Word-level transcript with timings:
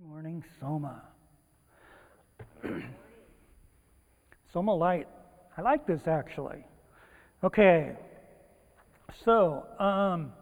Good 0.00 0.08
morning, 0.08 0.44
Soma. 0.60 1.02
Soma 4.52 4.74
Light. 4.74 5.06
I 5.56 5.62
like 5.62 5.86
this 5.86 6.08
actually. 6.08 6.64
Okay, 7.44 7.92
so 9.24 9.64
um, 9.78 10.32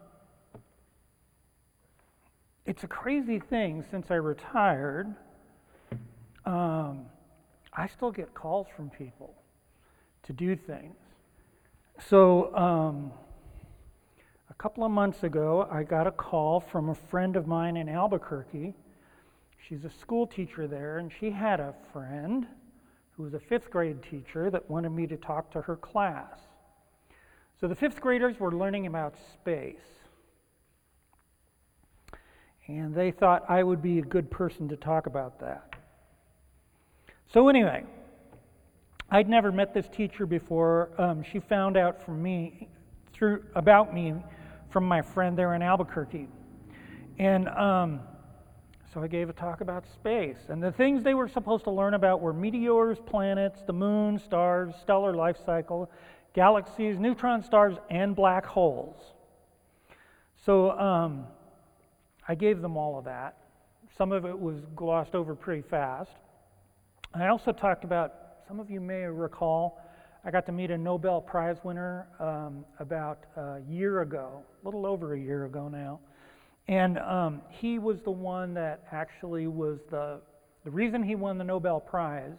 it's 2.64 2.84
a 2.84 2.86
crazy 2.86 3.40
thing 3.40 3.84
since 3.90 4.10
I 4.10 4.14
retired. 4.14 5.14
Um, 6.46 7.06
I 7.74 7.88
still 7.88 8.10
get 8.10 8.32
calls 8.34 8.68
from 8.74 8.90
people 8.90 9.34
to 10.24 10.32
do 10.32 10.56
things. 10.56 10.96
So, 12.08 12.54
um, 12.56 13.12
a 14.48 14.54
couple 14.54 14.84
of 14.84 14.92
months 14.92 15.24
ago, 15.24 15.68
I 15.70 15.82
got 15.82 16.06
a 16.06 16.12
call 16.12 16.60
from 16.60 16.88
a 16.88 16.94
friend 16.94 17.36
of 17.36 17.46
mine 17.46 17.76
in 17.76 17.88
Albuquerque. 17.88 18.74
She's 19.68 19.84
a 19.84 19.90
school 19.90 20.26
teacher 20.26 20.66
there, 20.66 20.98
and 20.98 21.10
she 21.20 21.30
had 21.30 21.60
a 21.60 21.74
friend 21.92 22.46
who 23.12 23.22
was 23.22 23.34
a 23.34 23.38
fifth 23.38 23.70
grade 23.70 24.02
teacher 24.02 24.50
that 24.50 24.68
wanted 24.68 24.90
me 24.90 25.06
to 25.06 25.16
talk 25.16 25.50
to 25.52 25.60
her 25.62 25.76
class. 25.76 26.38
So 27.60 27.68
the 27.68 27.74
fifth 27.76 28.00
graders 28.00 28.40
were 28.40 28.50
learning 28.50 28.86
about 28.86 29.14
space. 29.34 29.76
And 32.66 32.94
they 32.94 33.10
thought 33.10 33.44
I 33.48 33.62
would 33.62 33.82
be 33.82 33.98
a 33.98 34.02
good 34.02 34.30
person 34.30 34.68
to 34.68 34.76
talk 34.76 35.06
about 35.06 35.38
that. 35.40 35.76
So, 37.32 37.48
anyway, 37.48 37.84
I'd 39.10 39.28
never 39.28 39.52
met 39.52 39.74
this 39.74 39.88
teacher 39.88 40.26
before. 40.26 40.90
Um, 40.98 41.22
she 41.22 41.38
found 41.38 41.76
out 41.76 42.02
from 42.02 42.22
me 42.22 42.68
through 43.12 43.44
about 43.54 43.94
me 43.94 44.14
from 44.70 44.84
my 44.84 45.02
friend 45.02 45.36
there 45.36 45.54
in 45.54 45.62
Albuquerque, 45.62 46.28
and 47.18 47.48
um, 47.48 48.00
so 48.92 49.02
I 49.02 49.06
gave 49.06 49.30
a 49.30 49.32
talk 49.32 49.62
about 49.62 49.86
space. 49.86 50.36
And 50.48 50.62
the 50.62 50.72
things 50.72 51.02
they 51.02 51.14
were 51.14 51.28
supposed 51.28 51.64
to 51.64 51.70
learn 51.70 51.94
about 51.94 52.20
were 52.20 52.32
meteors, 52.32 52.98
planets, 53.06 53.62
the 53.66 53.72
moon, 53.72 54.18
stars, 54.18 54.74
stellar 54.82 55.14
life 55.14 55.36
cycle, 55.46 55.90
galaxies, 56.34 56.98
neutron 56.98 57.42
stars, 57.42 57.76
and 57.90 58.14
black 58.14 58.44
holes. 58.44 58.96
So 60.44 60.72
um, 60.72 61.26
I 62.28 62.34
gave 62.34 62.60
them 62.60 62.76
all 62.76 62.98
of 62.98 63.04
that. 63.06 63.38
Some 63.96 64.12
of 64.12 64.26
it 64.26 64.38
was 64.38 64.56
glossed 64.76 65.14
over 65.14 65.34
pretty 65.34 65.62
fast. 65.62 66.10
I 67.14 67.28
also 67.28 67.52
talked 67.52 67.84
about, 67.84 68.14
some 68.46 68.60
of 68.60 68.70
you 68.70 68.80
may 68.80 69.04
recall, 69.04 69.80
I 70.24 70.30
got 70.30 70.46
to 70.46 70.52
meet 70.52 70.70
a 70.70 70.78
Nobel 70.78 71.20
Prize 71.20 71.56
winner 71.62 72.08
um, 72.20 72.64
about 72.78 73.24
a 73.36 73.60
year 73.68 74.02
ago, 74.02 74.42
a 74.62 74.64
little 74.66 74.86
over 74.86 75.14
a 75.14 75.18
year 75.18 75.46
ago 75.46 75.68
now. 75.68 76.00
And 76.68 76.98
um, 76.98 77.42
he 77.50 77.78
was 77.78 78.02
the 78.02 78.10
one 78.10 78.54
that 78.54 78.84
actually 78.92 79.46
was 79.46 79.80
the, 79.90 80.20
the 80.64 80.70
reason 80.70 81.02
he 81.02 81.14
won 81.14 81.38
the 81.38 81.44
Nobel 81.44 81.80
Prize. 81.80 82.38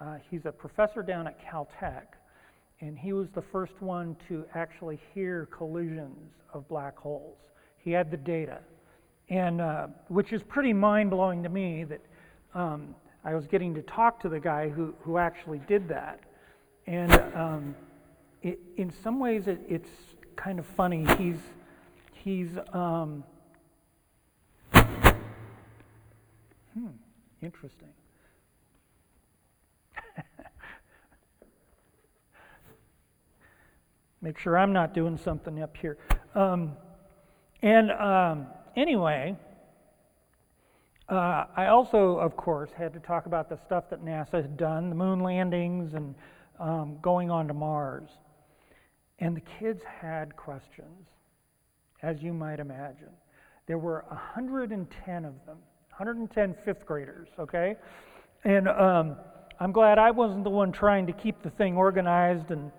Uh, 0.00 0.16
he's 0.30 0.44
a 0.44 0.52
professor 0.52 1.02
down 1.02 1.26
at 1.26 1.38
Caltech, 1.40 2.04
and 2.80 2.98
he 2.98 3.14
was 3.14 3.28
the 3.34 3.40
first 3.40 3.80
one 3.80 4.14
to 4.28 4.44
actually 4.54 5.00
hear 5.14 5.46
collisions 5.46 6.32
of 6.52 6.68
black 6.68 6.98
holes. 6.98 7.38
He 7.78 7.92
had 7.92 8.10
the 8.10 8.18
data, 8.18 8.58
and 9.30 9.60
uh, 9.60 9.86
which 10.08 10.32
is 10.32 10.42
pretty 10.42 10.74
mind 10.74 11.10
blowing 11.10 11.42
to 11.42 11.48
me 11.48 11.84
that 11.84 12.00
um, 12.54 12.94
I 13.24 13.34
was 13.34 13.46
getting 13.46 13.74
to 13.74 13.82
talk 13.82 14.20
to 14.20 14.28
the 14.28 14.38
guy 14.38 14.68
who, 14.68 14.94
who 15.00 15.16
actually 15.16 15.60
did 15.66 15.88
that. 15.88 16.20
And 16.86 17.12
um, 17.34 17.74
it, 18.42 18.60
in 18.76 18.92
some 19.02 19.18
ways, 19.18 19.46
it, 19.46 19.60
it's 19.66 19.90
kind 20.36 20.58
of 20.58 20.66
funny. 20.66 21.06
He's, 21.16 21.38
he's, 22.12 22.50
um, 22.72 23.24
hmm, 26.76 26.88
interesting. 27.42 27.88
Make 34.20 34.38
sure 34.38 34.58
I'm 34.58 34.72
not 34.72 34.92
doing 34.94 35.16
something 35.16 35.62
up 35.62 35.76
here. 35.76 35.98
Um, 36.34 36.72
and 37.62 37.90
um, 37.92 38.46
anyway, 38.76 39.36
uh, 41.08 41.44
I 41.56 41.66
also, 41.66 42.18
of 42.18 42.36
course, 42.36 42.70
had 42.76 42.92
to 42.94 43.00
talk 43.00 43.26
about 43.26 43.48
the 43.48 43.56
stuff 43.64 43.88
that 43.90 44.04
NASA 44.04 44.42
had 44.42 44.56
done, 44.56 44.88
the 44.90 44.96
moon 44.96 45.20
landings 45.20 45.94
and 45.94 46.14
um, 46.58 46.98
going 47.00 47.30
on 47.30 47.46
to 47.48 47.54
Mars. 47.54 48.08
And 49.18 49.36
the 49.36 49.42
kids 49.58 49.82
had 49.84 50.36
questions, 50.36 51.08
as 52.02 52.22
you 52.22 52.34
might 52.34 52.60
imagine. 52.60 53.12
There 53.66 53.78
were 53.78 54.04
110 54.08 55.24
of 55.24 55.34
them, 55.46 55.58
110 55.98 56.54
fifth 56.62 56.84
graders, 56.84 57.28
okay? 57.38 57.74
And 58.44 58.68
um, 58.68 59.16
I'm 59.58 59.72
glad 59.72 59.98
I 59.98 60.10
wasn't 60.10 60.44
the 60.44 60.50
one 60.50 60.70
trying 60.70 61.06
to 61.06 61.12
keep 61.14 61.42
the 61.42 61.48
thing 61.48 61.74
organized. 61.74 62.50
And, 62.50 62.70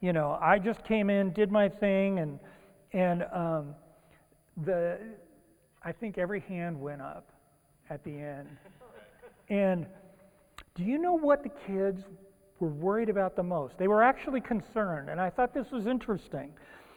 you 0.00 0.14
know, 0.14 0.38
I 0.40 0.58
just 0.58 0.82
came 0.82 1.10
in, 1.10 1.34
did 1.34 1.52
my 1.52 1.68
thing, 1.68 2.20
and, 2.20 2.38
and 2.94 3.24
um, 3.30 3.74
the, 4.64 4.98
I 5.82 5.92
think 5.92 6.16
every 6.16 6.40
hand 6.40 6.80
went 6.80 7.02
up 7.02 7.30
at 7.90 8.02
the 8.04 8.18
end. 8.18 8.48
And 9.50 9.84
do 10.74 10.82
you 10.82 10.96
know 10.96 11.12
what 11.12 11.42
the 11.42 11.50
kids 11.66 12.02
were 12.58 12.68
worried 12.68 13.10
about 13.10 13.36
the 13.36 13.42
most? 13.42 13.76
They 13.76 13.88
were 13.88 14.02
actually 14.02 14.40
concerned, 14.40 15.10
and 15.10 15.20
I 15.20 15.28
thought 15.28 15.52
this 15.52 15.70
was 15.70 15.86
interesting. 15.86 16.48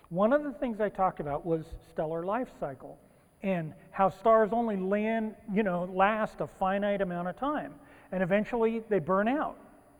One 0.08 0.32
of 0.32 0.46
the 0.46 0.54
things 0.54 0.80
I 0.80 0.88
talked 0.88 1.20
about 1.20 1.46
was 1.46 1.66
stellar 1.92 2.24
life 2.24 2.48
cycle 2.62 2.98
and 3.44 3.74
how 3.92 4.10
stars 4.10 4.50
only 4.52 4.78
land, 4.78 5.36
you 5.54 5.64
know, 5.64 5.90
last 5.94 6.42
a 6.42 6.48
finite 6.48 7.02
amount 7.02 7.28
of 7.28 7.38
time 7.38 7.74
and 8.12 8.24
eventually 8.24 8.82
they 8.90 9.00
burn 9.00 9.28
out. 9.28 9.58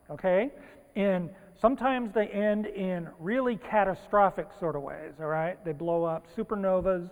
Okay? 0.10 0.52
And 0.96 1.30
sometimes 1.60 2.14
they 2.14 2.28
end 2.28 2.66
in 2.66 3.10
really 3.20 3.58
catastrophic 3.58 4.48
sort 4.60 4.76
of 4.76 4.84
ways, 4.84 5.14
all 5.20 5.26
right? 5.26 5.64
They 5.66 5.74
blow 5.74 6.04
up 6.06 6.26
supernovas, 6.36 7.10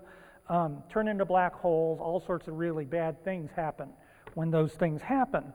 um, 0.50 0.84
turn 0.90 1.08
into 1.08 1.26
black 1.26 1.54
holes, 1.54 2.00
all 2.02 2.22
sorts 2.26 2.48
of 2.48 2.56
really 2.56 2.86
bad 2.86 3.22
things 3.24 3.50
happen 3.56 3.90
when 4.36 4.52
those 4.52 4.72
things 4.74 5.02
happen. 5.02 5.52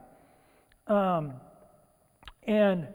Um, 0.86 1.34
and 2.46 2.88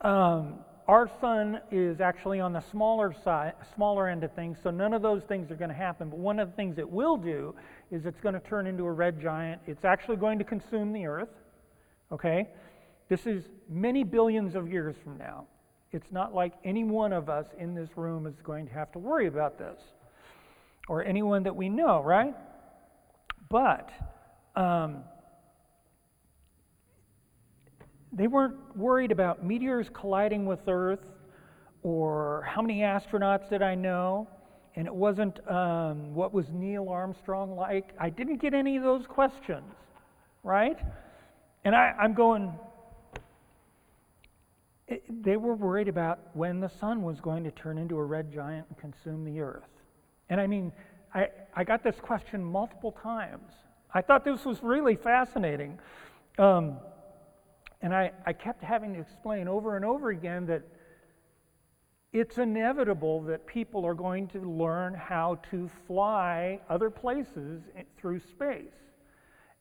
um, 0.00 0.54
our 0.88 1.08
sun 1.20 1.60
is 1.70 2.00
actually 2.00 2.40
on 2.40 2.52
the 2.52 2.62
smaller 2.70 3.14
side, 3.24 3.54
smaller 3.74 4.08
end 4.08 4.24
of 4.24 4.32
things, 4.32 4.58
so 4.62 4.70
none 4.70 4.92
of 4.92 5.02
those 5.02 5.22
things 5.22 5.50
are 5.50 5.54
going 5.54 5.70
to 5.70 5.76
happen. 5.76 6.10
But 6.10 6.18
one 6.18 6.38
of 6.38 6.50
the 6.50 6.56
things 6.56 6.78
it 6.78 6.88
will 6.88 7.16
do 7.16 7.54
is 7.90 8.04
it's 8.04 8.20
going 8.20 8.34
to 8.34 8.40
turn 8.40 8.66
into 8.66 8.84
a 8.84 8.92
red 8.92 9.20
giant. 9.20 9.60
It's 9.66 9.84
actually 9.84 10.16
going 10.16 10.38
to 10.38 10.44
consume 10.44 10.92
the 10.92 11.06
Earth. 11.06 11.28
Okay, 12.10 12.48
this 13.08 13.26
is 13.26 13.44
many 13.68 14.04
billions 14.04 14.54
of 14.54 14.70
years 14.70 14.96
from 15.02 15.18
now. 15.18 15.46
It's 15.92 16.10
not 16.10 16.34
like 16.34 16.54
any 16.64 16.84
one 16.84 17.12
of 17.12 17.28
us 17.28 17.46
in 17.58 17.74
this 17.74 17.90
room 17.96 18.26
is 18.26 18.34
going 18.42 18.66
to 18.66 18.72
have 18.72 18.90
to 18.92 18.98
worry 18.98 19.26
about 19.26 19.58
this 19.58 19.78
or 20.88 21.04
anyone 21.04 21.42
that 21.44 21.54
we 21.54 21.68
know, 21.68 22.02
right? 22.02 22.34
But 23.48 23.90
um, 24.56 25.04
they 28.12 28.26
weren't 28.26 28.56
worried 28.76 29.10
about 29.10 29.44
meteors 29.44 29.88
colliding 29.92 30.44
with 30.44 30.60
Earth 30.68 31.04
or 31.82 32.46
how 32.48 32.62
many 32.62 32.80
astronauts 32.80 33.48
did 33.48 33.62
I 33.62 33.74
know. 33.74 34.28
And 34.74 34.86
it 34.86 34.94
wasn't 34.94 35.46
um, 35.50 36.14
what 36.14 36.32
was 36.32 36.46
Neil 36.50 36.88
Armstrong 36.88 37.56
like. 37.56 37.90
I 37.98 38.08
didn't 38.08 38.40
get 38.40 38.54
any 38.54 38.76
of 38.76 38.82
those 38.82 39.06
questions, 39.06 39.74
right? 40.42 40.78
And 41.64 41.74
I, 41.74 41.94
I'm 41.98 42.14
going, 42.14 42.52
it, 44.88 45.04
they 45.22 45.36
were 45.36 45.54
worried 45.54 45.88
about 45.88 46.20
when 46.34 46.60
the 46.60 46.70
sun 46.80 47.02
was 47.02 47.20
going 47.20 47.44
to 47.44 47.50
turn 47.50 47.76
into 47.76 47.98
a 47.98 48.04
red 48.04 48.32
giant 48.32 48.66
and 48.68 48.78
consume 48.78 49.24
the 49.24 49.40
earth. 49.40 49.68
And 50.30 50.40
I 50.40 50.46
mean, 50.46 50.72
I, 51.14 51.28
I 51.54 51.64
got 51.64 51.84
this 51.84 51.96
question 52.00 52.42
multiple 52.42 52.92
times. 53.02 53.52
I 53.92 54.00
thought 54.00 54.24
this 54.24 54.44
was 54.46 54.62
really 54.62 54.96
fascinating. 54.96 55.78
Um, 56.38 56.78
and 57.82 57.94
I, 57.94 58.12
I 58.24 58.32
kept 58.32 58.62
having 58.62 58.94
to 58.94 59.00
explain 59.00 59.48
over 59.48 59.76
and 59.76 59.84
over 59.84 60.10
again 60.10 60.46
that 60.46 60.62
it's 62.12 62.38
inevitable 62.38 63.22
that 63.22 63.46
people 63.46 63.84
are 63.84 63.94
going 63.94 64.28
to 64.28 64.40
learn 64.40 64.94
how 64.94 65.38
to 65.50 65.68
fly 65.86 66.60
other 66.68 66.90
places 66.90 67.62
eh, 67.76 67.82
through 67.98 68.20
space. 68.20 68.74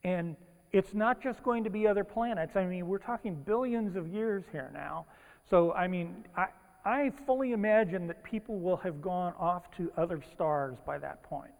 And 0.03 0.35
it's 0.71 0.93
not 0.93 1.21
just 1.21 1.43
going 1.43 1.63
to 1.63 1.69
be 1.69 1.87
other 1.87 2.03
planets. 2.03 2.55
I 2.55 2.65
mean, 2.65 2.87
we're 2.87 2.97
talking 2.97 3.35
billions 3.35 3.95
of 3.95 4.07
years 4.07 4.43
here 4.51 4.69
now. 4.73 5.05
So, 5.49 5.73
I 5.73 5.87
mean, 5.87 6.25
I, 6.35 6.47
I 6.85 7.11
fully 7.25 7.53
imagine 7.53 8.07
that 8.07 8.23
people 8.23 8.59
will 8.59 8.77
have 8.77 9.01
gone 9.01 9.33
off 9.39 9.71
to 9.77 9.91
other 9.97 10.21
stars 10.33 10.77
by 10.85 10.97
that 10.99 11.23
point. 11.23 11.51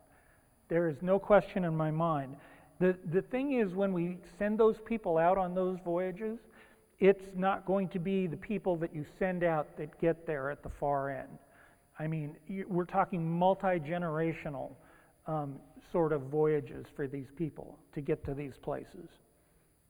There 0.67 0.87
is 0.87 0.97
no 1.01 1.19
question 1.19 1.65
in 1.65 1.75
my 1.75 1.91
mind. 1.91 2.35
The, 2.79 2.97
the 3.11 3.21
thing 3.21 3.53
is, 3.53 3.73
when 3.73 3.93
we 3.93 4.17
send 4.39 4.57
those 4.57 4.77
people 4.85 5.17
out 5.17 5.37
on 5.37 5.53
those 5.53 5.77
voyages, 5.83 6.39
it's 7.01 7.25
not 7.36 7.65
going 7.65 7.89
to 7.89 8.00
be 8.00 8.27
the 8.27 8.38
people 8.38 8.77
that 8.77 8.95
you 8.95 9.03
send 9.18 9.44
out 9.44 9.75
that 9.75 10.00
get 10.00 10.27
there 10.27 10.51
at 10.51 10.62
the 10.62 10.69
far 10.69 11.09
end. 11.09 11.39
I 11.98 12.06
mean, 12.07 12.38
we're 12.68 12.86
talking 12.86 13.27
multi 13.27 13.80
generational 13.80 14.74
um, 15.25 15.56
sort 15.92 16.13
of 16.13 16.21
voyages 16.21 16.86
for 16.95 17.07
these 17.07 17.27
people 17.36 17.80
to 17.94 18.01
get 18.01 18.24
to 18.25 18.36
these 18.36 18.53
places 18.62 19.09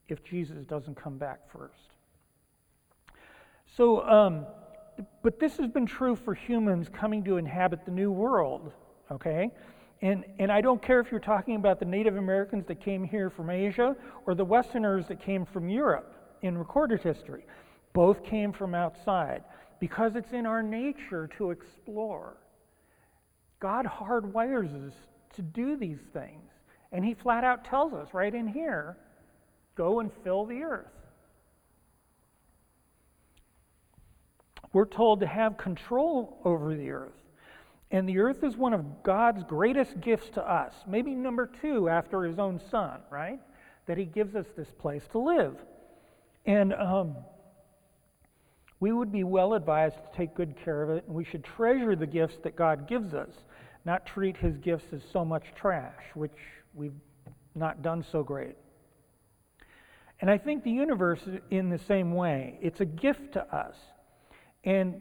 if 0.08 0.24
Jesus 0.24 0.64
doesn't 0.64 0.96
come 0.96 1.18
back 1.18 1.40
first. 1.52 1.74
So, 3.76 4.06
um, 4.08 4.46
but 5.22 5.38
this 5.38 5.58
has 5.58 5.68
been 5.68 5.86
true 5.86 6.16
for 6.16 6.34
humans 6.34 6.88
coming 6.92 7.22
to 7.24 7.36
inhabit 7.36 7.84
the 7.84 7.90
new 7.90 8.10
world, 8.10 8.72
okay? 9.10 9.50
And, 10.00 10.24
and 10.38 10.50
I 10.50 10.62
don't 10.62 10.82
care 10.82 11.00
if 11.00 11.10
you're 11.10 11.20
talking 11.20 11.56
about 11.56 11.78
the 11.78 11.86
Native 11.86 12.16
Americans 12.16 12.66
that 12.68 12.80
came 12.80 13.04
here 13.04 13.28
from 13.28 13.50
Asia 13.50 13.96
or 14.26 14.34
the 14.34 14.44
Westerners 14.44 15.06
that 15.08 15.20
came 15.20 15.44
from 15.44 15.68
Europe 15.68 16.21
in 16.42 16.58
recorded 16.58 17.00
history. 17.00 17.46
Both 17.92 18.24
came 18.24 18.52
from 18.52 18.74
outside 18.74 19.44
because 19.80 20.16
it's 20.16 20.32
in 20.32 20.46
our 20.46 20.62
nature 20.62 21.28
to 21.38 21.50
explore. 21.50 22.36
God 23.60 23.86
hardwires 23.86 24.88
us 24.88 24.94
to 25.36 25.42
do 25.42 25.76
these 25.76 26.00
things. 26.12 26.50
And 26.92 27.04
He 27.04 27.14
flat 27.14 27.44
out 27.44 27.64
tells 27.64 27.92
us 27.92 28.08
right 28.12 28.34
in 28.34 28.46
here 28.46 28.96
go 29.74 30.00
and 30.00 30.10
fill 30.22 30.44
the 30.44 30.62
earth. 30.62 30.86
We're 34.72 34.86
told 34.86 35.20
to 35.20 35.26
have 35.26 35.56
control 35.56 36.40
over 36.44 36.74
the 36.74 36.90
earth. 36.90 37.12
And 37.90 38.08
the 38.08 38.20
earth 38.20 38.42
is 38.42 38.56
one 38.56 38.72
of 38.72 39.02
God's 39.02 39.44
greatest 39.44 40.00
gifts 40.00 40.30
to 40.30 40.42
us, 40.42 40.74
maybe 40.86 41.14
number 41.14 41.50
two 41.60 41.90
after 41.90 42.24
his 42.24 42.38
own 42.38 42.60
son, 42.70 43.00
right? 43.10 43.38
That 43.86 43.98
he 43.98 44.06
gives 44.06 44.34
us 44.34 44.46
this 44.56 44.70
place 44.78 45.02
to 45.12 45.18
live. 45.18 45.56
And 46.46 46.72
um, 46.74 47.16
we 48.80 48.92
would 48.92 49.12
be 49.12 49.22
well 49.22 49.54
advised 49.54 49.96
to 49.96 50.16
take 50.16 50.34
good 50.34 50.56
care 50.64 50.82
of 50.82 50.90
it, 50.90 51.04
and 51.06 51.14
we 51.14 51.24
should 51.24 51.44
treasure 51.44 51.94
the 51.94 52.06
gifts 52.06 52.38
that 52.42 52.56
God 52.56 52.88
gives 52.88 53.14
us, 53.14 53.30
not 53.84 54.06
treat 54.06 54.36
his 54.36 54.56
gifts 54.56 54.86
as 54.92 55.02
so 55.12 55.24
much 55.24 55.44
trash, 55.54 56.02
which 56.14 56.36
we've 56.74 56.94
not 57.54 57.82
done 57.82 58.04
so 58.10 58.22
great. 58.22 58.56
And 60.20 60.30
I 60.30 60.38
think 60.38 60.64
the 60.64 60.70
universe 60.70 61.20
in 61.50 61.68
the 61.68 61.78
same 61.78 62.14
way. 62.14 62.58
It's 62.60 62.80
a 62.80 62.84
gift 62.84 63.32
to 63.32 63.54
us. 63.54 63.76
And 64.64 65.00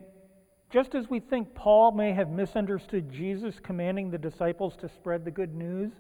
just 0.72 0.96
as 0.96 1.10
we 1.10 1.20
think 1.20 1.54
Paul 1.54 1.92
may 1.92 2.14
have 2.14 2.30
misunderstood 2.30 3.12
Jesus 3.12 3.56
commanding 3.62 4.10
the 4.10 4.18
disciples 4.18 4.76
to 4.78 4.90
spread 4.90 5.26
the 5.26 5.32
good 5.32 5.54
news, 5.54 5.92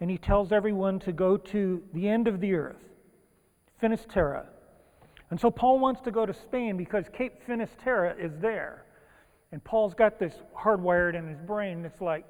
and 0.00 0.10
he 0.10 0.18
tells 0.18 0.52
everyone 0.52 0.98
to 1.00 1.12
go 1.12 1.36
to 1.36 1.82
the 1.94 2.08
end 2.08 2.28
of 2.28 2.40
the 2.40 2.54
earth, 2.54 2.82
Finisterre. 3.80 4.46
And 5.30 5.40
so 5.40 5.50
Paul 5.50 5.78
wants 5.78 6.00
to 6.02 6.10
go 6.10 6.24
to 6.24 6.32
Spain 6.32 6.76
because 6.76 7.06
Cape 7.12 7.42
Finisterre 7.46 8.16
is 8.18 8.32
there. 8.40 8.84
And 9.52 9.62
Paul's 9.62 9.94
got 9.94 10.18
this 10.18 10.34
hardwired 10.56 11.14
in 11.14 11.28
his 11.28 11.40
brain 11.40 11.82
that's 11.82 12.00
like, 12.00 12.24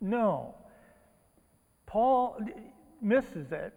no. 0.00 0.54
Paul 1.86 2.38
misses 3.00 3.50
it. 3.50 3.74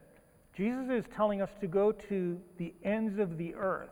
Jesus 0.56 0.90
is 0.92 1.06
telling 1.16 1.42
us 1.42 1.50
to 1.62 1.68
go 1.68 1.92
to 1.92 2.40
the 2.58 2.74
ends 2.84 3.18
of 3.18 3.38
the 3.38 3.56
earth. 3.56 3.90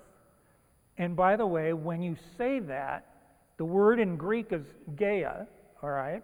And 0.98 1.16
by 1.16 1.36
the 1.36 1.48
way, 1.48 1.74
when 1.74 2.02
you 2.02 2.16
say 2.38 2.60
that, 2.60 3.06
the 3.58 3.66
word 3.66 4.00
in 4.00 4.18
Greek 4.18 4.48
is 4.52 4.66
gaia, 4.96 5.46
all 5.82 5.90
right? 5.90 6.24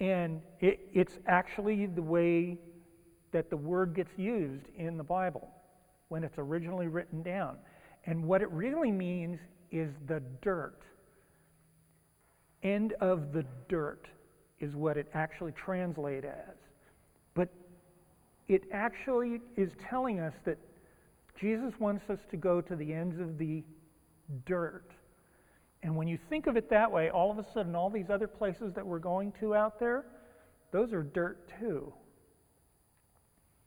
And 0.00 0.42
it, 0.60 0.80
it's 0.92 1.18
actually 1.26 1.86
the 1.86 2.02
way 2.02 2.58
that 3.32 3.48
the 3.48 3.56
word 3.56 3.94
gets 3.94 4.10
used 4.18 4.66
in 4.76 4.96
the 4.96 5.04
Bible 5.04 5.48
when 6.08 6.24
it's 6.24 6.38
originally 6.38 6.86
written 6.86 7.22
down. 7.22 7.56
And 8.06 8.24
what 8.24 8.42
it 8.42 8.50
really 8.50 8.92
means 8.92 9.38
is 9.70 9.90
the 10.06 10.22
dirt. 10.42 10.80
End 12.62 12.94
of 13.00 13.32
the 13.32 13.44
dirt 13.68 14.08
is 14.60 14.74
what 14.74 14.96
it 14.96 15.08
actually 15.14 15.52
translates 15.52 16.26
as. 16.26 16.56
But 17.34 17.48
it 18.48 18.62
actually 18.72 19.40
is 19.56 19.70
telling 19.90 20.20
us 20.20 20.32
that 20.44 20.58
Jesus 21.40 21.72
wants 21.78 22.08
us 22.08 22.18
to 22.30 22.36
go 22.36 22.60
to 22.60 22.76
the 22.76 22.92
ends 22.92 23.20
of 23.20 23.38
the 23.38 23.62
dirt. 24.46 24.90
And 25.82 25.94
when 25.94 26.08
you 26.08 26.18
think 26.30 26.46
of 26.46 26.56
it 26.56 26.70
that 26.70 26.90
way, 26.90 27.10
all 27.10 27.30
of 27.30 27.38
a 27.38 27.46
sudden, 27.52 27.74
all 27.74 27.90
these 27.90 28.10
other 28.10 28.26
places 28.26 28.72
that 28.74 28.86
we're 28.86 28.98
going 28.98 29.32
to 29.40 29.54
out 29.54 29.78
there, 29.78 30.06
those 30.72 30.92
are 30.92 31.02
dirt 31.02 31.50
too. 31.60 31.92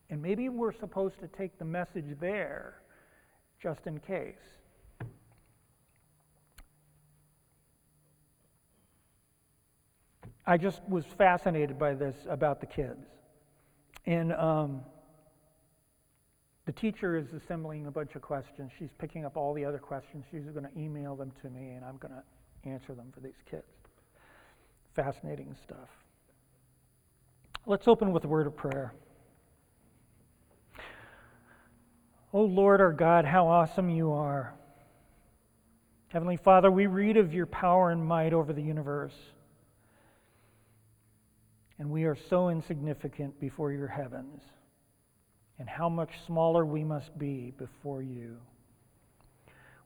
And 0.09 0.21
maybe 0.21 0.50
we're 0.50 0.73
supposed 0.73 1.19
to 1.19 1.27
take 1.27 1.57
the 1.59 1.65
message 1.65 2.17
there 2.19 2.81
just 3.61 3.85
in 3.85 4.00
case. 4.00 4.35
I 10.45 10.57
just 10.57 10.81
was 10.89 11.06
fascinated 11.06 11.77
by 11.77 11.94
this 11.94 12.15
about 12.27 12.59
the 12.59 12.65
kids. 12.65 13.06
And 14.07 14.33
um, 14.33 14.81
the 16.65 16.71
teacher 16.71 17.15
is 17.17 17.27
assembling 17.33 17.85
a 17.85 17.91
bunch 17.91 18.15
of 18.15 18.23
questions. 18.23 18.71
She's 18.79 18.89
picking 18.97 19.25
up 19.25 19.38
all 19.38 19.53
the 19.53 19.63
other 19.63 19.77
questions. 19.77 20.25
She's 20.31 20.45
going 20.45 20.65
to 20.65 20.79
email 20.79 21.15
them 21.15 21.31
to 21.44 21.50
me, 21.51 21.71
and 21.71 21.85
I'm 21.85 21.97
going 21.97 22.13
to 22.13 22.69
answer 22.69 22.95
them 22.95 23.11
for 23.13 23.19
these 23.19 23.41
kids. 23.50 23.63
Fascinating 24.95 25.56
stuff. 25.63 25.89
Let's 27.67 27.88
open 27.88 28.11
with 28.11 28.23
a 28.23 28.27
word 28.27 28.47
of 28.47 28.56
prayer. 28.56 28.94
Oh 32.31 32.44
Lord 32.44 32.80
our 32.80 32.94
God, 32.94 33.26
how 33.26 33.48
awesome 33.48 33.90
you 33.90 34.12
are. 34.12 34.54
Heavenly 36.10 36.38
Father, 36.38 36.70
we 36.70 36.86
read 36.86 37.18
of 37.18 37.34
your 37.34 37.48
power 37.48 37.90
and 37.90 38.06
might 38.06 38.34
over 38.34 38.54
the 38.54 38.62
universe. 38.62 39.16
And 41.80 41.90
we 41.90 42.04
are 42.04 42.18
so 42.30 42.50
insignificant 42.50 43.40
before 43.40 43.72
your 43.72 43.88
heavens 43.88 44.42
and 45.58 45.68
how 45.68 45.90
much 45.90 46.10
smaller 46.28 46.66
we 46.66 46.84
must 46.84 47.18
be 47.18 47.54
before 47.58 48.02
you. 48.02 48.38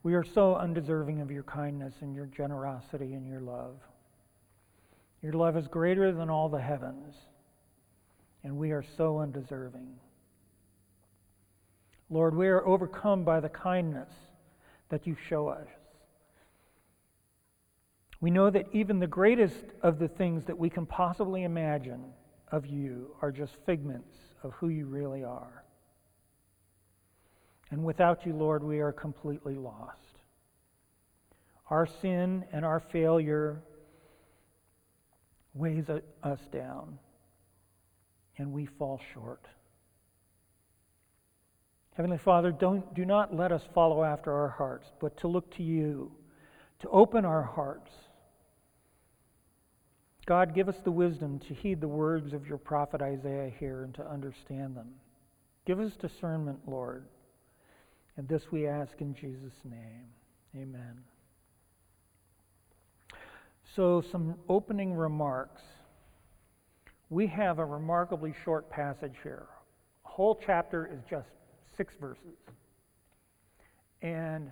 We 0.04 0.14
are 0.16 0.24
so 0.24 0.56
undeserving 0.56 1.22
of 1.22 1.32
your 1.32 1.44
kindness 1.44 1.94
and 2.02 2.14
your 2.14 2.26
generosity 2.26 3.14
and 3.14 3.26
your 3.26 3.40
love. 3.40 3.76
Your 5.22 5.34
love 5.34 5.56
is 5.56 5.68
greater 5.68 6.12
than 6.12 6.30
all 6.30 6.50
the 6.50 6.60
heavens, 6.62 7.16
and 8.44 8.58
we 8.58 8.72
are 8.72 8.84
so 8.98 9.20
undeserving. 9.20 9.88
Lord, 12.10 12.36
we 12.36 12.48
are 12.48 12.66
overcome 12.66 13.24
by 13.24 13.40
the 13.40 13.50
kindness 13.50 14.10
that 14.90 15.08
you 15.08 15.16
show 15.30 15.48
us. 15.48 15.68
We 18.22 18.32
know 18.32 18.50
that 18.50 18.68
even 18.72 19.00
the 19.00 19.08
greatest 19.08 19.66
of 19.82 20.00
the 20.00 20.08
things 20.08 20.46
that 20.46 20.58
we 20.58 20.70
can 20.70 20.86
possibly 20.86 21.44
imagine 21.44 22.04
of 22.52 22.66
you 22.66 23.16
are 23.22 23.32
just 23.32 23.54
figments 23.66 24.16
of 24.44 24.54
who 24.54 24.70
you 24.70 24.86
really 24.86 25.24
are. 25.24 25.64
And 27.72 27.84
without 27.84 28.26
you, 28.26 28.34
Lord, 28.34 28.64
we 28.64 28.80
are 28.80 28.92
completely 28.92 29.56
lost. 29.56 29.98
Our 31.70 31.88
sin 32.02 32.46
and 32.52 32.64
our 32.64 32.80
failure 32.80 33.64
weighs 35.56 35.90
us 35.90 36.40
down, 36.52 37.00
and 38.38 38.54
we 38.54 38.68
fall 38.68 39.02
short. 39.14 39.48
Heavenly 41.96 42.18
Father, 42.18 42.52
don't, 42.52 42.94
do 42.94 43.06
not 43.06 43.36
let 43.36 43.52
us 43.52 43.62
follow 43.74 44.04
after 44.04 44.34
our 44.34 44.50
hearts, 44.50 44.92
but 45.00 45.16
to 45.18 45.28
look 45.28 45.56
to 45.58 45.64
you, 45.64 46.12
to 46.80 46.90
open 46.90 47.24
our 47.24 47.44
hearts. 47.44 47.92
God, 50.26 50.56
give 50.56 50.70
us 50.70 50.78
the 50.84 50.92
wisdom 50.92 51.40
to 51.40 51.54
heed 51.54 51.82
the 51.82 51.88
words 51.88 52.34
of 52.34 52.48
your 52.48 52.58
prophet 52.58 53.02
Isaiah 53.02 53.52
here 53.60 53.84
and 53.84 53.94
to 53.96 54.08
understand 54.10 54.76
them. 54.76 54.90
Give 55.66 55.80
us 55.80 55.92
discernment, 55.94 56.60
Lord. 56.66 57.06
And 58.18 58.28
this 58.28 58.52
we 58.52 58.68
ask 58.68 58.94
in 59.00 59.14
Jesus' 59.14 59.54
name. 59.64 60.08
Amen. 60.56 61.00
So, 63.76 64.04
some 64.12 64.36
opening 64.50 64.94
remarks. 64.94 65.62
We 67.10 67.28
have 67.28 67.60
a 67.60 67.66
remarkably 67.66 68.34
short 68.44 68.70
passage 68.70 69.16
here. 69.24 69.46
Whole 70.04 70.40
chapter 70.46 70.88
is 70.92 71.00
just 71.10 71.28
six 71.76 71.94
verses. 72.00 72.38
And 74.02 74.52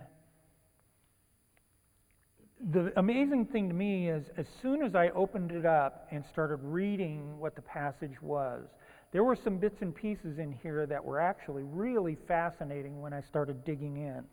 the 2.70 2.92
amazing 2.96 3.46
thing 3.46 3.68
to 3.68 3.74
me 3.74 4.08
is, 4.08 4.26
as 4.36 4.46
soon 4.60 4.82
as 4.82 4.94
I 4.94 5.08
opened 5.10 5.52
it 5.52 5.66
up 5.66 6.06
and 6.10 6.24
started 6.24 6.60
reading 6.62 7.38
what 7.38 7.56
the 7.56 7.62
passage 7.62 8.22
was, 8.22 8.64
there 9.10 9.24
were 9.24 9.36
some 9.36 9.58
bits 9.58 9.82
and 9.82 9.94
pieces 9.94 10.38
in 10.38 10.52
here 10.62 10.86
that 10.86 11.04
were 11.04 11.20
actually 11.20 11.64
really 11.64 12.16
fascinating 12.26 13.00
when 13.02 13.12
I 13.12 13.20
started 13.20 13.64
digging 13.64 13.96
in. 13.96 14.24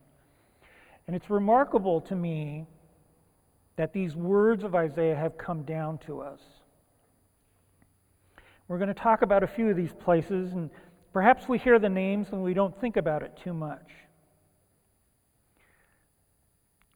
And 1.07 1.15
it's 1.15 1.29
remarkable 1.29 1.99
to 2.01 2.15
me 2.15 2.65
that 3.75 3.93
these 3.93 4.15
words 4.15 4.63
of 4.63 4.75
Isaiah 4.75 5.15
have 5.15 5.37
come 5.37 5.63
down 5.63 5.97
to 6.05 6.21
us. 6.21 6.39
We're 8.67 8.77
going 8.77 8.89
to 8.89 8.93
talk 8.93 9.23
about 9.23 9.41
a 9.41 9.47
few 9.47 9.69
of 9.69 9.75
these 9.75 9.93
places, 9.93 10.53
and 10.53 10.69
perhaps 11.13 11.47
we 11.47 11.57
hear 11.57 11.79
the 11.79 11.89
names 11.89 12.27
and 12.31 12.43
we 12.43 12.53
don't 12.53 12.79
think 12.79 12.97
about 12.97 13.23
it 13.23 13.37
too 13.43 13.53
much. 13.53 13.87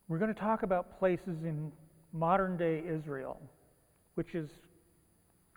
We're 0.08 0.20
going 0.20 0.34
to 0.34 0.40
talk 0.40 0.64
about 0.64 1.00
places 1.00 1.44
in 1.44 1.72
modern 2.12 2.58
day 2.58 2.84
Israel, 2.88 3.40
which 4.16 4.36
is 4.36 4.50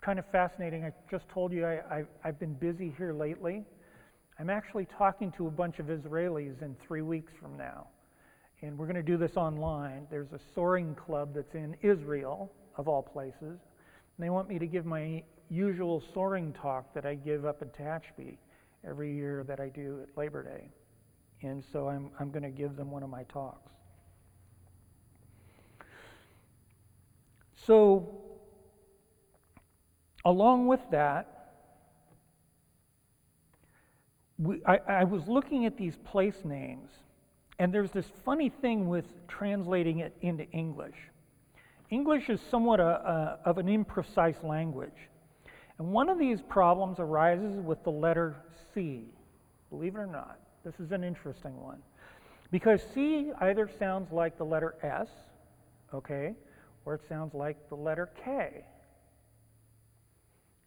kind 0.01 0.19
of 0.19 0.25
fascinating. 0.31 0.83
I 0.83 0.91
just 1.11 1.27
told 1.29 1.51
you 1.51 1.65
I, 1.65 2.03
I've 2.23 2.39
been 2.39 2.53
busy 2.53 2.93
here 2.97 3.13
lately. 3.13 3.63
I'm 4.39 4.49
actually 4.49 4.87
talking 4.97 5.31
to 5.33 5.47
a 5.47 5.51
bunch 5.51 5.79
of 5.79 5.87
Israelis 5.87 6.61
in 6.61 6.75
three 6.87 7.01
weeks 7.01 7.33
from 7.41 7.57
now. 7.57 7.87
And 8.61 8.77
we're 8.77 8.85
going 8.85 8.95
to 8.95 9.03
do 9.03 9.17
this 9.17 9.35
online. 9.35 10.07
There's 10.09 10.31
a 10.31 10.39
soaring 10.55 10.95
club 10.95 11.35
that's 11.35 11.53
in 11.53 11.75
Israel, 11.83 12.51
of 12.77 12.87
all 12.87 13.03
places. 13.03 13.35
And 13.41 13.59
they 14.19 14.29
want 14.29 14.49
me 14.49 14.57
to 14.57 14.65
give 14.65 14.85
my 14.85 15.23
usual 15.49 16.01
soaring 16.13 16.53
talk 16.53 16.93
that 16.93 17.05
I 17.05 17.15
give 17.15 17.45
up 17.45 17.61
at 17.61 17.77
Tehachapi 17.77 18.37
every 18.87 19.13
year 19.13 19.43
that 19.47 19.59
I 19.59 19.69
do 19.69 19.99
at 20.03 20.17
Labor 20.17 20.43
Day. 20.43 20.69
And 21.41 21.63
so 21.71 21.87
I'm, 21.87 22.09
I'm 22.19 22.31
going 22.31 22.43
to 22.43 22.49
give 22.49 22.75
them 22.75 22.89
one 22.91 23.03
of 23.03 23.09
my 23.09 23.23
talks. 23.23 23.71
So, 27.65 28.21
along 30.23 30.67
with 30.67 30.79
that, 30.91 31.37
we, 34.37 34.61
I, 34.65 34.77
I 34.87 35.03
was 35.03 35.27
looking 35.27 35.65
at 35.65 35.77
these 35.77 35.97
place 36.05 36.45
names, 36.45 36.89
and 37.59 37.73
there's 37.73 37.91
this 37.91 38.05
funny 38.23 38.49
thing 38.49 38.87
with 38.87 39.05
translating 39.27 39.99
it 39.99 40.15
into 40.21 40.49
English. 40.51 40.95
English 41.89 42.29
is 42.29 42.39
somewhat 42.49 42.79
a, 42.79 42.83
a, 43.45 43.49
of 43.49 43.57
an 43.57 43.67
imprecise 43.67 44.41
language. 44.43 45.09
And 45.79 45.91
one 45.91 46.09
of 46.09 46.17
these 46.17 46.41
problems 46.41 46.99
arises 46.99 47.59
with 47.59 47.83
the 47.83 47.91
letter 47.91 48.35
C. 48.73 49.05
Believe 49.69 49.95
it 49.95 49.99
or 49.99 50.07
not, 50.07 50.39
this 50.63 50.73
is 50.79 50.91
an 50.91 51.03
interesting 51.03 51.55
one. 51.61 51.79
Because 52.51 52.81
C 52.93 53.31
either 53.41 53.69
sounds 53.77 54.11
like 54.11 54.37
the 54.37 54.45
letter 54.45 54.75
S, 54.81 55.09
okay, 55.93 56.33
or 56.85 56.95
it 56.95 57.01
sounds 57.07 57.33
like 57.33 57.57
the 57.69 57.75
letter 57.75 58.09
K. 58.23 58.63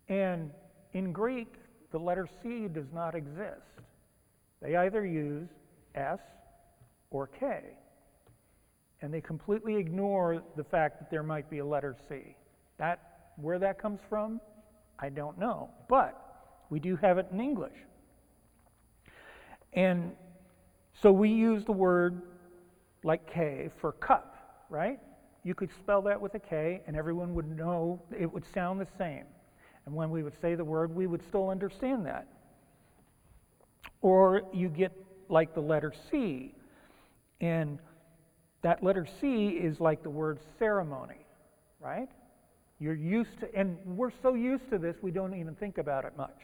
And 0.08 0.50
in 0.92 1.12
Greek, 1.12 1.54
the 1.92 1.98
letter 1.98 2.28
C 2.42 2.68
does 2.68 2.92
not 2.92 3.14
exist. 3.14 3.62
They 4.60 4.76
either 4.76 5.06
use 5.06 5.48
S 5.94 6.20
or 7.10 7.26
K. 7.26 7.62
And 9.02 9.12
they 9.12 9.20
completely 9.20 9.76
ignore 9.76 10.42
the 10.56 10.64
fact 10.64 10.98
that 10.98 11.10
there 11.10 11.22
might 11.22 11.48
be 11.48 11.58
a 11.58 11.64
letter 11.64 11.96
C. 12.08 12.36
That, 12.76 13.32
where 13.36 13.58
that 13.58 13.78
comes 13.78 14.00
from, 14.08 14.40
I 15.00 15.08
don't 15.08 15.38
know. 15.38 15.70
But 15.88 16.16
we 16.70 16.78
do 16.78 16.96
have 16.96 17.18
it 17.18 17.26
in 17.32 17.40
English. 17.40 17.76
And 19.72 20.12
so 21.00 21.12
we 21.12 21.30
use 21.30 21.64
the 21.64 21.72
word 21.72 22.22
like 23.02 23.32
K 23.32 23.70
for 23.80 23.92
cup, 23.92 24.64
right? 24.68 24.98
You 25.42 25.54
could 25.54 25.70
spell 25.78 26.02
that 26.02 26.20
with 26.20 26.34
a 26.34 26.38
K 26.38 26.82
and 26.86 26.96
everyone 26.96 27.34
would 27.34 27.48
know 27.56 28.02
it 28.18 28.30
would 28.30 28.44
sound 28.52 28.80
the 28.80 28.88
same. 28.98 29.24
And 29.86 29.94
when 29.94 30.10
we 30.10 30.22
would 30.22 30.38
say 30.40 30.54
the 30.54 30.64
word, 30.64 30.94
we 30.94 31.06
would 31.06 31.22
still 31.26 31.48
understand 31.48 32.04
that. 32.06 32.26
Or 34.02 34.42
you 34.52 34.68
get 34.68 34.92
like 35.28 35.54
the 35.54 35.60
letter 35.60 35.92
C, 36.10 36.54
and 37.40 37.78
that 38.62 38.82
letter 38.82 39.06
C 39.20 39.48
is 39.48 39.80
like 39.80 40.02
the 40.02 40.10
word 40.10 40.38
ceremony, 40.58 41.24
right? 41.80 42.08
You're 42.80 42.94
used 42.94 43.38
to, 43.40 43.54
and 43.54 43.76
we're 43.84 44.10
so 44.22 44.34
used 44.34 44.68
to 44.70 44.78
this, 44.78 44.96
we 45.02 45.10
don't 45.10 45.34
even 45.34 45.54
think 45.54 45.76
about 45.76 46.06
it 46.06 46.16
much. 46.16 46.36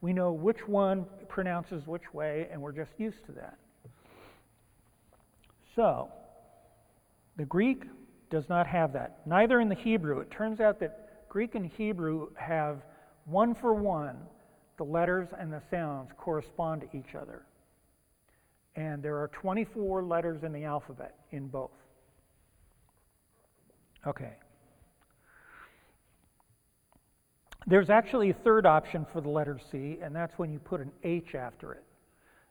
We 0.00 0.12
know 0.12 0.32
which 0.32 0.66
one 0.66 1.04
pronounces 1.28 1.86
which 1.86 2.12
way, 2.14 2.48
and 2.50 2.60
we're 2.60 2.72
just 2.72 2.90
used 2.96 3.24
to 3.26 3.32
that. 3.32 3.58
So, 5.76 6.08
the 7.36 7.44
Greek 7.44 7.84
does 8.30 8.48
not 8.48 8.66
have 8.66 8.94
that. 8.94 9.20
Neither 9.26 9.60
in 9.60 9.68
the 9.68 9.74
Hebrew. 9.74 10.20
It 10.20 10.30
turns 10.30 10.60
out 10.60 10.80
that 10.80 11.28
Greek 11.28 11.54
and 11.54 11.66
Hebrew 11.66 12.30
have 12.36 12.78
one 13.26 13.54
for 13.54 13.74
one, 13.74 14.16
the 14.78 14.84
letters 14.84 15.28
and 15.38 15.52
the 15.52 15.62
sounds 15.70 16.10
correspond 16.16 16.82
to 16.82 16.96
each 16.96 17.14
other. 17.14 17.42
And 18.74 19.02
there 19.02 19.16
are 19.16 19.28
24 19.28 20.02
letters 20.02 20.42
in 20.42 20.52
the 20.52 20.64
alphabet 20.64 21.14
in 21.30 21.48
both. 21.48 21.70
Okay. 24.06 24.32
There's 27.66 27.90
actually 27.90 28.30
a 28.30 28.34
third 28.34 28.66
option 28.66 29.06
for 29.12 29.20
the 29.20 29.28
letter 29.28 29.58
C, 29.70 29.98
and 30.02 30.14
that's 30.14 30.38
when 30.38 30.52
you 30.52 30.58
put 30.58 30.80
an 30.80 30.90
H 31.04 31.34
after 31.34 31.72
it. 31.72 31.84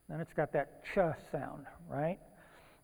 Then 0.09 0.19
it's 0.19 0.33
got 0.33 0.51
that 0.53 0.83
ch 0.85 0.99
sound, 1.31 1.65
right? 1.89 2.17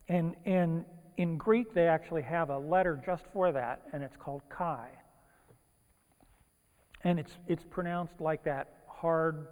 And, 0.10 0.36
and 0.46 0.86
in 1.18 1.38
Greek, 1.38 1.74
they 1.74 1.88
actually 1.88 2.22
have 2.24 2.50
a 2.50 2.58
letter 2.58 3.02
just 3.06 3.24
for 3.34 3.52
that, 3.52 3.82
and 3.94 4.04
it's 4.04 4.16
called 4.18 4.42
chi. 4.50 4.88
And 7.04 7.20
it's, 7.20 7.32
it's 7.48 7.64
pronounced 7.70 8.20
like 8.20 8.44
that 8.44 8.74
hard, 8.88 9.48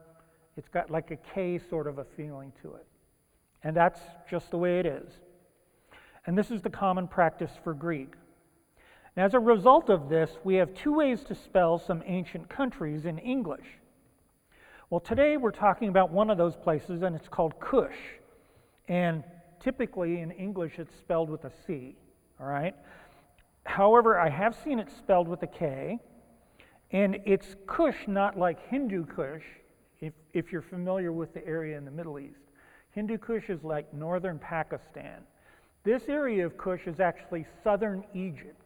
it's 0.58 0.67
got 0.70 0.89
like 0.89 1.12
a 1.12 1.17
K 1.34 1.60
sort 1.70 1.88
of 1.88 1.98
a 1.98 2.05
feeling 2.17 2.51
to 2.62 2.75
it. 2.75 2.86
And 3.63 3.75
that's 3.75 4.00
just 4.29 4.51
the 4.51 4.58
way 4.58 4.79
it 4.79 4.86
is. 4.86 5.12
And 6.25 6.38
this 6.38 6.51
is 6.51 6.62
the 6.62 6.70
common 6.70 7.08
practice 7.08 7.51
for 7.63 7.74
Greek. 7.74 8.13
As 9.17 9.34
a 9.34 9.39
result 9.39 9.89
of 9.89 10.10
this, 10.10 10.31
we 10.43 10.55
have 10.55 10.74
two 10.74 10.93
ways 10.93 11.24
to 11.24 11.36
spell 11.36 11.79
some 11.79 12.03
ancient 12.05 12.50
countries 12.50 13.05
in 13.05 13.17
English. 13.17 13.65
Well, 14.89 15.00
today 15.00 15.38
we're 15.38 15.51
talking 15.51 15.89
about 15.89 16.12
one 16.12 16.29
of 16.29 16.38
those 16.38 16.55
places, 16.55 17.01
and 17.01 17.15
it's 17.15 17.29
called 17.29 17.60
Cush. 17.60 17.95
And 18.88 19.24
typically 19.60 20.19
in 20.19 20.31
English, 20.31 20.74
it's 20.77 20.93
spelled 20.95 21.29
with 21.29 21.45
a 21.45 21.51
C, 21.65 21.95
all 22.39 22.48
right? 22.48 22.75
However, 23.63 24.19
I 24.19 24.29
have 24.29 24.55
seen 24.63 24.79
it 24.79 24.89
spelled 24.91 25.27
with 25.27 25.41
a 25.43 25.48
K, 25.48 25.98
and 26.91 27.17
it's 27.25 27.55
Kush, 27.65 28.07
not 28.07 28.38
like 28.38 28.69
Hindu 28.69 29.05
Kush, 29.05 29.43
if, 30.01 30.13
if 30.34 30.51
you're 30.51 30.62
familiar 30.62 31.12
with 31.12 31.34
the 31.34 31.45
area 31.48 31.77
in 31.77 31.86
the 31.86 31.91
Middle 31.91 32.19
East. 32.19 32.39
Hindu 32.91 33.17
Kush 33.17 33.50
is 33.50 33.63
like 33.63 33.91
northern 33.93 34.39
Pakistan. 34.39 35.22
This 35.84 36.03
area 36.10 36.45
of 36.45 36.57
Kush 36.57 36.86
is 36.86 37.00
actually 37.00 37.45
southern 37.63 38.03
Egypt. 38.13 38.64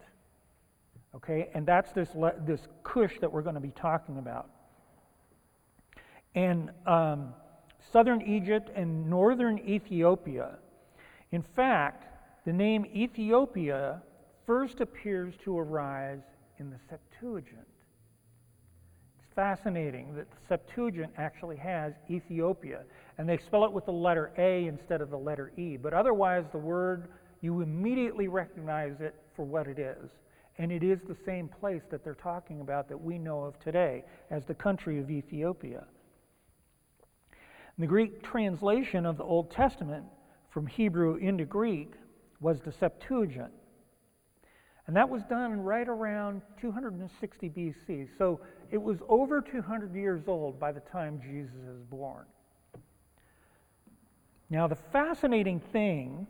Okay, 1.15 1.49
and 1.53 1.65
that's 1.65 1.91
this, 1.91 2.09
this 2.45 2.61
Kush 2.83 3.19
that 3.19 3.31
we're 3.31 3.41
going 3.41 3.55
to 3.55 3.61
be 3.61 3.71
talking 3.71 4.19
about. 4.19 4.49
And 6.35 6.69
um, 6.85 7.33
southern 7.91 8.21
Egypt 8.21 8.69
and 8.75 9.09
northern 9.09 9.57
Ethiopia. 9.59 10.57
In 11.31 11.41
fact, 11.41 12.05
the 12.45 12.53
name 12.53 12.85
Ethiopia 12.95 14.01
first 14.45 14.81
appears 14.81 15.33
to 15.43 15.57
arise 15.57 16.21
in 16.59 16.69
the 16.69 16.77
Septuagint 16.89 17.67
It's 19.17 19.33
fascinating 19.35 20.15
that 20.15 20.29
the 20.29 20.37
Septuagint 20.47 21.11
actually 21.17 21.57
has 21.57 21.93
Ethiopia, 22.09 22.81
and 23.17 23.27
they 23.27 23.37
spell 23.37 23.65
it 23.65 23.71
with 23.71 23.85
the 23.85 23.91
letter 23.91 24.31
A 24.37 24.67
instead 24.67 25.01
of 25.01 25.09
the 25.09 25.17
letter 25.17 25.51
E. 25.57 25.77
But 25.77 25.93
otherwise, 25.93 26.45
the 26.51 26.57
word, 26.57 27.09
you 27.41 27.61
immediately 27.61 28.27
recognize 28.27 29.01
it 29.01 29.15
for 29.35 29.45
what 29.45 29.67
it 29.67 29.79
is. 29.79 30.11
And 30.59 30.73
it 30.73 30.83
is 30.83 30.99
the 31.01 31.15
same 31.25 31.47
place 31.47 31.83
that 31.89 32.03
they're 32.03 32.13
talking 32.13 32.59
about 32.59 32.89
that 32.89 33.01
we 33.01 33.17
know 33.17 33.43
of 33.43 33.57
today 33.59 34.03
as 34.29 34.43
the 34.45 34.53
country 34.53 34.99
of 34.99 35.09
Ethiopia. 35.09 35.85
The 37.77 37.87
Greek 37.87 38.21
translation 38.21 39.05
of 39.05 39.17
the 39.17 39.23
Old 39.23 39.51
Testament 39.51 40.03
from 40.49 40.67
Hebrew 40.67 41.15
into 41.15 41.45
Greek 41.45 41.93
was 42.41 42.59
the 42.59 42.73
Septuagint. 42.73 43.53
And 44.85 44.95
that 44.97 45.07
was 45.07 45.23
done 45.23 45.61
right 45.61 45.87
around 45.87 46.41
260 46.59 47.49
BC. 47.49 48.09
So 48.17 48.41
it 48.69 48.81
was 48.81 48.97
over 49.07 49.39
200 49.39 49.95
years 49.95 50.23
old 50.27 50.59
by 50.59 50.73
the 50.73 50.81
time 50.81 51.21
Jesus 51.21 51.55
is 51.55 51.83
born. 51.89 52.25
Now, 54.49 54.67
the 54.67 54.75
fascinating 54.75 55.61
thing 55.61 56.27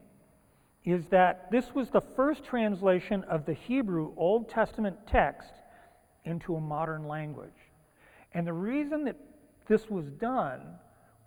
is 0.85 1.05
that 1.07 1.51
this 1.51 1.73
was 1.75 1.89
the 1.89 2.01
first 2.01 2.43
translation 2.43 3.23
of 3.25 3.45
the 3.45 3.53
Hebrew 3.53 4.13
Old 4.15 4.49
Testament 4.49 4.95
text 5.07 5.51
into 6.25 6.55
a 6.55 6.61
modern 6.61 7.07
language. 7.07 7.49
And 8.33 8.45
the 8.45 8.53
reason 8.53 9.03
that 9.05 9.17
this 9.67 9.89
was 9.89 10.05
done 10.19 10.61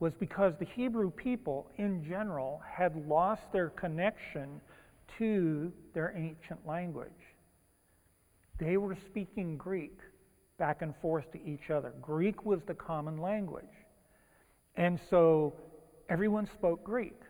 was 0.00 0.14
because 0.14 0.54
the 0.58 0.64
Hebrew 0.64 1.10
people 1.10 1.70
in 1.76 2.04
general 2.04 2.60
had 2.68 3.06
lost 3.06 3.52
their 3.52 3.68
connection 3.68 4.60
to 5.18 5.72
their 5.94 6.12
ancient 6.16 6.66
language. 6.66 7.10
They 8.58 8.76
were 8.76 8.96
speaking 9.06 9.56
Greek 9.56 9.98
back 10.58 10.82
and 10.82 10.94
forth 10.96 11.30
to 11.32 11.44
each 11.44 11.70
other. 11.70 11.92
Greek 12.00 12.44
was 12.44 12.60
the 12.66 12.74
common 12.74 13.18
language. 13.18 13.64
And 14.76 14.98
so 15.10 15.54
everyone 16.08 16.46
spoke 16.46 16.82
Greek. 16.82 17.20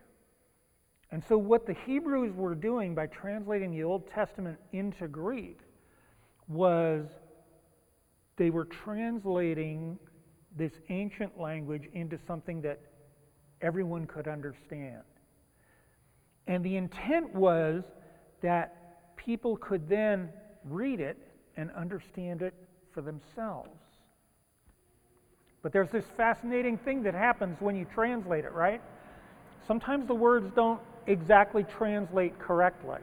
And 1.13 1.23
so, 1.29 1.37
what 1.37 1.67
the 1.67 1.75
Hebrews 1.85 2.33
were 2.33 2.55
doing 2.55 2.95
by 2.95 3.05
translating 3.05 3.69
the 3.69 3.83
Old 3.83 4.09
Testament 4.09 4.57
into 4.71 5.07
Greek 5.07 5.59
was 6.47 7.05
they 8.35 8.49
were 8.49 8.65
translating 8.65 9.99
this 10.57 10.71
ancient 10.89 11.39
language 11.39 11.83
into 11.93 12.17
something 12.25 12.63
that 12.63 12.79
everyone 13.61 14.07
could 14.07 14.27
understand. 14.27 15.03
And 16.47 16.65
the 16.65 16.77
intent 16.77 17.31
was 17.35 17.83
that 18.41 19.15
people 19.15 19.55
could 19.57 19.87
then 19.87 20.29
read 20.65 20.99
it 20.99 21.19
and 21.57 21.69
understand 21.73 22.41
it 22.41 22.55
for 22.91 23.01
themselves. 23.01 23.69
But 25.61 25.73
there's 25.73 25.91
this 25.91 26.05
fascinating 26.17 26.79
thing 26.79 27.03
that 27.03 27.13
happens 27.13 27.61
when 27.61 27.75
you 27.75 27.85
translate 27.93 28.45
it, 28.45 28.51
right? 28.51 28.81
Sometimes 29.67 30.07
the 30.07 30.15
words 30.15 30.51
don't 30.55 30.81
exactly 31.07 31.63
translate 31.63 32.37
correctly. 32.39 32.99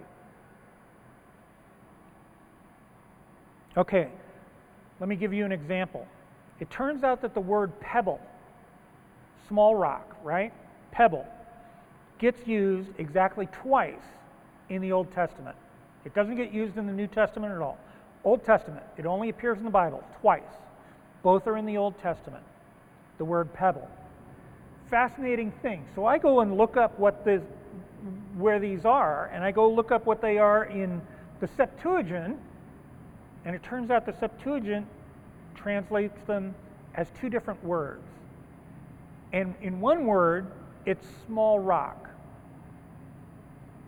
Okay, 3.77 4.09
let 4.99 5.09
me 5.09 5.17
give 5.17 5.33
you 5.33 5.45
an 5.45 5.53
example. 5.53 6.07
It 6.59 6.71
turns 6.71 7.05
out 7.05 7.23
that 7.23 7.35
the 7.35 7.41
word 7.41 7.79
pebble, 7.81 8.21
small 9.49 9.77
rock, 9.77 10.17
right? 10.23 10.53
Pebble, 10.91 11.27
gets 12.19 12.47
used 12.47 12.91
exactly 12.99 13.49
twice 13.53 13.95
in 14.69 14.83
the 14.83 14.93
Old 14.93 15.13
Testament. 15.13 15.57
It 16.05 16.15
doesn't 16.15 16.37
get 16.37 16.53
used 16.53 16.77
in 16.77 16.87
the 16.87 16.93
New 16.93 17.07
Testament 17.07 17.53
at 17.53 17.61
all. 17.61 17.79
Old 18.25 18.45
Testament, 18.45 18.85
it 18.99 19.07
only 19.07 19.31
appears 19.31 19.59
in 19.59 19.65
the 19.65 19.71
Bible 19.71 20.05
twice. 20.21 20.43
Both 21.23 21.47
are 21.47 21.57
in 21.57 21.67
the 21.67 21.77
Old 21.77 21.99
Testament. 22.01 22.45
The 23.19 23.25
word 23.25 23.53
pebble. 23.53 23.89
Fascinating 24.91 25.53
thing. 25.63 25.85
So 25.95 26.05
I 26.07 26.19
go 26.19 26.41
and 26.41 26.57
look 26.57 26.77
up 26.77 26.99
what 26.99 27.25
the, 27.25 27.43
where 28.37 28.59
these 28.59 28.85
are, 28.85 29.31
and 29.33 29.45
I 29.45 29.51
go 29.51 29.71
look 29.71 29.93
up 29.93 30.07
what 30.07 30.21
they 30.21 30.39
are 30.39 30.65
in 30.65 31.01
the 31.41 31.49
Septuagint, 31.57 32.39
and 33.45 33.55
it 33.55 33.63
turns 33.63 33.91
out 33.91 34.07
the 34.07 34.15
Septuagint 34.19 34.87
translates 35.55 36.21
them 36.27 36.55
as 36.95 37.09
two 37.21 37.29
different 37.29 37.63
words. 37.65 38.07
And 39.33 39.55
in 39.63 39.81
one 39.81 40.07
word, 40.07 40.51
it's 40.87 41.07
small 41.27 41.59
rock. 41.59 42.09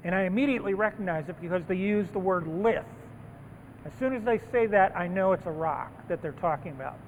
And 0.05 0.15
I 0.15 0.23
immediately 0.23 0.75
recognize 0.75 1.29
it 1.29 1.41
because 1.41 1.63
they 1.67 1.77
use 1.77 2.09
the 2.13 2.19
word 2.19 2.47
lith. 2.47 2.85
As 3.85 3.93
soon 3.99 4.15
as 4.15 4.23
they 4.25 4.39
say 4.51 4.67
that, 4.67 4.97
I 4.97 5.09
know 5.09 5.33
it's 5.33 5.47
a 5.47 5.51
rock 5.51 5.91
that 6.09 6.23
they're 6.23 6.33
talking 6.33 6.73
about. 6.73 6.99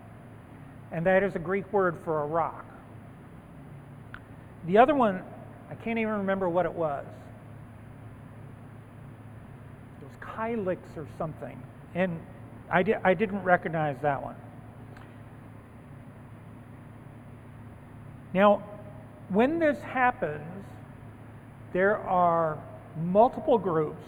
And 0.92 1.04
that 1.06 1.22
is 1.22 1.34
a 1.34 1.38
Greek 1.38 1.72
word 1.72 1.96
for 2.04 2.22
a 2.22 2.26
rock. 2.26 2.64
The 4.66 4.78
other 4.78 4.94
one, 4.94 5.22
I 5.70 5.74
can't 5.74 5.98
even 5.98 6.14
remember 6.14 6.48
what 6.48 6.66
it 6.66 6.72
was. 6.72 7.06
It 10.00 10.04
was 10.04 10.16
kylix 10.20 10.78
or 10.96 11.06
something. 11.18 11.60
And 11.94 12.20
I, 12.70 12.82
di- 12.82 12.98
I 13.04 13.14
didn't 13.14 13.42
recognize 13.42 13.96
that 14.02 14.22
one. 14.22 14.36
Now, 18.32 18.62
when 19.28 19.58
this 19.58 19.80
happens, 19.80 20.42
there 21.72 21.98
are 21.98 22.58
multiple 23.02 23.58
groups 23.58 24.04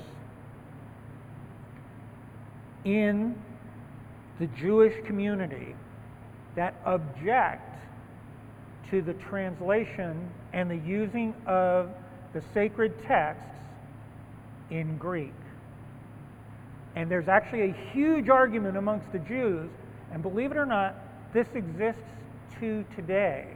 in 2.84 3.34
the 4.38 4.46
Jewish 4.48 4.94
community 5.04 5.74
that 6.54 6.74
object 6.84 7.75
to 8.90 9.02
the 9.02 9.14
translation 9.14 10.30
and 10.52 10.70
the 10.70 10.76
using 10.76 11.34
of 11.46 11.90
the 12.32 12.42
sacred 12.54 12.92
texts 13.06 13.56
in 14.70 14.96
Greek. 14.98 15.32
And 16.94 17.10
there's 17.10 17.28
actually 17.28 17.70
a 17.70 17.76
huge 17.92 18.28
argument 18.28 18.76
amongst 18.76 19.10
the 19.12 19.18
Jews, 19.18 19.70
and 20.12 20.22
believe 20.22 20.50
it 20.50 20.56
or 20.56 20.66
not, 20.66 20.94
this 21.34 21.46
exists 21.54 22.02
to 22.60 22.84
today 22.94 23.46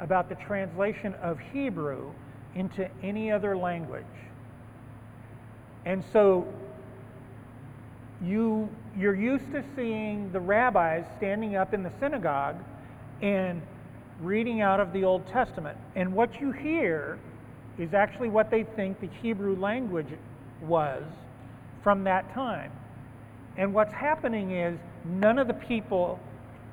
about 0.00 0.28
the 0.28 0.36
translation 0.36 1.14
of 1.14 1.38
Hebrew 1.52 2.12
into 2.54 2.88
any 3.02 3.30
other 3.30 3.56
language. 3.56 4.04
And 5.84 6.04
so 6.12 6.46
you, 8.22 8.68
you're 8.96 9.16
used 9.16 9.50
to 9.52 9.64
seeing 9.74 10.30
the 10.32 10.40
rabbis 10.40 11.04
standing 11.16 11.56
up 11.56 11.74
in 11.74 11.82
the 11.82 11.92
synagogue 11.98 12.56
and 13.20 13.62
reading 14.20 14.60
out 14.60 14.80
of 14.80 14.92
the 14.92 15.04
Old 15.04 15.26
Testament. 15.26 15.76
And 15.94 16.12
what 16.12 16.40
you 16.40 16.52
hear 16.52 17.18
is 17.78 17.94
actually 17.94 18.28
what 18.28 18.50
they 18.50 18.64
think 18.64 19.00
the 19.00 19.08
Hebrew 19.22 19.56
language 19.56 20.08
was 20.60 21.02
from 21.82 22.04
that 22.04 22.32
time. 22.34 22.70
And 23.56 23.74
what's 23.74 23.92
happening 23.92 24.52
is 24.52 24.78
none 25.04 25.38
of 25.38 25.48
the 25.48 25.54
people 25.54 26.20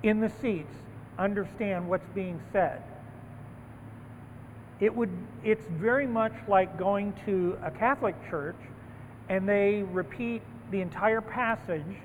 in 0.03 0.19
the 0.19 0.29
seats 0.41 0.73
understand 1.17 1.87
what's 1.89 2.07
being 2.13 2.39
said 2.53 2.81
it 4.79 4.95
would 4.95 5.09
it's 5.43 5.65
very 5.71 6.07
much 6.07 6.33
like 6.47 6.77
going 6.77 7.13
to 7.25 7.57
a 7.63 7.71
Catholic 7.71 8.15
church 8.29 8.55
and 9.29 9.47
they 9.47 9.83
repeat 9.91 10.41
the 10.71 10.81
entire 10.81 11.21
passage 11.21 11.95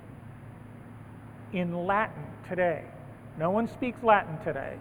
in 1.52 1.86
Latin 1.86 2.24
today. 2.48 2.84
No 3.38 3.50
one 3.50 3.68
speaks 3.68 4.02
Latin 4.02 4.38
today. 4.44 4.76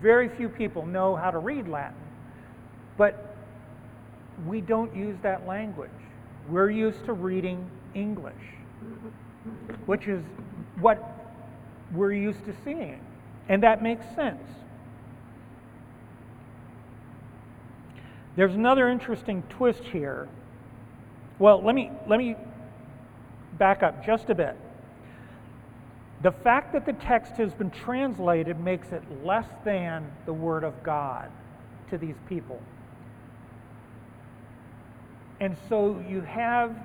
Very 0.00 0.28
few 0.28 0.48
people 0.48 0.86
know 0.86 1.16
how 1.16 1.30
to 1.30 1.38
read 1.38 1.68
Latin. 1.68 1.96
But 2.96 3.36
we 4.46 4.60
don't 4.60 4.94
use 4.94 5.16
that 5.22 5.46
language. 5.46 5.90
We're 6.48 6.70
used 6.70 7.04
to 7.06 7.12
reading 7.12 7.68
English, 7.94 8.34
which 9.86 10.06
is 10.06 10.22
what 10.80 11.34
we're 11.92 12.12
used 12.12 12.44
to 12.44 12.54
seeing. 12.64 13.00
And 13.48 13.62
that 13.62 13.82
makes 13.82 14.04
sense. 14.14 14.42
There's 18.36 18.54
another 18.54 18.88
interesting 18.88 19.42
twist 19.48 19.82
here. 19.82 20.28
Well, 21.38 21.62
let 21.62 21.74
me, 21.74 21.90
let 22.06 22.18
me 22.18 22.36
back 23.58 23.82
up 23.82 24.04
just 24.04 24.30
a 24.30 24.34
bit. 24.34 24.56
The 26.22 26.32
fact 26.32 26.72
that 26.72 26.84
the 26.84 26.94
text 26.94 27.34
has 27.34 27.54
been 27.54 27.70
translated 27.70 28.58
makes 28.58 28.90
it 28.90 29.02
less 29.24 29.46
than 29.64 30.10
the 30.26 30.32
Word 30.32 30.64
of 30.64 30.82
God 30.82 31.30
to 31.90 31.98
these 31.98 32.16
people. 32.28 32.60
And 35.40 35.56
so 35.68 36.04
you 36.08 36.20
have 36.22 36.76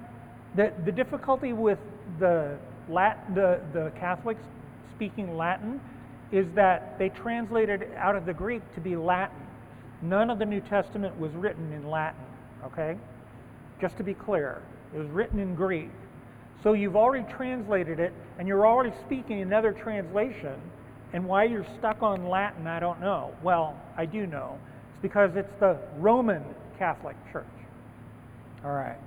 the, 0.55 0.71
the 0.85 0.91
difficulty 0.91 1.53
with 1.53 1.79
the, 2.19 2.57
Latin, 2.87 3.33
the, 3.33 3.59
the 3.73 3.91
Catholics 3.99 4.43
speaking 4.95 5.35
Latin 5.35 5.81
is 6.31 6.47
that 6.53 6.97
they 6.99 7.09
translated 7.09 7.87
out 7.97 8.15
of 8.15 8.25
the 8.25 8.33
Greek 8.33 8.61
to 8.75 8.81
be 8.81 8.95
Latin. 8.95 9.37
None 10.03 10.29
of 10.29 10.37
the 10.37 10.45
New 10.45 10.61
Testament 10.61 11.19
was 11.19 11.31
written 11.33 11.71
in 11.73 11.89
Latin, 11.89 12.21
okay? 12.65 12.97
Just 13.81 13.97
to 13.97 14.03
be 14.03 14.13
clear, 14.13 14.61
it 14.93 14.99
was 14.99 15.07
written 15.09 15.39
in 15.39 15.55
Greek. 15.55 15.89
So 16.63 16.73
you've 16.73 16.95
already 16.95 17.25
translated 17.33 17.99
it, 17.99 18.13
and 18.39 18.47
you're 18.47 18.65
already 18.65 18.93
speaking 19.05 19.41
another 19.41 19.73
translation. 19.73 20.55
And 21.11 21.25
why 21.25 21.43
you're 21.43 21.67
stuck 21.77 22.01
on 22.01 22.27
Latin, 22.27 22.65
I 22.65 22.79
don't 22.79 23.01
know. 23.01 23.35
Well, 23.43 23.79
I 23.97 24.05
do 24.05 24.25
know. 24.25 24.57
It's 24.93 25.01
because 25.01 25.35
it's 25.35 25.53
the 25.59 25.77
Roman 25.97 26.41
Catholic 26.79 27.15
Church. 27.31 27.45
All 28.63 28.71
right. 28.71 28.97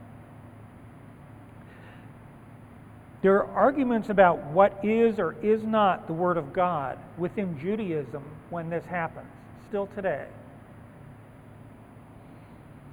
There 3.23 3.43
are 3.43 3.51
arguments 3.57 4.11
about 4.11 4.45
what 4.53 4.85
is 4.85 5.19
or 5.19 5.35
is 5.43 5.65
not 5.65 6.07
the 6.07 6.13
Word 6.13 6.37
of 6.37 6.53
God 6.53 6.99
within 7.17 7.59
Judaism 7.59 8.23
when 8.51 8.71
this 8.71 8.85
happens, 8.85 9.27
still 9.69 9.89
today. 9.97 10.27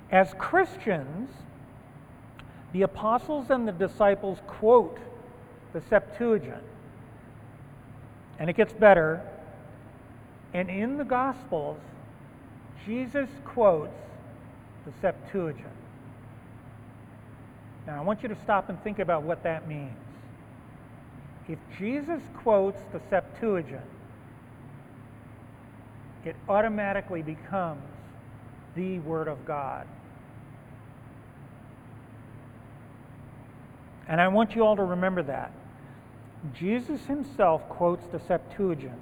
As 0.10 0.34
Christians, 0.40 1.30
the 2.74 2.82
apostles 2.82 3.50
and 3.52 3.68
the 3.68 3.72
disciples 3.72 4.40
quote 4.48 4.98
the 5.74 5.82
Septuagint. 5.90 6.64
And 8.40 8.50
it 8.50 8.56
gets 8.56 8.74
better. 8.74 9.22
And 10.54 10.70
in 10.70 10.98
the 10.98 11.04
Gospels, 11.04 11.80
Jesus 12.86 13.30
quotes 13.46 13.96
the 14.86 14.92
Septuagint. 15.02 15.68
Now, 17.86 18.00
I 18.00 18.02
want 18.02 18.24
you 18.24 18.30
to 18.30 18.38
stop 18.44 18.70
and 18.70 18.82
think 18.84 19.00
about 19.00 19.24
what 19.24 19.44
that 19.44 19.68
means. 19.68 19.98
If 21.48 21.60
Jesus 21.78 22.22
quotes 22.38 22.80
the 22.92 23.02
Septuagint, 23.10 23.82
it 26.26 26.36
automatically 26.48 27.22
becomes 27.22 27.84
the 28.76 29.00
Word 29.00 29.28
of 29.28 29.46
God. 29.46 29.86
And 34.08 34.20
I 34.20 34.28
want 34.28 34.56
you 34.56 34.66
all 34.66 34.76
to 34.76 34.84
remember 34.84 35.24
that. 35.24 35.52
Jesus 36.54 37.06
himself 37.06 37.68
quotes 37.70 38.06
the 38.08 38.20
Septuagint. 38.20 39.00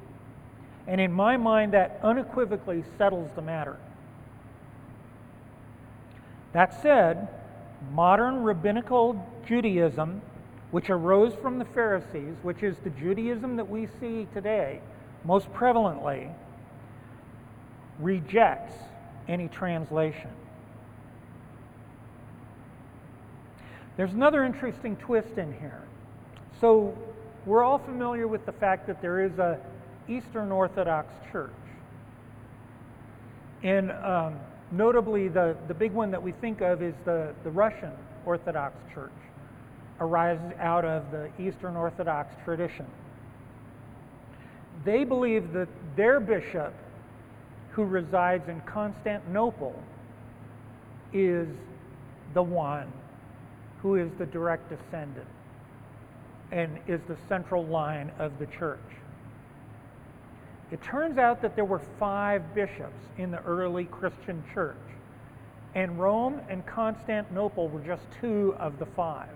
And 0.88 1.02
in 1.02 1.12
my 1.12 1.38
mind, 1.38 1.74
that 1.74 2.00
unequivocally 2.04 2.84
settles 2.98 3.30
the 3.36 3.42
matter. 3.42 3.78
That 6.54 6.82
said, 6.82 7.28
modern 7.94 8.44
rabbinical 8.44 9.26
Judaism, 9.46 10.22
which 10.72 10.90
arose 10.90 11.34
from 11.42 11.60
the 11.60 11.66
Pharisees, 11.66 12.36
which 12.44 12.64
is 12.64 12.78
the 12.84 12.90
Judaism 12.92 13.56
that 13.56 13.70
we 13.70 13.88
see 14.00 14.28
today 14.34 14.82
most 15.24 15.52
prevalently, 15.54 16.32
rejects 18.00 18.76
any 19.28 19.48
translation. 19.48 20.30
There's 24.02 24.14
another 24.14 24.44
interesting 24.44 24.96
twist 24.96 25.38
in 25.38 25.54
here. 25.60 25.84
So, 26.60 26.98
we're 27.46 27.64
all 27.64 27.78
familiar 27.78 28.28
with 28.28 28.44
the 28.48 28.52
fact 28.52 28.88
that 28.88 29.00
there 29.00 29.24
is 29.24 29.38
a 29.38 29.60
Eastern 30.10 30.52
Orthodox 30.52 31.14
Church. 31.32 31.52
And 33.62 33.92
um, 33.92 34.40
notably, 34.72 35.28
the, 35.28 35.56
the 35.68 35.76
big 35.76 35.92
one 35.92 36.10
that 36.10 36.24
we 36.24 36.32
think 36.32 36.62
of 36.62 36.82
is 36.82 36.96
the, 37.06 37.36
the 37.44 37.52
Russian 37.52 37.92
Orthodox 38.26 38.76
Church, 38.92 39.12
arises 40.00 40.52
out 40.58 40.84
of 40.84 41.04
the 41.12 41.30
Eastern 41.40 41.76
Orthodox 41.76 42.34
tradition. 42.44 42.88
They 44.84 45.04
believe 45.04 45.54
that 45.54 45.68
their 45.96 46.20
bishop, 46.20 46.74
who 47.70 47.84
resides 47.84 48.50
in 48.50 48.62
Constantinople, 48.62 49.80
is 51.14 51.48
the 52.34 52.42
one 52.42 52.92
who 53.82 53.96
is 53.96 54.10
the 54.18 54.26
direct 54.26 54.70
descendant 54.70 55.28
and 56.52 56.78
is 56.88 57.00
the 57.08 57.18
central 57.28 57.66
line 57.66 58.12
of 58.20 58.38
the 58.38 58.46
church. 58.46 58.80
It 60.72 60.82
turns 60.84 61.18
out 61.18 61.42
that 61.42 61.56
there 61.56 61.66
were 61.66 61.82
five 62.00 62.54
bishops 62.54 63.00
in 63.18 63.32
the 63.32 63.42
early 63.44 63.86
Christian 63.86 64.44
church, 64.54 64.78
and 65.76 66.00
Rome 66.00 66.42
and 66.50 66.66
Constantinople 66.66 67.68
were 67.70 67.82
just 67.82 68.04
two 68.20 68.56
of 68.60 68.80
the 68.80 68.86
five. 68.86 69.30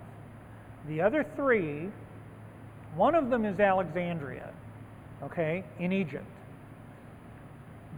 The 0.88 1.00
other 1.00 1.26
three, 1.36 1.90
one 2.94 3.14
of 3.14 3.28
them 3.30 3.44
is 3.44 3.58
Alexandria, 3.58 4.50
okay, 5.22 5.64
in 5.78 5.92
Egypt. 5.92 6.24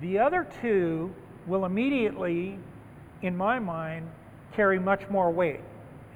The 0.00 0.18
other 0.18 0.46
two 0.62 1.12
will 1.46 1.64
immediately, 1.64 2.58
in 3.22 3.36
my 3.36 3.58
mind, 3.58 4.08
carry 4.54 4.78
much 4.78 5.08
more 5.10 5.30
weight. 5.30 5.60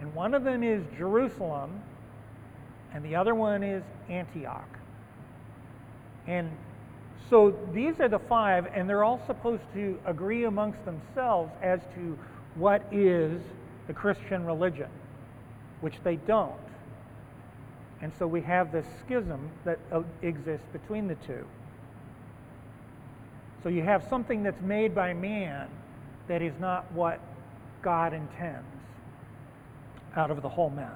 And 0.02 0.12
one 0.14 0.34
of 0.34 0.42
them 0.42 0.64
is 0.64 0.82
Jerusalem, 0.98 1.80
and 2.92 3.04
the 3.04 3.14
other 3.14 3.36
one 3.36 3.62
is 3.62 3.84
Antioch. 4.08 4.68
And 6.26 6.50
so 7.30 7.56
these 7.72 8.00
are 8.00 8.08
the 8.08 8.18
five, 8.18 8.66
and 8.74 8.90
they're 8.90 9.04
all 9.04 9.22
supposed 9.28 9.62
to 9.74 9.96
agree 10.04 10.42
amongst 10.42 10.84
themselves 10.84 11.52
as 11.62 11.78
to 11.94 12.18
what 12.56 12.84
is 12.90 13.40
the 13.86 13.92
Christian 13.92 14.44
religion, 14.44 14.88
which 15.82 15.94
they 16.02 16.16
don't. 16.16 16.50
And 18.00 18.12
so 18.18 18.26
we 18.26 18.40
have 18.40 18.72
this 18.72 18.86
schism 19.06 19.50
that 19.64 19.78
uh, 19.92 20.02
exists 20.22 20.66
between 20.72 21.06
the 21.06 21.14
two. 21.14 21.46
So 23.62 23.68
you 23.68 23.82
have 23.82 24.02
something 24.10 24.42
that's 24.42 24.62
made 24.62 24.96
by 24.96 25.12
man 25.12 25.68
that 26.26 26.42
is 26.42 26.54
not 26.58 26.90
what 26.90 27.20
God 27.82 28.12
intends 28.12 28.71
out 30.16 30.30
of 30.30 30.42
the 30.42 30.48
whole 30.48 30.70
mess. 30.70 30.90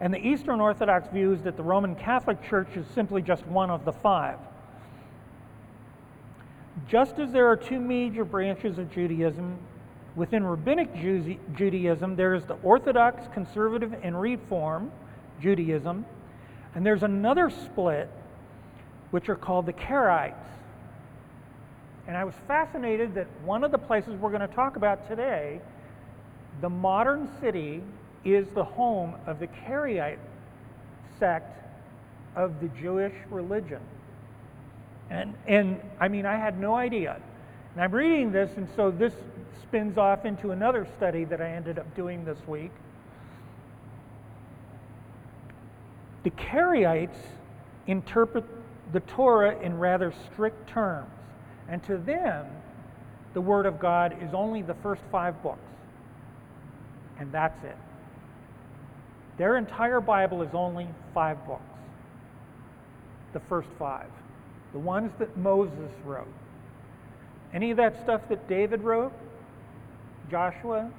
And 0.00 0.12
the 0.12 0.18
Eastern 0.18 0.60
Orthodox 0.60 1.08
view 1.08 1.32
is 1.32 1.42
that 1.42 1.56
the 1.56 1.62
Roman 1.62 1.94
Catholic 1.94 2.42
Church 2.42 2.68
is 2.76 2.86
simply 2.94 3.22
just 3.22 3.46
one 3.46 3.70
of 3.70 3.84
the 3.84 3.92
five. 3.92 4.38
Just 6.88 7.18
as 7.18 7.30
there 7.30 7.46
are 7.46 7.56
two 7.56 7.78
major 7.78 8.24
branches 8.24 8.78
of 8.78 8.92
Judaism, 8.92 9.56
within 10.16 10.44
Rabbinic 10.44 10.94
Judaism, 10.94 12.16
there 12.16 12.34
is 12.34 12.44
the 12.44 12.54
Orthodox, 12.62 13.26
Conservative, 13.32 13.94
and 14.02 14.20
Reform 14.20 14.90
Judaism, 15.40 16.04
and 16.74 16.84
there's 16.84 17.02
another 17.02 17.48
split 17.48 18.10
which 19.10 19.28
are 19.28 19.36
called 19.36 19.66
the 19.66 19.72
Karaites. 19.72 20.34
And 22.06 22.16
I 22.16 22.24
was 22.24 22.34
fascinated 22.46 23.14
that 23.14 23.26
one 23.44 23.64
of 23.64 23.70
the 23.70 23.78
places 23.78 24.14
we're 24.20 24.30
going 24.30 24.46
to 24.46 24.54
talk 24.54 24.76
about 24.76 25.08
today, 25.08 25.60
the 26.60 26.68
modern 26.68 27.28
city 27.40 27.82
is 28.24 28.46
the 28.54 28.64
home 28.64 29.14
of 29.26 29.38
the 29.38 29.46
Karaite 29.46 30.18
sect 31.18 31.60
of 32.36 32.60
the 32.60 32.68
Jewish 32.80 33.14
religion. 33.30 33.80
And, 35.10 35.34
and 35.46 35.80
I 36.00 36.08
mean, 36.08 36.26
I 36.26 36.36
had 36.36 36.58
no 36.58 36.74
idea. 36.74 37.20
And 37.74 37.82
I'm 37.82 37.92
reading 37.92 38.32
this, 38.32 38.50
and 38.56 38.68
so 38.76 38.90
this 38.90 39.12
spins 39.62 39.98
off 39.98 40.24
into 40.24 40.50
another 40.50 40.86
study 40.96 41.24
that 41.24 41.40
I 41.40 41.50
ended 41.50 41.78
up 41.78 41.94
doing 41.96 42.24
this 42.24 42.38
week. 42.46 42.70
The 46.22 46.30
Karaites 46.30 47.16
interpret 47.86 48.44
the 48.92 49.00
Torah 49.00 49.58
in 49.60 49.78
rather 49.78 50.12
strict 50.32 50.68
terms, 50.68 51.10
and 51.68 51.82
to 51.84 51.96
them, 51.98 52.46
the 53.32 53.40
Word 53.40 53.66
of 53.66 53.80
God 53.80 54.16
is 54.22 54.32
only 54.32 54.62
the 54.62 54.74
first 54.74 55.02
five 55.10 55.42
books, 55.42 55.58
and 57.18 57.32
that's 57.32 57.62
it. 57.64 57.76
Their 59.36 59.56
entire 59.56 60.00
Bible 60.00 60.42
is 60.42 60.54
only 60.54 60.86
five 61.12 61.44
books. 61.46 61.62
The 63.32 63.40
first 63.40 63.68
five. 63.78 64.08
The 64.72 64.78
ones 64.78 65.10
that 65.18 65.36
Moses 65.36 65.90
wrote. 66.04 66.28
Any 67.52 67.70
of 67.70 67.76
that 67.78 68.00
stuff 68.02 68.20
that 68.28 68.48
David 68.48 68.82
wrote, 68.82 69.12
Joshua, 70.30 70.90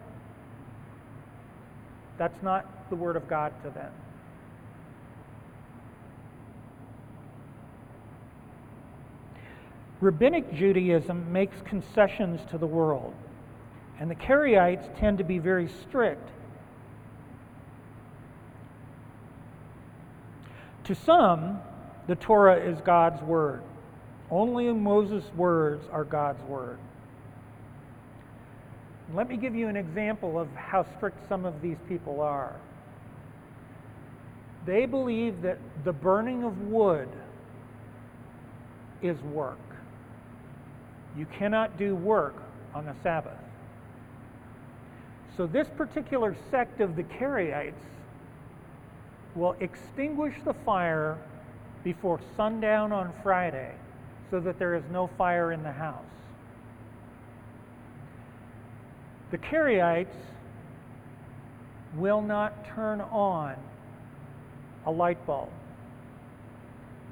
that's 2.17 2.41
not 2.43 2.89
the 2.89 2.95
Word 2.95 3.15
of 3.15 3.27
God 3.27 3.53
to 3.63 3.69
them. 3.69 3.91
Rabbinic 10.05 10.53
Judaism 10.53 11.31
makes 11.33 11.61
concessions 11.63 12.39
to 12.51 12.57
the 12.57 12.67
world, 12.67 13.13
and 13.99 14.09
the 14.09 14.15
Karaites 14.15 14.87
tend 14.99 15.17
to 15.17 15.23
be 15.23 15.39
very 15.39 15.67
strict 15.67 16.29
To 20.85 20.93
some, 20.93 21.59
the 22.07 22.15
Torah 22.15 22.57
is 22.57 22.79
God's 22.81 23.21
word. 23.23 23.63
Only 24.29 24.71
Moses' 24.71 25.23
words 25.35 25.83
are 25.91 26.03
God's 26.03 26.43
word. 26.43 26.77
Let 29.13 29.27
me 29.27 29.35
give 29.37 29.55
you 29.55 29.67
an 29.67 29.75
example 29.75 30.39
of 30.39 30.47
how 30.53 30.85
strict 30.97 31.27
some 31.27 31.43
of 31.43 31.59
these 31.61 31.77
people 31.87 32.21
are. 32.21 32.55
They 34.65 34.85
believe 34.85 35.41
that 35.41 35.57
the 35.83 35.93
burning 35.93 36.43
of 36.43 36.59
wood 36.67 37.09
is 39.01 39.19
work. 39.21 39.64
You 41.17 41.25
cannot 41.25 41.77
do 41.77 41.95
work 41.95 42.35
on 42.73 42.85
the 42.85 42.95
Sabbath. 43.01 43.37
So, 45.37 45.47
this 45.47 45.67
particular 45.75 46.35
sect 46.49 46.81
of 46.81 46.95
the 46.95 47.03
Karaites 47.03 47.73
will 49.35 49.55
extinguish 49.59 50.33
the 50.45 50.53
fire 50.65 51.17
before 51.83 52.19
sundown 52.37 52.91
on 52.91 53.13
Friday 53.21 53.73
so 54.31 54.39
that 54.39 54.57
there 54.57 54.75
is 54.75 54.83
no 54.91 55.09
fire 55.17 55.51
in 55.51 55.61
the 55.61 55.71
house. 55.71 56.03
The 59.31 59.37
Karaites 59.37 60.15
will 61.95 62.21
not 62.21 62.65
turn 62.65 63.01
on 63.01 63.55
a 64.85 64.91
light 64.91 65.23
bulb. 65.25 65.49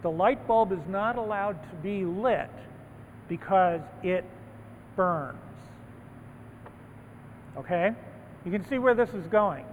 The 0.02 0.12
light 0.12 0.46
bulb 0.48 0.72
is 0.72 0.86
not 0.88 1.18
allowed 1.18 1.62
to 1.70 1.76
be 1.78 2.06
lit 2.06 2.50
because 3.28 3.82
it 4.04 4.26
burns. 4.96 5.38
Okay? 7.58 7.92
You 8.46 8.52
can 8.52 8.66
see 8.68 8.80
where 8.80 8.94
this 8.96 9.10
is 9.10 9.26
going. 9.28 9.66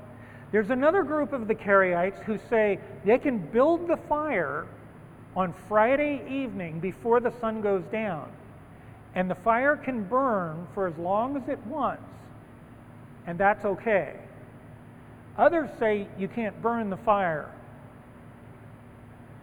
There's 0.52 0.70
another 0.70 1.02
group 1.02 1.32
of 1.32 1.46
the 1.46 1.54
Karaites 1.54 2.22
who 2.24 2.38
say 2.48 2.78
they 3.04 3.18
can 3.18 3.38
build 3.38 3.88
the 3.88 3.96
fire 3.96 4.66
on 5.36 5.54
Friday 5.68 6.22
evening 6.28 6.80
before 6.80 7.20
the 7.20 7.32
sun 7.40 7.60
goes 7.60 7.84
down, 7.92 8.30
and 9.14 9.30
the 9.30 9.34
fire 9.36 9.76
can 9.76 10.02
burn 10.04 10.66
for 10.74 10.88
as 10.88 10.96
long 10.98 11.36
as 11.36 11.48
it 11.48 11.58
wants, 11.66 12.02
and 13.26 13.38
that's 13.38 13.64
okay. 13.64 14.16
Others 15.38 15.70
say 15.78 16.08
you 16.18 16.26
can't 16.26 16.60
burn 16.60 16.90
the 16.90 16.96
fire. 16.96 17.48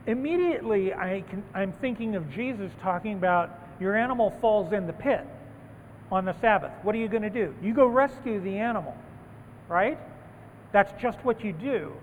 Immediately, 0.06 0.94
I 0.94 1.24
am 1.56 1.74
thinking 1.74 2.16
of 2.16 2.32
Jesus 2.34 2.72
talking 2.82 3.14
about 3.14 3.67
your 3.80 3.96
animal 3.96 4.32
falls 4.42 4.74
in 4.74 4.88
the 4.88 4.94
pit 4.94 5.26
on 6.12 6.26
the 6.26 6.34
Sabbath. 6.40 6.72
What 6.84 6.96
are 6.96 7.00
you 7.00 7.08
going 7.08 7.24
to 7.24 7.30
do? 7.30 7.54
You 7.62 7.74
go 7.74 7.86
rescue 7.86 8.40
the 8.40 8.58
animal, 8.58 8.96
right? 9.68 10.00
That's 10.72 10.92
just 11.02 11.18
what 11.24 11.44
you 11.44 11.54
do. 11.54 11.94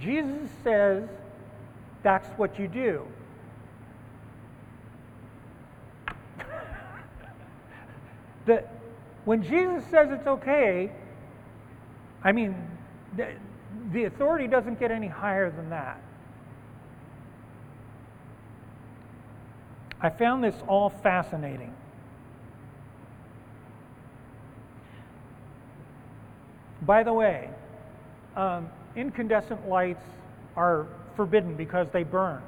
Jesus 0.00 0.50
says 0.62 1.08
that's 2.02 2.28
what 2.38 2.58
you 2.58 2.68
do. 2.68 3.06
that 8.46 8.72
when 9.24 9.42
Jesus 9.42 9.84
says 9.90 10.08
it's 10.10 10.26
okay, 10.26 10.92
I 12.22 12.32
mean, 12.32 12.54
the, 13.16 13.28
the 13.92 14.04
authority 14.04 14.46
doesn't 14.46 14.78
get 14.78 14.90
any 14.90 15.08
higher 15.08 15.50
than 15.50 15.70
that. 15.70 16.00
I 20.00 20.10
found 20.10 20.44
this 20.44 20.54
all 20.68 20.90
fascinating. 20.90 21.74
By 26.82 27.02
the 27.02 27.12
way, 27.12 27.50
um, 28.36 28.68
incandescent 28.94 29.68
lights 29.68 30.04
are 30.56 30.86
forbidden 31.16 31.56
because 31.56 31.88
they 31.92 32.02
burn. 32.02 32.42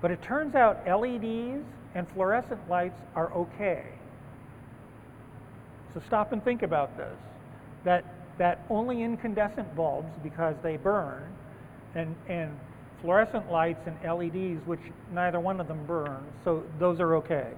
But 0.00 0.10
it 0.10 0.22
turns 0.22 0.54
out 0.54 0.86
LEDs 0.86 1.64
and 1.94 2.08
fluorescent 2.14 2.68
lights 2.68 3.00
are 3.16 3.32
okay. 3.34 3.84
So 5.94 6.00
stop 6.06 6.32
and 6.32 6.42
think 6.44 6.62
about 6.62 6.96
this. 6.96 7.18
That, 7.84 8.04
that 8.38 8.64
only 8.70 9.02
incandescent 9.02 9.74
bulbs, 9.74 10.12
because 10.22 10.54
they 10.62 10.76
burn, 10.76 11.34
and, 11.94 12.14
and 12.28 12.56
fluorescent 13.00 13.50
lights 13.50 13.86
and 13.86 13.96
LEDs, 14.02 14.66
which 14.66 14.80
neither 15.12 15.40
one 15.40 15.60
of 15.60 15.68
them 15.68 15.84
burn, 15.86 16.24
so 16.44 16.64
those 16.78 17.00
are 17.00 17.16
okay. 17.16 17.48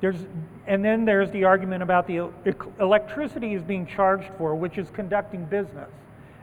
There's, 0.00 0.16
and 0.66 0.84
then 0.84 1.04
there's 1.04 1.30
the 1.30 1.44
argument 1.44 1.82
about 1.82 2.06
the 2.06 2.30
electricity 2.78 3.54
is 3.54 3.62
being 3.62 3.86
charged 3.86 4.30
for, 4.36 4.54
which 4.54 4.76
is 4.76 4.88
conducting 4.90 5.46
business. 5.46 5.90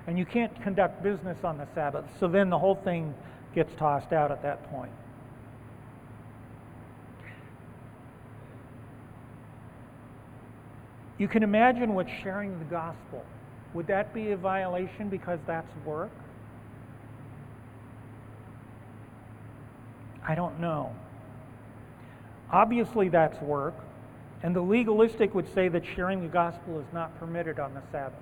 And 0.07 0.17
you 0.17 0.25
can't 0.25 0.59
conduct 0.63 1.03
business 1.03 1.37
on 1.43 1.59
the 1.59 1.67
Sabbath. 1.75 2.05
So 2.19 2.27
then 2.27 2.49
the 2.49 2.57
whole 2.57 2.73
thing 2.73 3.13
gets 3.53 3.71
tossed 3.75 4.13
out 4.13 4.31
at 4.31 4.41
that 4.41 4.67
point. 4.71 4.91
You 11.19 11.27
can 11.27 11.43
imagine 11.43 11.93
what 11.93 12.07
sharing 12.23 12.57
the 12.57 12.65
gospel. 12.65 13.23
Would 13.73 13.87
that 13.87 14.13
be 14.13 14.31
a 14.31 14.37
violation 14.37 15.09
because 15.09 15.39
that's 15.47 15.71
work? 15.85 16.11
I 20.27 20.35
don't 20.35 20.59
know. 20.59 20.93
Obviously, 22.51 23.09
that's 23.09 23.41
work. 23.41 23.75
And 24.43 24.55
the 24.55 24.61
legalistic 24.61 25.33
would 25.35 25.53
say 25.53 25.67
that 25.69 25.83
sharing 25.85 26.21
the 26.21 26.27
gospel 26.27 26.79
is 26.79 26.85
not 26.93 27.17
permitted 27.19 27.59
on 27.59 27.73
the 27.73 27.81
Sabbath. 27.91 28.19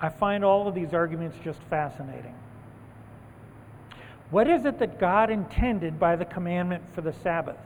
I 0.00 0.08
find 0.08 0.44
all 0.44 0.66
of 0.66 0.74
these 0.74 0.94
arguments 0.94 1.36
just 1.44 1.60
fascinating. 1.68 2.34
What 4.30 4.48
is 4.48 4.64
it 4.64 4.78
that 4.78 4.98
God 4.98 5.28
intended 5.28 5.98
by 5.98 6.16
the 6.16 6.24
commandment 6.24 6.82
for 6.94 7.02
the 7.02 7.12
Sabbath? 7.12 7.58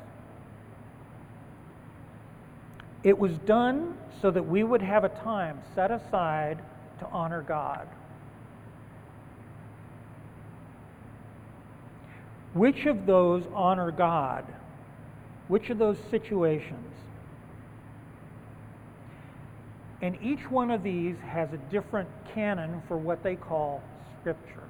It 3.04 3.18
was 3.18 3.36
done 3.40 3.98
so 4.22 4.30
that 4.30 4.42
we 4.42 4.64
would 4.64 4.80
have 4.80 5.04
a 5.04 5.10
time 5.10 5.60
set 5.74 5.90
aside 5.90 6.62
to 7.00 7.06
honor 7.08 7.42
God. 7.42 7.86
Which 12.54 12.86
of 12.86 13.04
those 13.04 13.44
honor 13.52 13.90
God? 13.90 14.46
Which 15.48 15.68
of 15.68 15.78
those 15.78 15.98
situations? 16.10 16.94
And 20.00 20.16
each 20.22 20.50
one 20.50 20.70
of 20.70 20.82
these 20.82 21.16
has 21.26 21.52
a 21.52 21.58
different 21.70 22.08
canon 22.34 22.82
for 22.88 22.96
what 22.96 23.22
they 23.22 23.36
call 23.36 23.82
Scripture. 24.20 24.62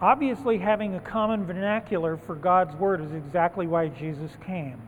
Obviously, 0.00 0.58
having 0.58 0.94
a 0.94 1.00
common 1.00 1.44
vernacular 1.44 2.16
for 2.16 2.36
God's 2.36 2.74
Word 2.76 3.00
is 3.00 3.12
exactly 3.12 3.66
why 3.66 3.88
Jesus 3.88 4.30
came 4.46 4.80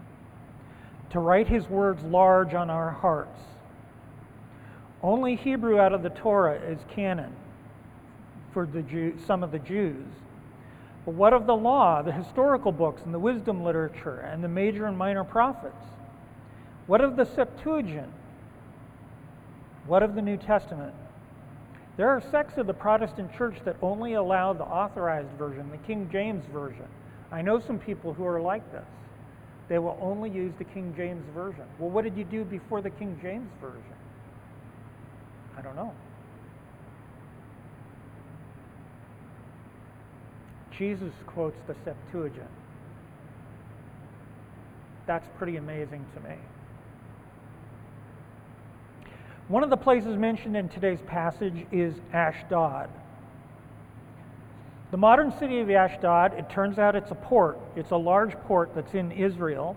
to 1.11 1.19
write 1.19 1.49
His 1.49 1.69
words 1.69 2.03
large 2.05 2.55
on 2.55 2.71
our 2.71 2.91
hearts. 2.91 3.41
Only 5.03 5.35
Hebrew 5.35 5.81
out 5.81 5.93
of 5.93 6.03
the 6.03 6.11
Torah 6.11 6.61
is 6.61 6.79
canon 6.95 7.35
for 8.53 8.67
the 8.67 8.83
Jew, 8.83 9.17
some 9.27 9.43
of 9.43 9.51
the 9.51 9.59
Jews. 9.59 10.07
But 11.05 11.15
what 11.15 11.33
of 11.33 11.47
the 11.47 11.57
law, 11.57 12.03
the 12.03 12.13
historical 12.13 12.71
books, 12.71 13.03
and 13.05 13.13
the 13.13 13.19
wisdom 13.19 13.65
literature, 13.65 14.21
and 14.21 14.45
the 14.45 14.49
major 14.49 14.87
and 14.87 14.97
minor 14.97 15.25
prophets? 15.25 15.83
What 16.87 17.01
of 17.01 17.17
the 17.17 17.25
Septuagint? 17.25 18.13
What 19.87 20.03
of 20.03 20.15
the 20.15 20.23
New 20.23 20.37
Testament? 20.37 20.95
There 21.97 22.09
are 22.09 22.23
sects 22.31 22.57
of 22.57 22.67
the 22.67 22.75
Protestant 22.75 23.37
church 23.37 23.57
that 23.65 23.77
only 23.83 24.15
allow 24.15 24.53
the 24.53 24.65
authorized 24.65 25.31
version, 25.39 25.71
the 25.71 25.79
King 25.79 26.09
James 26.11 26.45
version. 26.53 26.87
I 27.33 27.43
know 27.43 27.61
some 27.61 27.79
people 27.79 28.13
who 28.15 28.25
are 28.27 28.41
like 28.41 28.71
this. 28.73 28.87
They 29.69 29.79
will 29.79 29.99
only 30.01 30.31
use 30.31 30.53
the 30.59 30.65
King 30.65 30.95
James 30.97 31.25
version. 31.35 31.65
Well, 31.79 31.91
what 31.91 32.05
did 32.05 32.17
you 32.17 32.25
do 32.25 32.45
before 32.45 32.81
the 32.83 32.91
King 32.91 33.19
James 33.23 33.49
version? 33.61 33.83
I 35.57 35.63
don't 35.63 35.77
know. 35.77 35.93
Jesus 40.77 41.13
quotes 41.27 41.59
the 41.67 41.77
Septuagint. 41.85 42.49
That's 45.07 45.29
pretty 45.37 45.57
amazing 45.57 46.05
to 46.15 46.21
me. 46.29 46.37
One 49.51 49.65
of 49.65 49.71
the 49.71 49.77
places 49.77 50.17
mentioned 50.17 50.57
in 50.57 50.69
today's 50.69 51.01
passage 51.09 51.67
is 51.73 51.93
Ashdod. 52.13 52.89
The 54.93 54.97
modern 54.97 55.37
city 55.41 55.59
of 55.59 55.69
Ashdod, 55.69 56.35
it 56.35 56.49
turns 56.51 56.79
out 56.79 56.95
it's 56.95 57.11
a 57.11 57.17
port. 57.17 57.59
It's 57.75 57.91
a 57.91 57.97
large 57.97 58.31
port 58.47 58.71
that's 58.77 58.95
in 58.95 59.11
Israel. 59.11 59.77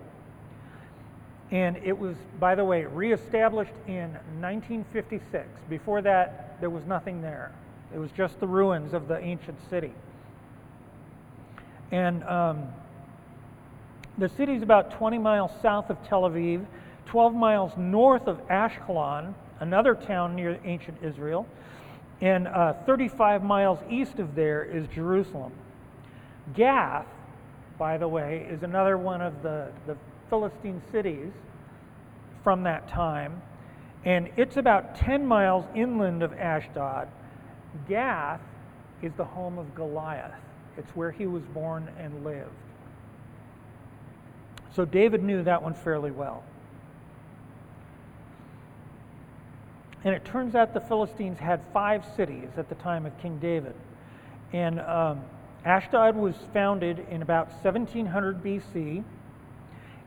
And 1.50 1.76
it 1.78 1.98
was, 1.98 2.14
by 2.38 2.54
the 2.54 2.64
way, 2.64 2.84
reestablished 2.84 3.72
in 3.88 4.12
1956. 4.38 5.44
Before 5.68 6.00
that, 6.02 6.60
there 6.60 6.70
was 6.70 6.84
nothing 6.84 7.20
there, 7.20 7.50
it 7.92 7.98
was 7.98 8.12
just 8.12 8.38
the 8.38 8.46
ruins 8.46 8.94
of 8.94 9.08
the 9.08 9.18
ancient 9.18 9.58
city. 9.68 9.92
And 11.90 12.22
um, 12.22 12.68
the 14.18 14.28
city 14.28 14.54
is 14.54 14.62
about 14.62 14.92
20 14.92 15.18
miles 15.18 15.50
south 15.60 15.90
of 15.90 15.96
Tel 16.06 16.22
Aviv, 16.22 16.64
12 17.06 17.34
miles 17.34 17.72
north 17.76 18.28
of 18.28 18.38
Ashkelon, 18.46 19.34
another 19.60 19.94
town 19.94 20.34
near 20.34 20.58
ancient 20.64 20.98
Israel, 21.02 21.46
and 22.20 22.48
uh, 22.48 22.74
35 22.86 23.42
miles 23.42 23.78
east 23.90 24.18
of 24.18 24.34
there 24.34 24.64
is 24.64 24.86
Jerusalem. 24.94 25.52
Gath, 26.54 27.06
by 27.78 27.98
the 27.98 28.08
way, 28.08 28.46
is 28.50 28.62
another 28.62 28.96
one 28.96 29.20
of 29.20 29.42
the, 29.42 29.68
the 29.86 29.96
Philistine 30.30 30.80
cities 30.92 31.32
from 32.42 32.62
that 32.64 32.88
time, 32.88 33.40
and 34.04 34.30
it's 34.36 34.56
about 34.56 34.96
10 34.96 35.26
miles 35.26 35.64
inland 35.74 36.22
of 36.22 36.32
Ashdod. 36.34 37.08
Gath 37.88 38.40
is 39.02 39.12
the 39.16 39.24
home 39.24 39.58
of 39.58 39.74
Goliath, 39.74 40.32
it's 40.76 40.90
where 40.94 41.10
he 41.10 41.26
was 41.26 41.42
born 41.54 41.90
and 41.98 42.24
lived. 42.24 42.50
So 44.74 44.84
David 44.84 45.22
knew 45.22 45.42
that 45.44 45.62
one 45.62 45.74
fairly 45.74 46.10
well. 46.10 46.42
And 50.04 50.14
it 50.14 50.24
turns 50.24 50.54
out 50.54 50.74
the 50.74 50.80
Philistines 50.80 51.38
had 51.38 51.60
five 51.72 52.04
cities 52.16 52.48
at 52.58 52.68
the 52.68 52.74
time 52.76 53.06
of 53.06 53.18
King 53.20 53.38
David. 53.38 53.74
And 54.52 54.80
um, 54.80 55.22
Ashdod 55.64 56.14
was 56.14 56.34
founded 56.52 57.04
in 57.10 57.22
about 57.22 57.48
1700 57.62 58.44
BC, 58.44 59.02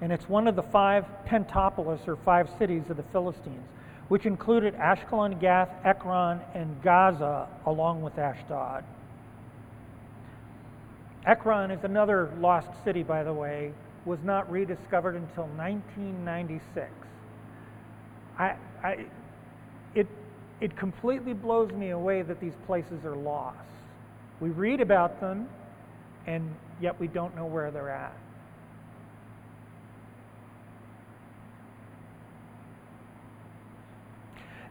and 0.01 0.11
it's 0.11 0.29
one 0.29 0.47
of 0.47 0.55
the 0.55 0.61
five 0.61 1.05
Pentapolis 1.25 2.01
or 2.07 2.15
five 2.17 2.47
cities 2.59 2.83
of 2.89 2.97
the 2.97 3.03
Philistines, 3.11 3.65
which 4.07 4.27
included 4.27 4.75
Ashkelon, 4.75 5.41
Gath, 5.41 5.69
Ekron, 5.83 6.39
and 6.53 6.79
Gaza, 6.83 7.47
along 7.65 8.03
with 8.03 8.19
Ashdod. 8.19 8.83
Ekron 11.25 11.71
is 11.71 11.83
another 11.83 12.31
lost 12.39 12.69
city, 12.85 13.01
by 13.01 13.23
the 13.23 13.33
way, 13.33 13.73
was 14.05 14.19
not 14.23 14.49
rediscovered 14.49 15.15
until 15.15 15.47
1996. 15.57 16.89
I, 18.39 18.55
I, 18.83 19.05
it, 19.95 20.07
it 20.61 20.75
completely 20.75 21.33
blows 21.33 21.71
me 21.71 21.89
away 21.91 22.21
that 22.21 22.39
these 22.39 22.55
places 22.65 23.05
are 23.05 23.15
lost. 23.15 23.57
We 24.39 24.49
read 24.49 24.81
about 24.81 25.19
them, 25.19 25.47
and 26.25 26.53
yet 26.79 26.99
we 26.99 27.07
don't 27.07 27.35
know 27.35 27.45
where 27.45 27.71
they're 27.71 27.89
at. 27.89 28.13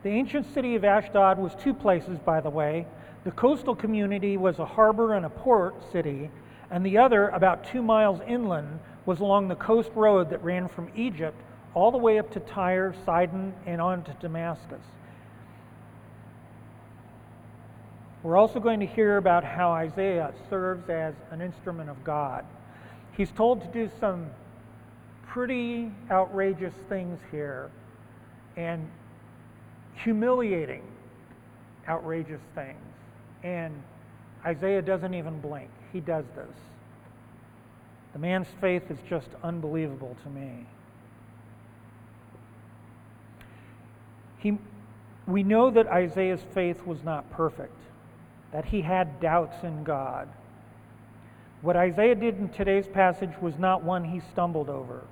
The 0.02 0.11
ancient 0.11 0.52
city 0.55 0.76
of 0.76 0.85
Ashdod 0.85 1.38
was 1.38 1.52
two 1.57 1.74
places, 1.74 2.18
by 2.20 2.40
the 2.40 2.50
way. 2.50 2.87
The 3.24 3.33
coastal 3.33 3.74
community 3.74 4.37
was 4.37 4.61
a 4.61 4.64
harbor 4.64 5.14
and 5.14 5.26
a 5.26 5.31
port 5.31 5.74
city, 5.90 6.31
and 6.70 6.87
the 6.87 6.98
other, 6.98 7.31
about 7.31 7.64
two 7.64 7.83
miles 7.83 8.20
inland, 8.29 8.79
was 9.05 9.18
along 9.18 9.48
the 9.48 9.57
coast 9.57 9.90
road 9.96 10.31
that 10.31 10.44
ran 10.44 10.68
from 10.68 10.90
Egypt 10.94 11.37
all 11.74 11.90
the 11.90 11.98
way 11.98 12.20
up 12.20 12.31
to 12.33 12.40
Tyre, 12.40 12.94
Sidon, 13.05 13.52
and 13.66 13.81
on 13.81 14.05
to 14.05 14.12
Damascus. 14.20 14.83
We're 18.26 18.38
also 18.38 18.58
going 18.58 18.80
to 18.80 18.86
hear 18.86 19.18
about 19.18 19.44
how 19.44 19.70
Isaiah 19.70 20.34
serves 20.50 20.90
as 20.90 21.14
an 21.30 21.40
instrument 21.40 21.88
of 21.88 22.02
God. 22.02 22.44
He's 23.16 23.30
told 23.30 23.60
to 23.60 23.68
do 23.68 23.88
some 24.00 24.30
pretty 25.28 25.92
outrageous 26.10 26.74
things 26.88 27.20
here 27.30 27.70
and 28.56 28.90
humiliating, 30.02 30.82
outrageous 31.88 32.40
things. 32.56 32.82
And 33.44 33.80
Isaiah 34.44 34.82
doesn't 34.82 35.14
even 35.14 35.40
blink. 35.40 35.70
He 35.92 36.00
does 36.00 36.24
this. 36.34 36.56
The 38.12 38.18
man's 38.18 38.48
faith 38.60 38.90
is 38.90 38.98
just 39.08 39.28
unbelievable 39.44 40.16
to 40.24 40.30
me. 40.30 40.66
He, 44.38 44.58
we 45.28 45.44
know 45.44 45.70
that 45.70 45.86
Isaiah's 45.86 46.42
faith 46.52 46.84
was 46.84 47.04
not 47.04 47.30
perfect, 47.30 47.86
that 48.52 48.64
he 48.64 48.80
had 48.80 49.20
doubts 49.20 49.62
in 49.62 49.85
God. 49.85 50.28
What 51.62 51.76
Isaiah 51.76 52.14
did 52.14 52.38
in 52.38 52.48
today's 52.50 52.87
passage 52.87 53.32
was 53.40 53.59
not 53.59 53.82
one 53.82 54.04
he 54.04 54.20
stumbled 54.32 54.68
over. 54.68 55.02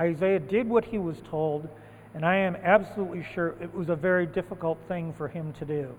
Isaiah 0.00 0.40
did 0.40 0.68
what 0.68 0.84
he 0.84 0.98
was 0.98 1.16
told, 1.30 1.68
and 2.14 2.24
I 2.24 2.36
am 2.36 2.56
absolutely 2.56 3.24
sure 3.34 3.54
it 3.60 3.72
was 3.74 3.88
a 3.88 3.96
very 3.96 4.26
difficult 4.26 4.78
thing 4.88 5.12
for 5.12 5.28
him 5.28 5.52
to 5.54 5.64
do. 5.64 5.94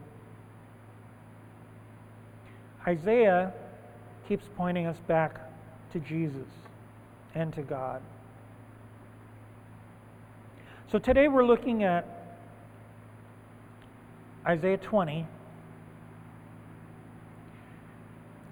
Isaiah 2.87 3.53
keeps 4.27 4.45
pointing 4.57 4.87
us 4.87 4.97
back 5.07 5.39
to 5.93 5.99
Jesus 5.99 6.47
and 7.35 7.53
to 7.53 7.61
God. 7.61 8.01
So 10.91 10.99
today 10.99 11.27
we're 11.27 11.45
looking 11.45 11.83
at 11.83 12.05
Isaiah 14.45 14.77
20, 14.77 15.25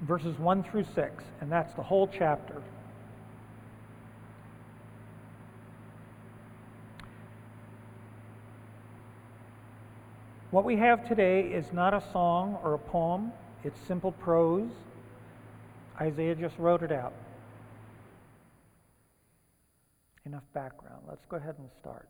verses 0.01 0.37
1 0.39 0.63
through 0.63 0.85
6, 0.95 1.23
and 1.41 1.51
that's 1.51 1.73
the 1.73 1.83
whole 1.83 2.07
chapter. 2.07 2.61
What 10.51 10.65
we 10.65 10.77
have 10.77 11.07
today 11.07 11.41
is 11.41 11.71
not 11.73 11.93
a 11.93 12.01
song 12.11 12.57
or 12.63 12.73
a 12.73 12.79
poem, 12.79 13.31
it's 13.63 13.79
simple 13.87 14.11
prose. 14.11 14.71
Isaiah 16.01 16.33
just 16.33 16.57
wrote 16.57 16.81
it 16.81 16.91
out. 16.91 17.13
Enough 20.25 20.43
background. 20.53 21.03
Let's 21.07 21.25
go 21.25 21.37
ahead 21.37 21.55
and 21.59 21.69
start. 21.79 22.07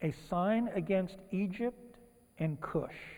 A 0.00 0.12
sign 0.30 0.70
against 0.74 1.16
Egypt 1.32 1.96
and 2.38 2.60
Cush. 2.60 3.17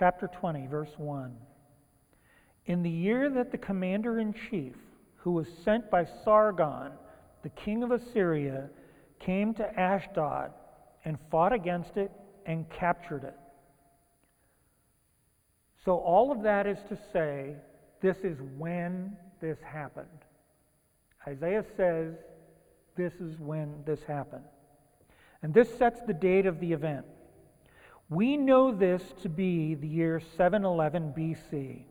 Chapter 0.00 0.28
20, 0.28 0.66
verse 0.66 0.94
1. 0.96 1.36
In 2.64 2.82
the 2.82 2.88
year 2.88 3.28
that 3.28 3.52
the 3.52 3.58
commander 3.58 4.18
in 4.18 4.32
chief, 4.32 4.74
who 5.16 5.32
was 5.32 5.46
sent 5.62 5.90
by 5.90 6.06
Sargon, 6.24 6.92
the 7.42 7.50
king 7.50 7.82
of 7.82 7.90
Assyria, 7.90 8.70
came 9.18 9.52
to 9.52 9.78
Ashdod 9.78 10.52
and 11.04 11.18
fought 11.30 11.52
against 11.52 11.98
it 11.98 12.10
and 12.46 12.64
captured 12.70 13.24
it. 13.24 13.36
So, 15.84 15.96
all 15.96 16.32
of 16.32 16.44
that 16.44 16.66
is 16.66 16.78
to 16.88 16.96
say, 17.12 17.56
this 18.00 18.16
is 18.24 18.38
when 18.56 19.18
this 19.42 19.58
happened. 19.62 20.08
Isaiah 21.28 21.64
says 21.76 22.14
this 22.96 23.12
is 23.20 23.38
when 23.38 23.82
this 23.84 24.02
happened. 24.04 24.44
And 25.42 25.52
this 25.52 25.68
sets 25.76 26.00
the 26.06 26.14
date 26.14 26.46
of 26.46 26.58
the 26.58 26.72
event. 26.72 27.04
We 28.10 28.36
know 28.36 28.72
this 28.72 29.02
to 29.22 29.28
be 29.28 29.76
the 29.76 29.86
year 29.86 30.20
711 30.36 31.14
BC. 31.16 31.84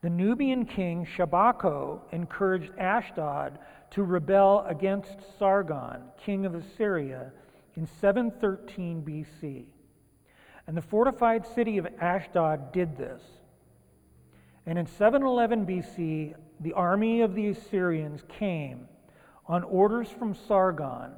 The 0.00 0.10
Nubian 0.10 0.64
king 0.64 1.04
Shabako 1.04 2.02
encouraged 2.12 2.70
Ashdod 2.78 3.58
to 3.90 4.04
rebel 4.04 4.64
against 4.68 5.16
Sargon, 5.40 6.02
king 6.24 6.46
of 6.46 6.54
Assyria, 6.54 7.32
in 7.74 7.88
713 8.00 9.02
BC. 9.02 9.64
And 10.68 10.76
the 10.76 10.82
fortified 10.82 11.44
city 11.44 11.78
of 11.78 11.88
Ashdod 12.00 12.72
did 12.72 12.96
this. 12.96 13.22
And 14.66 14.78
in 14.78 14.86
711 14.86 15.66
BC, 15.66 16.34
the 16.60 16.72
army 16.74 17.22
of 17.22 17.34
the 17.34 17.48
Assyrians 17.48 18.22
came 18.28 18.86
on 19.48 19.64
orders 19.64 20.10
from 20.10 20.32
Sargon 20.32 21.10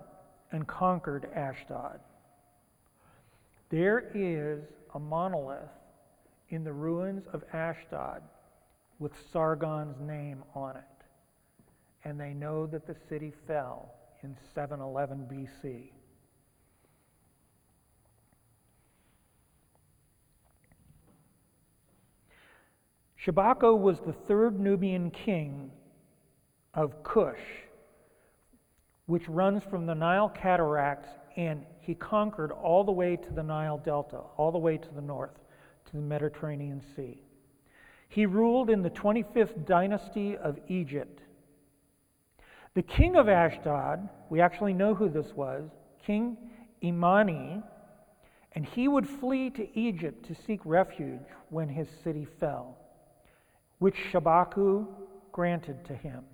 and 0.52 0.66
conquered 0.66 1.28
Ashdod. 1.34 2.00
There 3.68 4.10
is 4.14 4.62
a 4.94 4.98
monolith 4.98 5.70
in 6.50 6.62
the 6.62 6.72
ruins 6.72 7.26
of 7.32 7.42
Ashdod 7.52 8.22
with 8.98 9.12
Sargon's 9.32 10.00
name 10.00 10.42
on 10.54 10.76
it. 10.76 10.82
And 12.04 12.20
they 12.20 12.32
know 12.32 12.66
that 12.66 12.86
the 12.86 12.96
city 13.08 13.32
fell 13.46 13.92
in 14.22 14.36
711 14.54 15.26
BC. 15.30 15.90
Shabako 23.26 23.76
was 23.76 23.98
the 24.00 24.12
third 24.12 24.60
Nubian 24.60 25.10
king 25.10 25.72
of 26.74 27.02
Cush, 27.02 27.40
which 29.06 29.28
runs 29.28 29.64
from 29.64 29.86
the 29.86 29.94
Nile 29.94 30.28
cataracts, 30.28 31.08
and 31.36 31.64
he 31.80 31.94
conquered 31.94 32.50
all 32.50 32.82
the 32.82 32.92
way 32.92 33.16
to 33.16 33.32
the 33.32 33.42
Nile 33.42 33.78
Delta, 33.78 34.18
all 34.36 34.50
the 34.50 34.58
way 34.58 34.78
to 34.78 34.88
the 34.94 35.00
north, 35.00 35.38
to 35.86 35.92
the 35.92 36.02
Mediterranean 36.02 36.82
Sea. 36.94 37.22
He 38.08 38.26
ruled 38.26 38.70
in 38.70 38.82
the 38.82 38.90
25th 38.90 39.66
dynasty 39.66 40.36
of 40.36 40.58
Egypt. 40.68 41.22
The 42.74 42.82
king 42.82 43.16
of 43.16 43.28
Ashdod, 43.28 44.08
we 44.30 44.40
actually 44.40 44.72
know 44.72 44.94
who 44.94 45.08
this 45.08 45.32
was, 45.34 45.70
King 46.04 46.36
Imani, 46.82 47.62
and 48.52 48.64
he 48.64 48.88
would 48.88 49.06
flee 49.06 49.50
to 49.50 49.78
Egypt 49.78 50.26
to 50.26 50.34
seek 50.34 50.60
refuge 50.64 51.28
when 51.50 51.68
his 51.68 51.88
city 52.02 52.26
fell, 52.38 52.78
which 53.78 53.96
Shabaku 54.12 54.86
granted 55.32 55.84
to 55.86 55.94
him. 55.94 56.24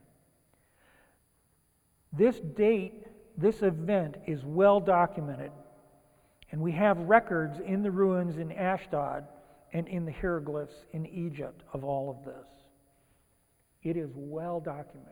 This 2.12 2.38
date, 2.38 3.06
this 3.36 3.62
event 3.62 4.16
is 4.26 4.44
well 4.44 4.80
documented, 4.80 5.52
and 6.50 6.60
we 6.60 6.72
have 6.72 6.98
records 6.98 7.60
in 7.60 7.82
the 7.82 7.90
ruins 7.90 8.36
in 8.36 8.52
Ashdod 8.52 9.24
and 9.72 9.88
in 9.88 10.04
the 10.04 10.12
hieroglyphs 10.12 10.84
in 10.92 11.06
Egypt 11.06 11.62
of 11.72 11.84
all 11.84 12.10
of 12.10 12.24
this. 12.24 12.46
It 13.82 13.96
is 13.96 14.10
well 14.14 14.60
documented, 14.60 15.08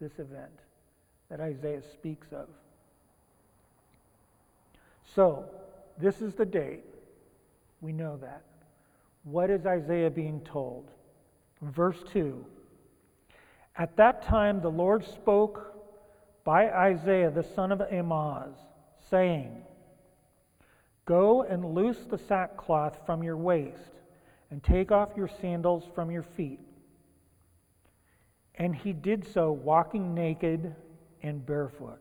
this 0.00 0.12
event 0.18 0.60
that 1.30 1.40
Isaiah 1.40 1.82
speaks 1.94 2.28
of. 2.32 2.48
So, 5.14 5.46
this 5.98 6.20
is 6.20 6.34
the 6.34 6.44
date. 6.44 6.84
We 7.80 7.92
know 7.92 8.18
that. 8.18 8.42
What 9.24 9.50
is 9.50 9.66
Isaiah 9.66 10.10
being 10.10 10.40
told? 10.42 10.90
Verse 11.62 11.98
2 12.12 12.44
At 13.76 13.96
that 13.96 14.22
time, 14.22 14.60
the 14.60 14.70
Lord 14.70 15.04
spoke 15.04 15.75
by 16.46 16.70
Isaiah 16.70 17.32
the 17.32 17.42
son 17.42 17.72
of 17.72 17.80
Amoz, 17.80 18.54
saying, 19.10 19.64
Go 21.04 21.42
and 21.42 21.74
loose 21.74 21.98
the 22.08 22.18
sackcloth 22.18 23.00
from 23.04 23.24
your 23.24 23.36
waist, 23.36 23.90
and 24.52 24.62
take 24.62 24.92
off 24.92 25.16
your 25.16 25.28
sandals 25.40 25.82
from 25.92 26.08
your 26.08 26.22
feet. 26.22 26.60
And 28.54 28.76
he 28.76 28.92
did 28.92 29.26
so, 29.26 29.50
walking 29.50 30.14
naked 30.14 30.72
and 31.20 31.44
barefoot. 31.44 31.98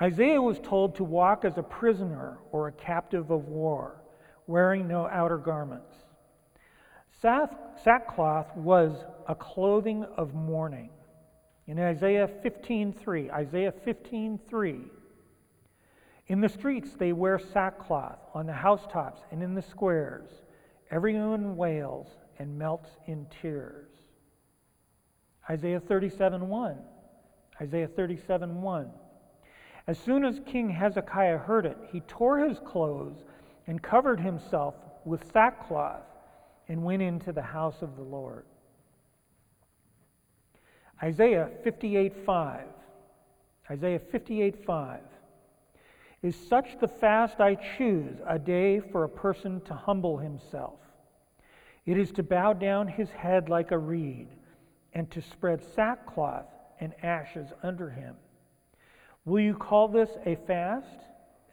Isaiah 0.00 0.40
was 0.40 0.60
told 0.60 0.96
to 0.96 1.04
walk 1.04 1.44
as 1.44 1.58
a 1.58 1.62
prisoner 1.62 2.38
or 2.52 2.68
a 2.68 2.72
captive 2.72 3.30
of 3.30 3.48
war, 3.48 4.00
wearing 4.46 4.88
no 4.88 5.06
outer 5.08 5.36
garments. 5.36 5.94
Sackcloth 7.20 8.56
was 8.56 9.04
a 9.28 9.34
clothing 9.34 10.04
of 10.16 10.32
mourning. 10.32 10.88
In 11.68 11.78
Isaiah 11.78 12.26
15:3, 12.26 13.30
Isaiah 13.30 13.72
15:3, 13.86 14.88
in 16.28 16.40
the 16.40 16.48
streets 16.48 16.94
they 16.94 17.12
wear 17.12 17.38
sackcloth, 17.38 18.18
on 18.32 18.46
the 18.46 18.54
housetops 18.54 19.20
and 19.30 19.42
in 19.42 19.54
the 19.54 19.60
squares. 19.60 20.42
Everyone 20.90 21.58
wails 21.58 22.16
and 22.38 22.58
melts 22.58 22.96
in 23.06 23.26
tears. 23.26 23.90
Isaiah 25.50 25.80
37:1. 25.80 26.78
Isaiah 27.60 27.88
37:1. 27.88 28.90
As 29.86 29.98
soon 29.98 30.24
as 30.24 30.40
King 30.46 30.70
Hezekiah 30.70 31.36
heard 31.36 31.66
it, 31.66 31.76
he 31.90 32.00
tore 32.00 32.38
his 32.38 32.58
clothes 32.60 33.24
and 33.66 33.82
covered 33.82 34.20
himself 34.20 34.74
with 35.04 35.30
sackcloth 35.32 36.06
and 36.68 36.82
went 36.82 37.02
into 37.02 37.30
the 37.30 37.42
house 37.42 37.82
of 37.82 37.96
the 37.96 38.02
Lord. 38.02 38.46
Isaiah 41.02 41.50
58:5. 41.64 42.64
Isaiah 43.70 44.00
58:5. 44.00 45.00
Is 46.22 46.34
such 46.48 46.78
the 46.80 46.88
fast 46.88 47.40
I 47.40 47.54
choose, 47.54 48.16
a 48.26 48.38
day 48.38 48.80
for 48.80 49.04
a 49.04 49.08
person 49.08 49.60
to 49.62 49.74
humble 49.74 50.16
himself. 50.16 50.80
It 51.86 51.96
is 51.96 52.10
to 52.12 52.22
bow 52.22 52.52
down 52.54 52.88
his 52.88 53.10
head 53.10 53.48
like 53.48 53.70
a 53.70 53.78
reed, 53.78 54.28
and 54.94 55.08
to 55.12 55.22
spread 55.22 55.62
sackcloth 55.62 56.46
and 56.80 56.92
ashes 57.04 57.52
under 57.62 57.88
him. 57.90 58.16
Will 59.24 59.40
you 59.40 59.54
call 59.54 59.86
this 59.88 60.10
a 60.26 60.34
fast 60.34 61.04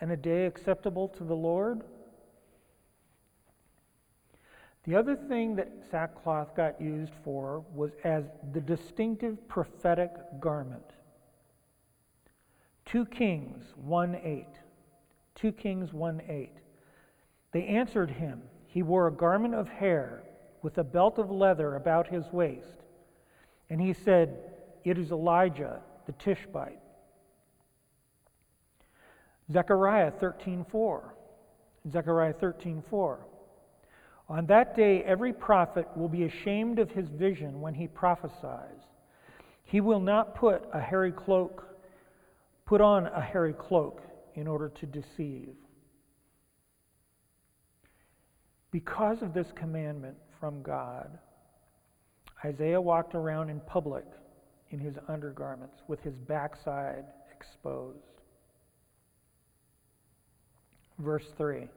and 0.02 0.12
a 0.12 0.18
day 0.18 0.46
acceptable 0.46 1.08
to 1.10 1.24
the 1.24 1.36
Lord? 1.36 1.84
The 4.86 4.96
other 4.96 5.16
thing 5.16 5.56
that 5.56 5.72
sackcloth 5.90 6.56
got 6.56 6.80
used 6.80 7.14
for 7.24 7.64
was 7.74 7.92
as 8.04 8.26
the 8.54 8.62
distinctive 8.62 9.48
prophetic 9.48 10.12
garment. 10.40 10.92
2 12.86 13.06
Kings 13.06 13.74
1 13.78 14.16
8. 14.24 14.46
2 15.34 15.52
Kings 15.54 15.92
1 15.92 16.22
8. 16.28 16.52
They 17.52 17.66
answered 17.66 18.12
him. 18.12 18.44
He 18.68 18.84
wore 18.84 19.08
a 19.08 19.12
garment 19.12 19.56
of 19.56 19.68
hair 19.68 20.24
with 20.62 20.78
a 20.78 20.84
belt 20.84 21.18
of 21.18 21.32
leather 21.32 21.76
about 21.76 22.08
his 22.08 22.26
waist. 22.32 22.84
And 23.70 23.82
he 23.82 23.94
said, 23.94 24.38
It 24.84 24.98
is 24.98 25.12
Elijah 25.12 25.82
the 26.06 26.12
Tishbite. 26.14 26.80
Zechariah 29.52 30.12
13:4. 30.12 31.02
Zechariah 31.92 32.34
13:4. 32.34 33.18
On 34.28 34.46
that 34.48 34.76
day 34.76 35.04
every 35.04 35.34
prophet 35.34 35.88
will 35.96 36.10
be 36.10 36.24
ashamed 36.24 36.80
of 36.80 36.90
his 36.92 37.08
vision 37.10 37.62
when 37.62 37.74
he 37.74 37.88
prophesies. 37.88 38.82
He 39.64 39.82
will 39.82 40.00
not 40.00 40.36
put 40.36 40.64
a 40.74 40.80
hairy 40.80 41.12
cloak 41.12 41.66
put 42.66 42.82
on 42.82 43.06
a 43.08 43.22
hairy 43.22 43.54
cloak 43.54 44.02
in 44.34 44.48
order 44.48 44.70
to 44.70 44.86
deceive. 44.86 45.56
Because 48.72 49.22
of 49.22 49.34
this 49.34 49.48
commandment 49.56 50.18
from 50.40 50.62
God, 50.62 51.18
Isaiah 52.44 52.82
walked 52.82 53.16
around 53.16 53.50
in 53.50 53.60
public 53.62 54.06
in 54.72 54.80
his 54.80 54.96
undergarments 55.08 55.78
with 55.88 56.02
his 56.02 56.16
backside 56.16 57.06
exposed. 57.34 58.00
Verse 61.00 61.26
3 61.38 61.68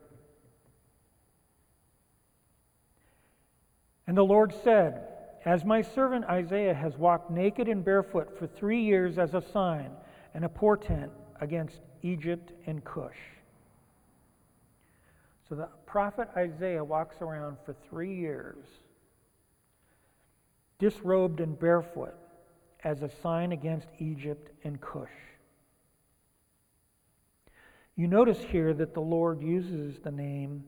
And 4.09 4.17
the 4.17 4.25
Lord 4.25 4.55
said, 4.65 5.03
As 5.45 5.67
my 5.67 5.83
servant 5.83 6.25
Isaiah 6.25 6.73
has 6.73 6.97
walked 6.97 7.31
naked 7.31 7.69
and 7.69 7.85
barefoot 7.85 8.39
for 8.39 8.47
three 8.47 8.81
years 8.81 9.19
as 9.19 9.35
a 9.35 9.43
sign 9.53 9.91
and 10.33 10.47
a 10.47 10.49
portent 10.49 11.13
against 11.43 11.81
Egypt 12.03 12.53
and 12.67 12.83
Cush. 12.83 13.19
So 15.47 15.55
the 15.55 15.69
prophet 15.85 16.29
Isaiah 16.39 16.83
walks 16.83 17.21
around 17.21 17.59
for 17.67 17.77
three 17.91 18.15
years, 18.15 18.65
disrobed 20.79 21.41
and 21.41 21.59
barefoot, 21.59 22.15
as 22.85 23.03
a 23.03 23.11
sign 23.23 23.53
against 23.53 23.89
Egypt 23.99 24.51
and 24.65 24.81
Cush. 24.81 25.09
You 27.95 28.07
notice 28.07 28.39
here 28.39 28.73
that 28.73 28.95
the 28.95 29.01
Lord 29.01 29.43
uses 29.43 29.99
the 29.99 30.11
name, 30.11 30.65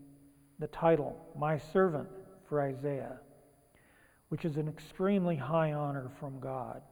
the 0.58 0.66
title, 0.66 1.16
my 1.34 1.56
servant, 1.56 2.08
for 2.46 2.60
Isaiah, 2.60 3.20
which 4.30 4.44
is 4.44 4.56
an 4.56 4.68
extremely 4.68 5.36
high 5.36 5.72
honor 5.72 6.08
from 6.18 6.40
God. 6.40 6.82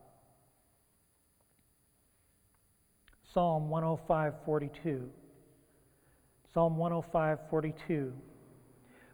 Psalm 3.32 3.68
105:42. 3.70 5.08
Psalm 6.52 6.76
105:42. 6.76 8.12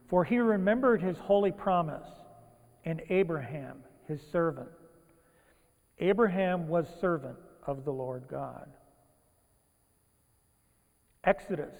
For 0.08 0.24
he 0.24 0.38
remembered 0.38 1.02
his 1.02 1.18
holy 1.18 1.52
promise 1.52 2.08
and 2.84 3.02
Abraham, 3.10 3.84
his 4.06 4.20
servant. 4.30 4.70
Abraham 5.98 6.68
was 6.68 6.88
servant 7.00 7.38
of 7.66 7.84
the 7.84 7.92
Lord 7.92 8.26
God. 8.28 8.72
Exodus 11.24 11.74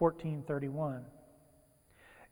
14:31. 0.00 1.04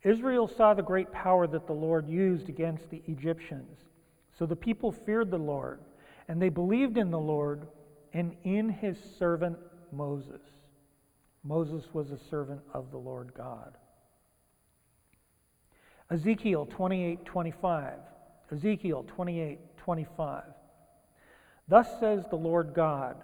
Israel 0.02 0.48
saw 0.48 0.74
the 0.74 0.82
great 0.82 1.12
power 1.12 1.46
that 1.46 1.66
the 1.66 1.72
Lord 1.72 2.08
used 2.08 2.48
against 2.48 2.90
the 2.90 3.02
Egyptians. 3.06 3.78
So 4.36 4.46
the 4.46 4.56
people 4.56 4.90
feared 4.90 5.30
the 5.30 5.38
Lord, 5.38 5.80
and 6.28 6.40
they 6.40 6.48
believed 6.48 6.96
in 6.96 7.10
the 7.10 7.18
Lord 7.18 7.68
and 8.12 8.34
in 8.44 8.68
his 8.68 8.98
servant 9.18 9.58
Moses. 9.92 10.40
Moses 11.44 11.84
was 11.92 12.10
a 12.10 12.18
servant 12.18 12.60
of 12.72 12.90
the 12.90 12.98
Lord 12.98 13.32
God. 13.34 13.76
Ezekiel 16.10 16.66
28:25. 16.66 17.98
Ezekiel 18.50 19.04
28:25. 19.04 20.44
Thus 21.68 21.98
says 22.00 22.26
the 22.28 22.36
Lord 22.36 22.74
God, 22.74 23.22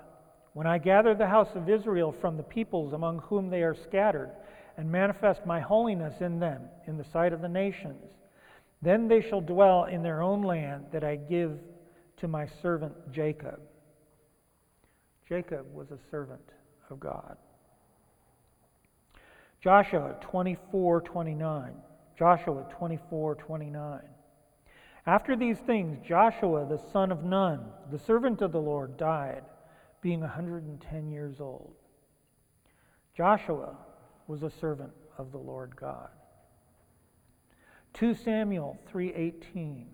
when 0.55 0.67
I 0.67 0.79
gather 0.79 1.15
the 1.15 1.27
house 1.27 1.55
of 1.55 1.69
Israel 1.69 2.13
from 2.13 2.37
the 2.37 2.43
peoples 2.43 2.93
among 2.93 3.19
whom 3.21 3.51
they 3.51 3.63
are 3.63 3.75
scattered, 3.75 4.31
and 4.79 4.91
manifest 4.91 5.45
my 5.45 5.59
holiness 5.59 6.21
in 6.21 6.39
them 6.39 6.63
in 6.87 6.97
the 6.97 7.05
sight 7.05 7.33
of 7.33 7.43
the 7.43 7.49
nations, 7.49 8.13
then 8.81 9.09
they 9.09 9.21
shall 9.21 9.41
dwell 9.41 9.85
in 9.85 10.05
their 10.05 10.23
own 10.23 10.41
land 10.41 10.87
that 10.93 11.03
I 11.03 11.17
give 11.17 11.59
to 12.19 12.29
my 12.29 12.47
servant 12.47 12.95
Jacob. 13.13 13.61
Jacob 15.29 15.67
was 15.75 15.91
a 15.91 15.99
servant 16.11 16.53
of 16.91 17.01
God. 17.01 17.37
Joshua 19.61 20.17
24:29. 20.21 21.75
Joshua 22.17 22.65
24:29. 22.71 24.09
After 25.07 25.35
these 25.35 25.59
things 25.59 25.99
Joshua 26.07 26.67
the 26.67 26.79
son 26.79 27.11
of 27.11 27.25
Nun, 27.25 27.73
the 27.91 27.99
servant 27.99 28.43
of 28.43 28.53
the 28.53 28.61
Lord, 28.61 28.97
died, 28.97 29.45
being 30.01 30.21
110 30.21 31.11
years 31.11 31.41
old. 31.41 31.75
Joshua 33.15 33.77
was 34.29 34.45
a 34.45 34.51
servant 34.51 34.93
of 35.17 35.33
the 35.33 35.39
Lord 35.39 35.75
God. 35.75 36.11
2 37.95 38.15
Samuel 38.15 38.79
3:18. 38.93 39.87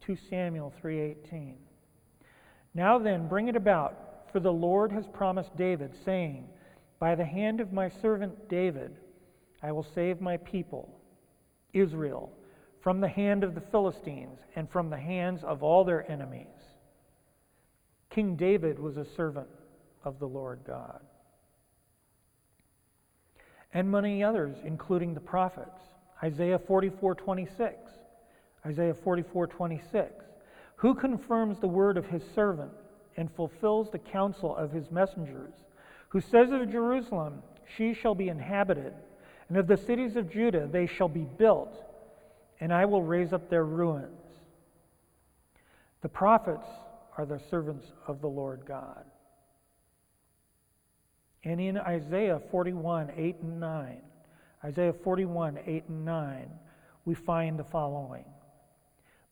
2 0.00 0.16
Samuel 0.16 0.72
3:18. 0.82 1.58
Now 2.74 2.98
then, 2.98 3.28
bring 3.28 3.46
it 3.46 3.54
about 3.54 4.04
for 4.34 4.40
the 4.40 4.52
Lord 4.52 4.90
has 4.90 5.06
promised 5.06 5.54
David, 5.56 5.94
saying, 6.04 6.48
By 6.98 7.14
the 7.14 7.24
hand 7.24 7.60
of 7.60 7.72
my 7.72 7.88
servant 7.88 8.48
David, 8.48 8.96
I 9.62 9.70
will 9.70 9.84
save 9.84 10.20
my 10.20 10.38
people, 10.38 11.00
Israel, 11.72 12.32
from 12.80 13.00
the 13.00 13.06
hand 13.06 13.44
of 13.44 13.54
the 13.54 13.60
Philistines 13.60 14.40
and 14.56 14.68
from 14.68 14.90
the 14.90 14.98
hands 14.98 15.44
of 15.44 15.62
all 15.62 15.84
their 15.84 16.10
enemies. 16.10 16.74
King 18.10 18.34
David 18.34 18.80
was 18.80 18.96
a 18.96 19.04
servant 19.04 19.46
of 20.02 20.18
the 20.18 20.26
Lord 20.26 20.58
God. 20.66 21.02
And 23.74 23.90
many 23.90 24.22
others, 24.22 24.56
including 24.64 25.14
the 25.14 25.20
prophets. 25.20 25.80
Isaiah 26.22 26.58
44:26. 26.58 27.90
Isaiah 28.64 28.94
44:26. 28.94 30.24
Who 30.76 30.94
confirms 30.94 31.58
the 31.58 31.68
word 31.68 31.96
of 31.98 32.06
his 32.06 32.22
servant 32.34 32.72
and 33.16 33.30
fulfills 33.32 33.90
the 33.90 33.98
counsel 33.98 34.56
of 34.56 34.72
his 34.72 34.90
messengers, 34.90 35.54
who 36.08 36.20
says 36.20 36.50
of 36.50 36.70
Jerusalem, 36.70 37.42
She 37.76 37.94
shall 37.94 38.14
be 38.14 38.28
inhabited, 38.28 38.94
and 39.48 39.58
of 39.58 39.66
the 39.66 39.76
cities 39.76 40.16
of 40.16 40.30
Judah, 40.30 40.66
they 40.66 40.86
shall 40.86 41.08
be 41.08 41.24
built, 41.24 41.82
and 42.60 42.72
I 42.72 42.84
will 42.84 43.02
raise 43.02 43.32
up 43.32 43.48
their 43.48 43.64
ruins. 43.64 44.20
The 46.00 46.08
prophets 46.08 46.68
are 47.16 47.26
the 47.26 47.38
servants 47.38 47.92
of 48.06 48.20
the 48.20 48.28
Lord 48.28 48.64
God. 48.66 49.04
And 51.44 51.60
in 51.60 51.76
Isaiah 51.76 52.40
41, 52.50 53.12
8 53.16 53.36
and 53.42 53.60
9, 53.60 54.00
Isaiah 54.64 54.94
41, 54.94 55.58
8 55.66 55.84
and 55.88 56.04
9, 56.04 56.50
we 57.04 57.14
find 57.14 57.58
the 57.58 57.64
following 57.64 58.24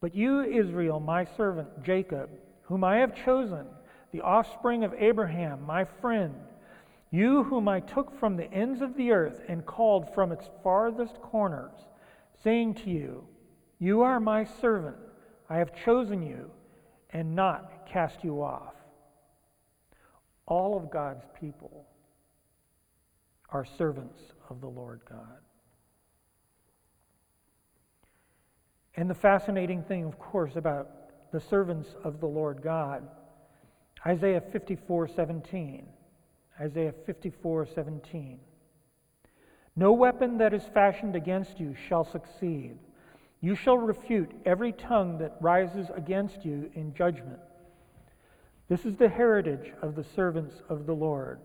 But 0.01 0.15
you, 0.15 0.43
Israel, 0.43 1.01
my 1.01 1.25
servant 1.25 1.83
Jacob, 1.83 2.29
whom 2.63 2.85
I 2.85 2.97
have 2.97 3.25
chosen, 3.25 3.67
the 4.13 4.21
offspring 4.21 4.85
of 4.85 4.93
Abraham, 4.99 5.65
my 5.65 5.85
friend, 5.85 6.35
you 7.11 7.45
whom 7.45 7.67
I 7.67 7.81
took 7.81 8.19
from 8.19 8.37
the 8.37 8.53
ends 8.53 8.83
of 8.83 8.95
the 8.95 9.11
earth 9.11 9.41
and 9.49 9.65
called 9.65 10.13
from 10.15 10.33
its 10.33 10.51
farthest 10.63 11.21
corners, 11.23 11.73
saying 12.45 12.75
to 12.75 12.91
you, 12.91 13.25
You 13.79 14.03
are 14.03 14.21
my 14.21 14.45
servant, 14.45 14.97
I 15.49 15.57
have 15.57 15.75
chosen 15.85 16.23
you 16.23 16.51
and 17.11 17.35
not 17.35 17.87
cast 17.87 18.23
you 18.23 18.43
off. 18.43 18.75
All 20.47 20.77
of 20.77 20.91
God's 20.91 21.25
people 21.39 21.87
are 23.53 23.65
servants 23.65 24.19
of 24.49 24.61
the 24.61 24.69
Lord 24.69 25.01
God. 25.09 25.39
And 28.97 29.09
the 29.09 29.15
fascinating 29.15 29.83
thing, 29.83 30.05
of 30.05 30.19
course, 30.19 30.57
about 30.57 30.91
the 31.33 31.41
servants 31.41 31.95
of 32.05 32.21
the 32.21 32.27
Lord 32.27 32.63
God. 32.63 33.09
Isaiah 34.07 34.43
54 34.53 35.09
17. 35.09 35.87
Isaiah 36.61 36.95
54 37.07 37.67
17. 37.67 38.39
No 39.75 39.93
weapon 39.93 40.39
that 40.39 40.53
is 40.53 40.65
fashioned 40.75 41.17
against 41.17 41.59
you 41.59 41.75
shall 41.89 42.05
succeed. 42.05 42.77
You 43.41 43.55
shall 43.55 43.79
refute 43.79 44.31
every 44.45 44.73
tongue 44.73 45.19
that 45.19 45.37
rises 45.41 45.89
against 45.97 46.45
you 46.45 46.71
in 46.75 46.95
judgment. 46.95 47.41
This 48.69 48.85
is 48.85 48.97
the 48.97 49.09
heritage 49.09 49.73
of 49.81 49.97
the 49.97 50.05
servants 50.05 50.63
of 50.69 50.87
the 50.87 50.95
Lord, 50.95 51.41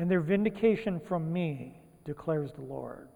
and 0.00 0.10
their 0.10 0.22
vindication 0.22 0.98
from 1.06 1.30
me, 1.30 1.78
declares 2.06 2.50
the 2.56 2.62
Lord. 2.62 3.08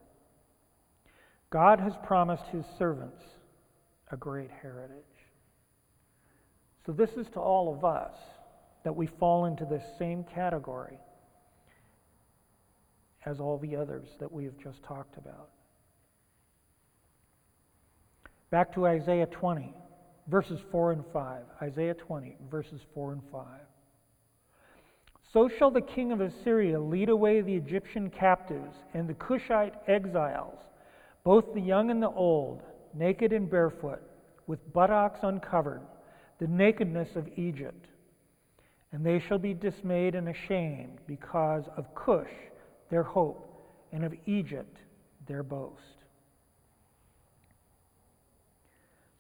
God 1.49 1.81
has 1.81 1.95
promised 2.05 2.45
his 2.53 2.67
servants 2.79 3.23
a 4.13 4.19
great 4.19 4.51
heritage. 4.61 4.99
So, 6.85 6.93
this 6.93 7.09
is 7.17 7.27
to 7.33 7.41
all 7.41 7.75
of 7.75 7.87
us 7.87 8.13
that 8.85 8.95
we 8.95 9.07
fall 9.19 9.47
into 9.47 9.65
this 9.65 9.83
same 9.99 10.25
category 10.25 10.99
as 13.25 13.41
all 13.41 13.57
the 13.57 13.75
others 13.77 14.07
that 14.21 14.31
we 14.31 14.45
have 14.45 14.59
just 14.63 14.83
talked 14.83 15.17
about. 15.17 15.49
Back 18.51 18.75
to 18.75 18.87
Isaiah 18.87 19.25
20, 19.25 19.73
verses 20.29 20.61
4 20.71 20.93
and 20.93 21.05
5. 21.15 21.43
Isaiah 21.63 21.95
20, 21.95 22.37
verses 22.51 22.83
4 22.93 23.13
and 23.15 23.23
5. 23.33 23.43
So 25.35 25.49
shall 25.49 25.73
the 25.73 25.81
king 25.81 26.13
of 26.13 26.21
Assyria 26.21 26.79
lead 26.79 27.09
away 27.09 27.41
the 27.41 27.57
Egyptian 27.57 28.09
captives 28.09 28.77
and 28.95 29.09
the 29.09 29.15
Cushite 29.15 29.75
exiles, 29.89 30.61
both 31.25 31.53
the 31.53 31.61
young 31.61 31.91
and 31.91 32.01
the 32.01 32.09
old, 32.09 32.63
naked 32.95 33.33
and 33.33 33.51
barefoot, 33.51 34.01
with 34.47 34.73
buttocks 34.73 35.19
uncovered, 35.25 35.81
the 36.39 36.47
nakedness 36.47 37.17
of 37.17 37.27
Egypt. 37.37 37.89
And 38.93 39.05
they 39.05 39.19
shall 39.19 39.39
be 39.39 39.55
dismayed 39.55 40.15
and 40.15 40.29
ashamed 40.29 40.99
because 41.09 41.65
of 41.77 41.93
Cush, 41.97 42.31
their 42.89 43.03
hope, 43.03 43.51
and 43.91 44.05
of 44.05 44.15
Egypt, 44.27 44.77
their 45.27 45.43
boast. 45.43 46.05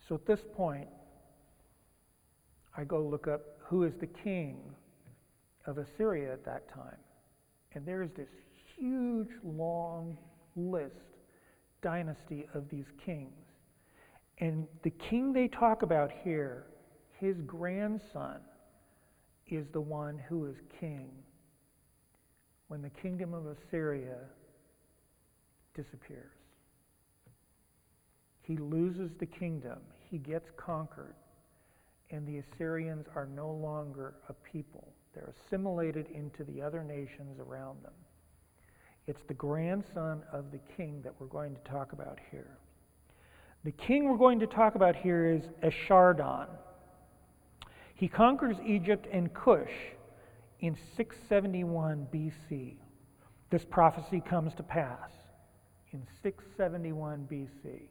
So 0.08 0.14
at 0.14 0.26
this 0.26 0.44
point, 0.54 0.86
I 2.76 2.84
go 2.84 3.02
look 3.02 3.26
up 3.26 3.40
who 3.66 3.82
is 3.82 3.94
the 3.98 4.06
king 4.06 4.76
of 5.66 5.78
Assyria 5.78 6.32
at 6.32 6.44
that 6.44 6.68
time. 6.68 6.98
And 7.74 7.86
there's 7.86 8.10
this 8.16 8.28
huge, 8.76 9.28
long 9.42 10.16
list, 10.56 10.94
dynasty 11.82 12.46
of 12.54 12.68
these 12.70 12.86
kings. 13.04 13.32
And 14.38 14.66
the 14.82 14.90
king 14.90 15.32
they 15.32 15.48
talk 15.48 15.82
about 15.82 16.10
here, 16.22 16.66
his 17.18 17.36
grandson, 17.46 18.40
is 19.48 19.66
the 19.72 19.80
one 19.80 20.18
who 20.28 20.46
is 20.46 20.56
king 20.80 21.10
when 22.68 22.82
the 22.82 22.90
kingdom 22.90 23.34
of 23.34 23.46
Assyria 23.46 24.18
disappears. 25.74 26.32
He 28.42 28.56
loses 28.56 29.10
the 29.18 29.26
kingdom, 29.26 29.78
he 30.10 30.18
gets 30.18 30.48
conquered, 30.56 31.14
and 32.10 32.26
the 32.26 32.38
Assyrians 32.38 33.06
are 33.14 33.26
no 33.26 33.50
longer 33.50 34.14
a 34.28 34.32
people. 34.32 34.92
They're 35.14 35.32
assimilated 35.46 36.06
into 36.14 36.44
the 36.44 36.60
other 36.62 36.82
nations 36.82 37.38
around 37.38 37.82
them. 37.82 37.92
It's 39.06 39.22
the 39.28 39.34
grandson 39.34 40.22
of 40.32 40.50
the 40.50 40.60
king 40.76 41.02
that 41.02 41.12
we're 41.18 41.26
going 41.26 41.54
to 41.54 41.70
talk 41.70 41.92
about 41.92 42.18
here. 42.30 42.58
The 43.64 43.72
king 43.72 44.08
we're 44.08 44.18
going 44.18 44.40
to 44.40 44.46
talk 44.46 44.74
about 44.74 44.96
here 44.96 45.26
is 45.26 45.42
Esarhaddon. 45.62 46.48
He 47.94 48.08
conquers 48.08 48.56
Egypt 48.66 49.06
and 49.12 49.32
Cush 49.32 49.70
in 50.60 50.76
671 50.96 52.08
BC. 52.12 52.76
This 53.50 53.64
prophecy 53.70 54.22
comes 54.28 54.52
to 54.54 54.62
pass 54.62 55.10
in 55.92 56.02
671 56.22 57.28
BC. 57.30 57.82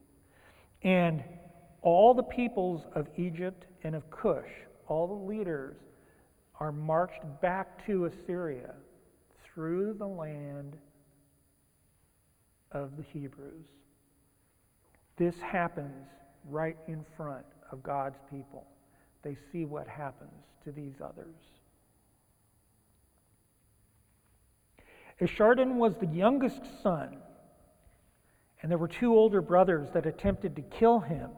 And 0.83 1.23
all 1.81 2.13
the 2.13 2.23
peoples 2.23 2.81
of 2.93 3.07
Egypt 3.17 3.65
and 3.83 3.95
of 3.95 4.09
Cush, 4.09 4.49
all 4.87 5.07
the 5.07 5.13
leaders, 5.13 5.77
are 6.59 6.71
marched 6.71 7.23
back 7.41 7.85
to 7.85 8.05
Assyria 8.05 8.73
through 9.43 9.93
the 9.93 10.07
land 10.07 10.77
of 12.71 12.97
the 12.97 13.03
Hebrews. 13.03 13.65
This 15.17 15.35
happens 15.39 16.07
right 16.49 16.77
in 16.87 17.05
front 17.15 17.45
of 17.71 17.83
God's 17.83 18.17
people. 18.29 18.65
They 19.21 19.37
see 19.51 19.65
what 19.65 19.87
happens 19.87 20.43
to 20.63 20.71
these 20.71 20.95
others. 21.03 21.35
Esarhaddon 25.21 25.75
was 25.75 25.95
the 25.97 26.07
youngest 26.07 26.61
son, 26.81 27.17
and 28.61 28.71
there 28.71 28.77
were 28.77 28.87
two 28.87 29.13
older 29.13 29.41
brothers 29.41 29.89
that 29.93 30.05
attempted 30.05 30.55
to 30.55 30.61
kill 30.61 30.99
him 30.99 31.29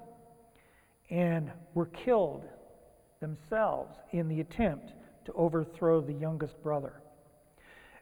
and 1.09 1.51
were 1.73 1.85
killed 1.85 2.45
themselves 3.19 3.95
in 4.11 4.27
the 4.27 4.39
attempt 4.39 4.93
to 5.25 5.33
overthrow 5.33 6.01
the 6.01 6.13
youngest 6.13 6.61
brother. 6.63 7.01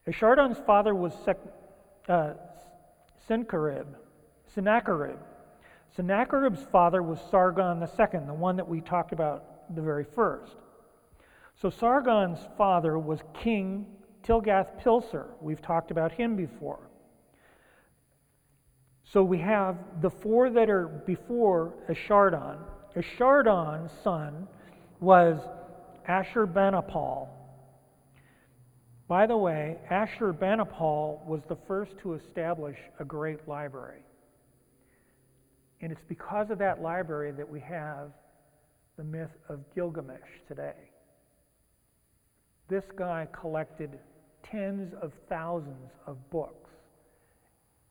Esarhaddon's 0.07 0.59
father 0.65 0.93
was 0.93 1.13
Sec- 1.23 1.39
uh, 2.09 2.33
Sennacherib. 3.27 3.87
Sennacherib. 4.53 5.17
Sennacherib's 5.95 6.63
father 6.71 7.01
was 7.01 7.19
Sargon 7.31 7.81
II, 7.81 8.19
the 8.25 8.33
one 8.33 8.55
that 8.57 8.67
we 8.67 8.81
talked 8.81 9.13
about 9.13 9.75
the 9.75 9.81
very 9.81 10.03
first. 10.03 10.55
So 11.61 11.69
Sargon's 11.69 12.39
father 12.57 12.97
was 12.97 13.19
King 13.33 13.85
Tiglath-Pileser. 14.23 15.27
We've 15.39 15.61
talked 15.61 15.91
about 15.91 16.11
him 16.11 16.35
before. 16.35 16.89
So 19.03 19.23
we 19.23 19.37
have 19.39 19.77
the 20.01 20.09
four 20.09 20.49
that 20.49 20.69
are 20.69 20.87
before 20.87 21.73
Esarhaddon. 21.87 22.57
Esarhaddon's 22.95 23.91
son 24.03 24.47
was 24.99 25.39
Ashurbanipal. 26.07 27.27
By 29.07 29.27
the 29.27 29.37
way, 29.37 29.77
Ashurbanipal 29.91 31.25
was 31.25 31.41
the 31.47 31.57
first 31.67 31.91
to 32.01 32.13
establish 32.13 32.77
a 32.99 33.05
great 33.05 33.47
library. 33.47 34.01
And 35.81 35.91
it's 35.91 36.03
because 36.07 36.49
of 36.49 36.57
that 36.59 36.81
library 36.81 37.31
that 37.31 37.49
we 37.49 37.59
have 37.59 38.11
the 38.97 39.03
myth 39.03 39.31
of 39.49 39.59
Gilgamesh 39.75 40.19
today. 40.47 40.89
This 42.69 42.85
guy 42.95 43.27
collected 43.39 43.99
tens 44.43 44.93
of 45.01 45.11
thousands 45.27 45.91
of 46.07 46.17
books 46.29 46.71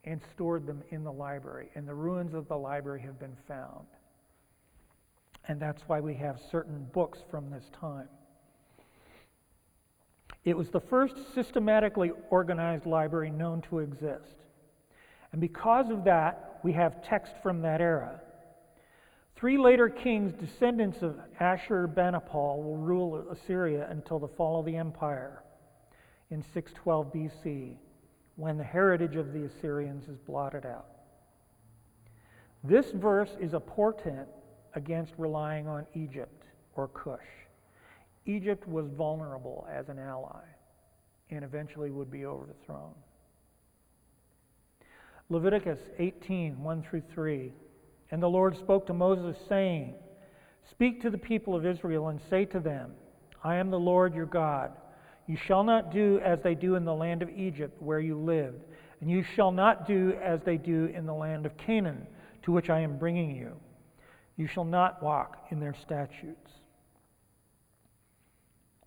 and 0.04 0.20
stored 0.34 0.66
them 0.66 0.82
in 0.90 1.04
the 1.04 1.12
library, 1.12 1.68
and 1.74 1.86
the 1.86 1.94
ruins 1.94 2.34
of 2.34 2.48
the 2.48 2.56
library 2.56 3.00
have 3.02 3.20
been 3.20 3.36
found. 3.46 3.86
And 5.48 5.60
that's 5.60 5.82
why 5.86 6.00
we 6.00 6.14
have 6.14 6.38
certain 6.50 6.86
books 6.92 7.18
from 7.30 7.50
this 7.50 7.64
time. 7.80 8.08
It 10.44 10.56
was 10.56 10.70
the 10.70 10.80
first 10.80 11.14
systematically 11.34 12.10
organized 12.30 12.86
library 12.86 13.30
known 13.30 13.62
to 13.70 13.78
exist. 13.78 14.34
And 15.32 15.40
because 15.40 15.90
of 15.90 16.04
that, 16.04 16.60
we 16.62 16.72
have 16.72 17.04
text 17.04 17.32
from 17.42 17.62
that 17.62 17.80
era. 17.80 18.20
Three 19.36 19.58
later 19.58 19.88
kings, 19.88 20.32
descendants 20.34 21.02
of 21.02 21.16
Ashurbanipal, 21.40 22.62
will 22.62 22.76
rule 22.76 23.28
Assyria 23.30 23.88
until 23.90 24.18
the 24.18 24.28
fall 24.28 24.60
of 24.60 24.66
the 24.66 24.76
empire 24.76 25.42
in 26.30 26.42
612 26.54 27.12
BC, 27.12 27.76
when 28.36 28.56
the 28.56 28.64
heritage 28.64 29.16
of 29.16 29.32
the 29.32 29.44
Assyrians 29.44 30.08
is 30.08 30.16
blotted 30.18 30.64
out. 30.64 30.86
This 32.64 32.90
verse 32.92 33.30
is 33.40 33.52
a 33.54 33.60
portent 33.60 34.28
against 34.74 35.12
relying 35.18 35.66
on 35.66 35.86
Egypt 35.94 36.44
or 36.74 36.88
Cush. 36.88 37.20
Egypt 38.26 38.66
was 38.68 38.86
vulnerable 38.96 39.66
as 39.70 39.88
an 39.88 39.98
ally 39.98 40.44
and 41.30 41.44
eventually 41.44 41.90
would 41.90 42.10
be 42.10 42.24
overthrown. 42.24 42.94
Leviticus 45.28 45.78
18 45.98 46.62
1 46.62 46.84
through 46.88 47.02
3. 47.14 47.52
And 48.10 48.22
the 48.22 48.28
Lord 48.28 48.56
spoke 48.58 48.86
to 48.86 48.92
Moses, 48.92 49.36
saying, 49.48 49.94
Speak 50.70 51.00
to 51.02 51.10
the 51.10 51.18
people 51.18 51.56
of 51.56 51.64
Israel 51.64 52.08
and 52.08 52.20
say 52.28 52.44
to 52.46 52.60
them, 52.60 52.92
I 53.42 53.56
am 53.56 53.70
the 53.70 53.78
Lord 53.78 54.14
your 54.14 54.26
God. 54.26 54.72
You 55.26 55.36
shall 55.46 55.64
not 55.64 55.92
do 55.92 56.20
as 56.22 56.38
they 56.44 56.54
do 56.54 56.74
in 56.74 56.84
the 56.84 56.94
land 56.94 57.22
of 57.22 57.30
Egypt, 57.30 57.80
where 57.80 58.00
you 58.00 58.18
lived, 58.18 58.62
and 59.00 59.10
you 59.10 59.24
shall 59.34 59.50
not 59.50 59.86
do 59.86 60.14
as 60.22 60.40
they 60.44 60.58
do 60.58 60.86
in 60.94 61.06
the 61.06 61.14
land 61.14 61.46
of 61.46 61.56
Canaan, 61.56 62.06
to 62.42 62.52
which 62.52 62.68
I 62.68 62.80
am 62.80 62.98
bringing 62.98 63.34
you. 63.34 63.52
You 64.36 64.46
shall 64.46 64.64
not 64.64 65.02
walk 65.02 65.46
in 65.50 65.60
their 65.60 65.74
statutes. 65.74 66.50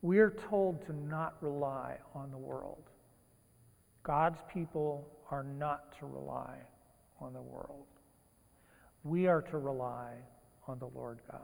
We 0.02 0.20
are 0.20 0.36
told 0.50 0.86
to 0.86 0.94
not 0.94 1.36
rely 1.42 1.98
on 2.14 2.32
the 2.32 2.38
world. 2.38 2.84
God's 4.04 4.40
people 4.54 5.08
are 5.32 5.44
not 5.44 5.98
to 6.00 6.06
rely 6.06 6.58
on 7.20 7.34
the 7.34 7.42
world. 7.42 7.86
We 9.04 9.28
are 9.28 9.42
to 9.42 9.58
rely 9.58 10.14
on 10.68 10.80
the 10.80 10.88
Lord 10.88 11.20
God. 11.32 11.40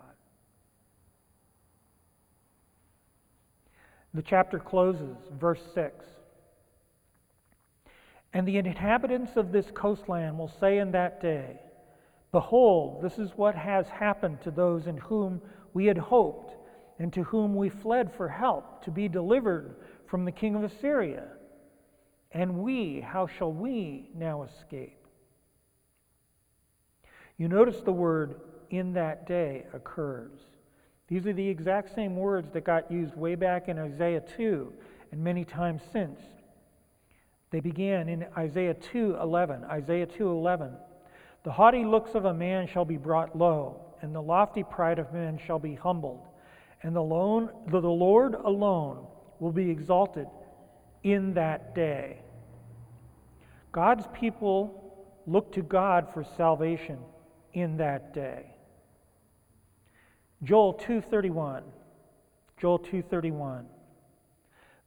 The 4.13 4.21
chapter 4.21 4.59
closes, 4.59 5.15
verse 5.39 5.61
6. 5.73 6.05
And 8.33 8.47
the 8.47 8.57
inhabitants 8.57 9.31
of 9.35 9.51
this 9.51 9.65
coastland 9.73 10.37
will 10.37 10.51
say 10.59 10.79
in 10.79 10.91
that 10.91 11.21
day, 11.21 11.59
Behold, 12.31 13.01
this 13.01 13.19
is 13.19 13.31
what 13.35 13.55
has 13.55 13.89
happened 13.89 14.41
to 14.41 14.51
those 14.51 14.87
in 14.87 14.97
whom 14.97 15.41
we 15.73 15.85
had 15.85 15.97
hoped, 15.97 16.55
and 16.99 17.11
to 17.13 17.23
whom 17.23 17.55
we 17.55 17.69
fled 17.69 18.11
for 18.13 18.29
help 18.29 18.83
to 18.83 18.91
be 18.91 19.07
delivered 19.07 19.75
from 20.07 20.23
the 20.23 20.31
king 20.31 20.55
of 20.55 20.63
Assyria. 20.63 21.27
And 22.31 22.59
we, 22.59 23.01
how 23.01 23.27
shall 23.27 23.51
we 23.51 24.09
now 24.15 24.43
escape? 24.43 24.97
You 27.37 27.47
notice 27.47 27.81
the 27.81 27.91
word 27.91 28.39
in 28.69 28.93
that 28.93 29.27
day 29.27 29.65
occurs. 29.73 30.31
These 31.07 31.25
are 31.27 31.33
the 31.33 31.49
exact 31.49 31.93
same 31.93 32.15
words 32.15 32.51
that 32.51 32.63
got 32.63 32.89
used 32.89 33.15
way 33.15 33.35
back 33.35 33.67
in 33.67 33.77
Isaiah 33.77 34.21
2 34.21 34.71
and 35.11 35.21
many 35.21 35.43
times 35.43 35.81
since. 35.91 36.21
They 37.49 37.59
began 37.59 38.07
in 38.07 38.27
Isaiah 38.37 38.75
2:11. 38.75 39.65
Isaiah 39.65 40.07
2:11. 40.07 40.77
The 41.43 41.51
haughty 41.51 41.85
looks 41.85 42.13
of 42.13 42.25
a 42.25 42.33
man 42.33 42.67
shall 42.67 42.85
be 42.85 42.97
brought 42.97 43.37
low, 43.37 43.81
and 44.01 44.13
the 44.13 44.21
lofty 44.21 44.63
pride 44.63 44.99
of 44.99 45.13
men 45.13 45.37
shall 45.37 45.59
be 45.59 45.75
humbled, 45.75 46.27
and 46.83 46.95
the, 46.95 47.01
lone, 47.01 47.49
the 47.67 47.81
Lord 47.81 48.35
alone 48.35 49.07
will 49.39 49.51
be 49.51 49.69
exalted 49.69 50.27
in 51.03 51.33
that 51.33 51.73
day. 51.73 52.19
God's 53.71 54.05
people 54.13 54.77
look 55.25 55.51
to 55.53 55.61
God 55.61 56.07
for 56.13 56.23
salvation 56.23 56.99
in 57.53 57.77
that 57.77 58.13
day. 58.13 58.55
Joel 60.43 60.73
2:31. 60.75 61.63
Joel 62.57 62.79
2:31. 62.79 63.65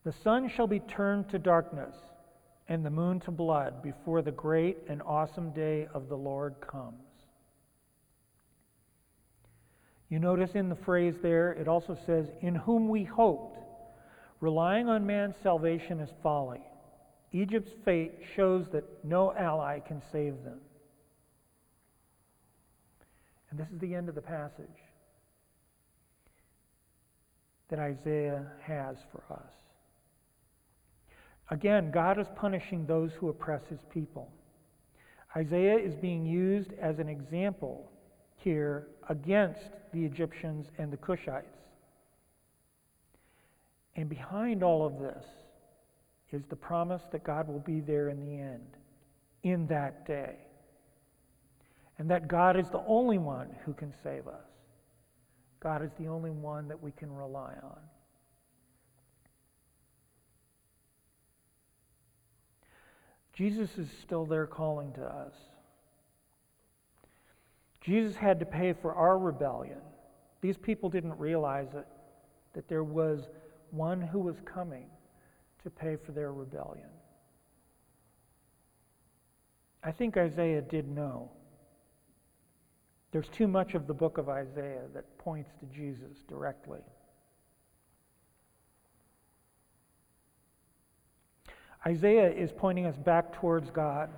The 0.04 0.12
sun 0.12 0.48
shall 0.48 0.66
be 0.66 0.80
turned 0.80 1.28
to 1.30 1.38
darkness 1.38 1.96
and 2.68 2.84
the 2.84 2.90
moon 2.90 3.20
to 3.20 3.30
blood 3.30 3.82
before 3.82 4.22
the 4.22 4.32
great 4.32 4.78
and 4.88 5.02
awesome 5.02 5.50
day 5.52 5.86
of 5.92 6.08
the 6.08 6.16
Lord 6.16 6.54
comes. 6.60 6.96
You 10.08 10.18
notice 10.18 10.50
in 10.54 10.68
the 10.68 10.76
phrase 10.76 11.14
there, 11.22 11.52
it 11.52 11.68
also 11.68 11.96
says, 12.06 12.26
In 12.40 12.54
whom 12.54 12.88
we 12.88 13.04
hoped. 13.04 13.58
Relying 14.40 14.88
on 14.88 15.06
man's 15.06 15.34
salvation 15.42 16.00
is 16.00 16.10
folly. 16.22 16.60
Egypt's 17.32 17.72
fate 17.84 18.12
shows 18.36 18.66
that 18.72 18.84
no 19.02 19.32
ally 19.32 19.80
can 19.80 20.00
save 20.12 20.34
them. 20.44 20.60
And 23.50 23.58
this 23.58 23.68
is 23.74 23.80
the 23.80 23.94
end 23.94 24.08
of 24.08 24.14
the 24.14 24.22
passage 24.22 24.66
that 27.70 27.78
Isaiah 27.78 28.46
has 28.62 28.96
for 29.10 29.22
us. 29.32 29.63
Again, 31.50 31.90
God 31.90 32.18
is 32.18 32.26
punishing 32.36 32.86
those 32.86 33.12
who 33.12 33.28
oppress 33.28 33.62
his 33.68 33.80
people. 33.92 34.30
Isaiah 35.36 35.76
is 35.76 35.94
being 35.94 36.24
used 36.24 36.72
as 36.80 36.98
an 36.98 37.08
example 37.08 37.90
here 38.36 38.88
against 39.08 39.70
the 39.92 40.04
Egyptians 40.04 40.66
and 40.78 40.92
the 40.92 40.96
Cushites. 40.96 41.44
And 43.96 44.08
behind 44.08 44.62
all 44.62 44.86
of 44.86 44.98
this 44.98 45.24
is 46.32 46.42
the 46.48 46.56
promise 46.56 47.02
that 47.12 47.24
God 47.24 47.48
will 47.48 47.60
be 47.60 47.80
there 47.80 48.08
in 48.08 48.24
the 48.24 48.40
end, 48.40 48.76
in 49.42 49.66
that 49.68 50.06
day. 50.06 50.36
And 51.98 52.10
that 52.10 52.26
God 52.26 52.58
is 52.58 52.68
the 52.70 52.82
only 52.86 53.18
one 53.18 53.48
who 53.64 53.72
can 53.72 53.92
save 54.02 54.26
us. 54.26 54.48
God 55.60 55.82
is 55.82 55.90
the 55.98 56.08
only 56.08 56.30
one 56.30 56.68
that 56.68 56.82
we 56.82 56.90
can 56.90 57.12
rely 57.12 57.54
on. 57.62 57.78
Jesus 63.34 63.76
is 63.78 63.88
still 64.02 64.24
there 64.24 64.46
calling 64.46 64.92
to 64.92 65.02
us. 65.02 65.34
Jesus 67.80 68.16
had 68.16 68.38
to 68.40 68.46
pay 68.46 68.72
for 68.72 68.94
our 68.94 69.18
rebellion. 69.18 69.80
These 70.40 70.56
people 70.56 70.88
didn't 70.88 71.18
realize 71.18 71.74
it, 71.74 71.86
that 72.54 72.68
there 72.68 72.84
was 72.84 73.28
one 73.70 74.00
who 74.00 74.20
was 74.20 74.36
coming 74.44 74.86
to 75.64 75.70
pay 75.70 75.96
for 75.96 76.12
their 76.12 76.32
rebellion. 76.32 76.88
I 79.82 79.90
think 79.92 80.16
Isaiah 80.16 80.62
did 80.62 80.88
know. 80.88 81.30
There's 83.10 83.28
too 83.28 83.46
much 83.46 83.74
of 83.74 83.86
the 83.86 83.94
book 83.94 84.18
of 84.18 84.28
Isaiah 84.28 84.84
that 84.94 85.18
points 85.18 85.50
to 85.60 85.66
Jesus 85.66 86.22
directly. 86.26 86.80
Isaiah 91.86 92.30
is 92.30 92.50
pointing 92.50 92.86
us 92.86 92.96
back 92.96 93.34
towards 93.34 93.70
God. 93.70 94.08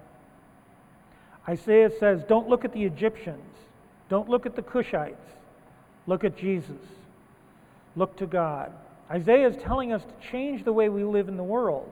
Isaiah 1.48 1.90
says, 1.98 2.22
Don't 2.28 2.48
look 2.48 2.64
at 2.64 2.72
the 2.72 2.84
Egyptians, 2.84 3.54
don't 4.08 4.28
look 4.28 4.46
at 4.46 4.56
the 4.56 4.62
Cushites, 4.62 5.16
look 6.06 6.24
at 6.24 6.36
Jesus, 6.36 6.82
look 7.96 8.16
to 8.16 8.26
God. 8.26 8.72
Isaiah 9.10 9.48
is 9.48 9.56
telling 9.56 9.92
us 9.92 10.02
to 10.02 10.28
change 10.30 10.64
the 10.64 10.72
way 10.72 10.88
we 10.88 11.04
live 11.04 11.28
in 11.28 11.36
the 11.36 11.44
world. 11.44 11.90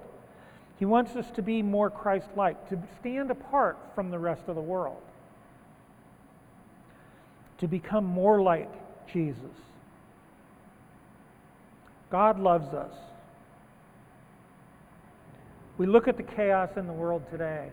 He 0.78 0.84
wants 0.84 1.14
us 1.14 1.30
to 1.32 1.42
be 1.42 1.62
more 1.62 1.88
Christ 1.88 2.26
like, 2.36 2.68
to 2.68 2.78
stand 3.00 3.30
apart 3.30 3.78
from 3.94 4.10
the 4.10 4.18
rest 4.18 4.42
of 4.48 4.56
the 4.56 4.60
world, 4.60 5.00
to 7.58 7.68
become 7.68 8.04
more 8.04 8.42
like 8.42 8.70
Jesus. 9.12 9.38
God 12.10 12.40
loves 12.40 12.74
us. 12.74 12.92
We 15.76 15.86
look 15.86 16.06
at 16.06 16.16
the 16.16 16.22
chaos 16.22 16.70
in 16.76 16.86
the 16.86 16.92
world 16.92 17.22
today. 17.30 17.70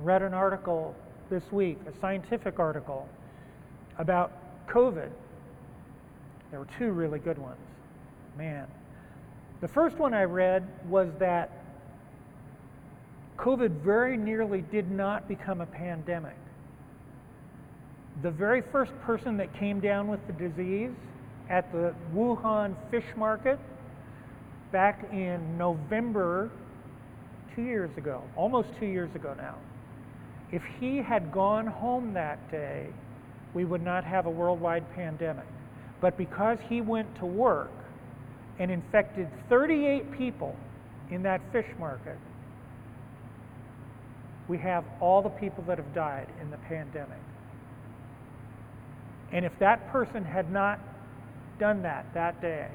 I 0.00 0.02
read 0.02 0.22
an 0.22 0.34
article 0.34 0.96
this 1.30 1.44
week, 1.52 1.78
a 1.86 2.00
scientific 2.00 2.58
article, 2.58 3.08
about 3.98 4.32
COVID. 4.68 5.10
There 6.50 6.60
were 6.60 6.68
two 6.78 6.90
really 6.90 7.18
good 7.18 7.38
ones. 7.38 7.60
Man. 8.36 8.66
The 9.60 9.68
first 9.68 9.96
one 9.96 10.12
I 10.12 10.24
read 10.24 10.66
was 10.88 11.08
that 11.20 11.50
COVID 13.36 13.70
very 13.82 14.16
nearly 14.16 14.62
did 14.62 14.90
not 14.90 15.28
become 15.28 15.60
a 15.60 15.66
pandemic. 15.66 16.36
The 18.22 18.30
very 18.30 18.60
first 18.60 18.92
person 19.02 19.36
that 19.36 19.54
came 19.54 19.78
down 19.78 20.08
with 20.08 20.20
the 20.26 20.32
disease 20.32 20.90
at 21.48 21.70
the 21.72 21.94
Wuhan 22.14 22.74
fish 22.90 23.04
market 23.16 23.58
back 24.72 25.04
in 25.12 25.58
November 25.58 26.50
two 27.54 27.62
years 27.62 27.90
ago, 27.96 28.22
almost 28.36 28.68
two 28.80 28.86
years 28.86 29.14
ago 29.14 29.34
now. 29.36 29.56
If 30.50 30.62
he 30.80 30.98
had 30.98 31.30
gone 31.30 31.66
home 31.66 32.14
that 32.14 32.50
day, 32.50 32.88
we 33.54 33.64
would 33.64 33.82
not 33.82 34.04
have 34.04 34.26
a 34.26 34.30
worldwide 34.30 34.84
pandemic. 34.94 35.46
But 36.00 36.16
because 36.16 36.58
he 36.68 36.80
went 36.80 37.14
to 37.18 37.26
work 37.26 37.70
and 38.58 38.70
infected 38.70 39.28
38 39.48 40.18
people 40.18 40.56
in 41.10 41.22
that 41.22 41.40
fish 41.52 41.68
market, 41.78 42.18
we 44.48 44.58
have 44.58 44.84
all 45.00 45.22
the 45.22 45.30
people 45.30 45.62
that 45.68 45.78
have 45.78 45.94
died 45.94 46.28
in 46.40 46.50
the 46.50 46.56
pandemic. 46.58 47.20
And 49.30 49.44
if 49.44 49.52
that 49.60 49.90
person 49.90 50.24
had 50.24 50.50
not 50.52 50.80
done 51.58 51.82
that 51.82 52.06
that 52.14 52.40
day, 52.42 52.68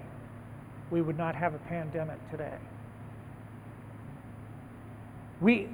we 0.91 1.01
would 1.01 1.17
not 1.17 1.35
have 1.35 1.53
a 1.53 1.59
pandemic 1.59 2.17
today. 2.31 2.57
We, 5.41 5.69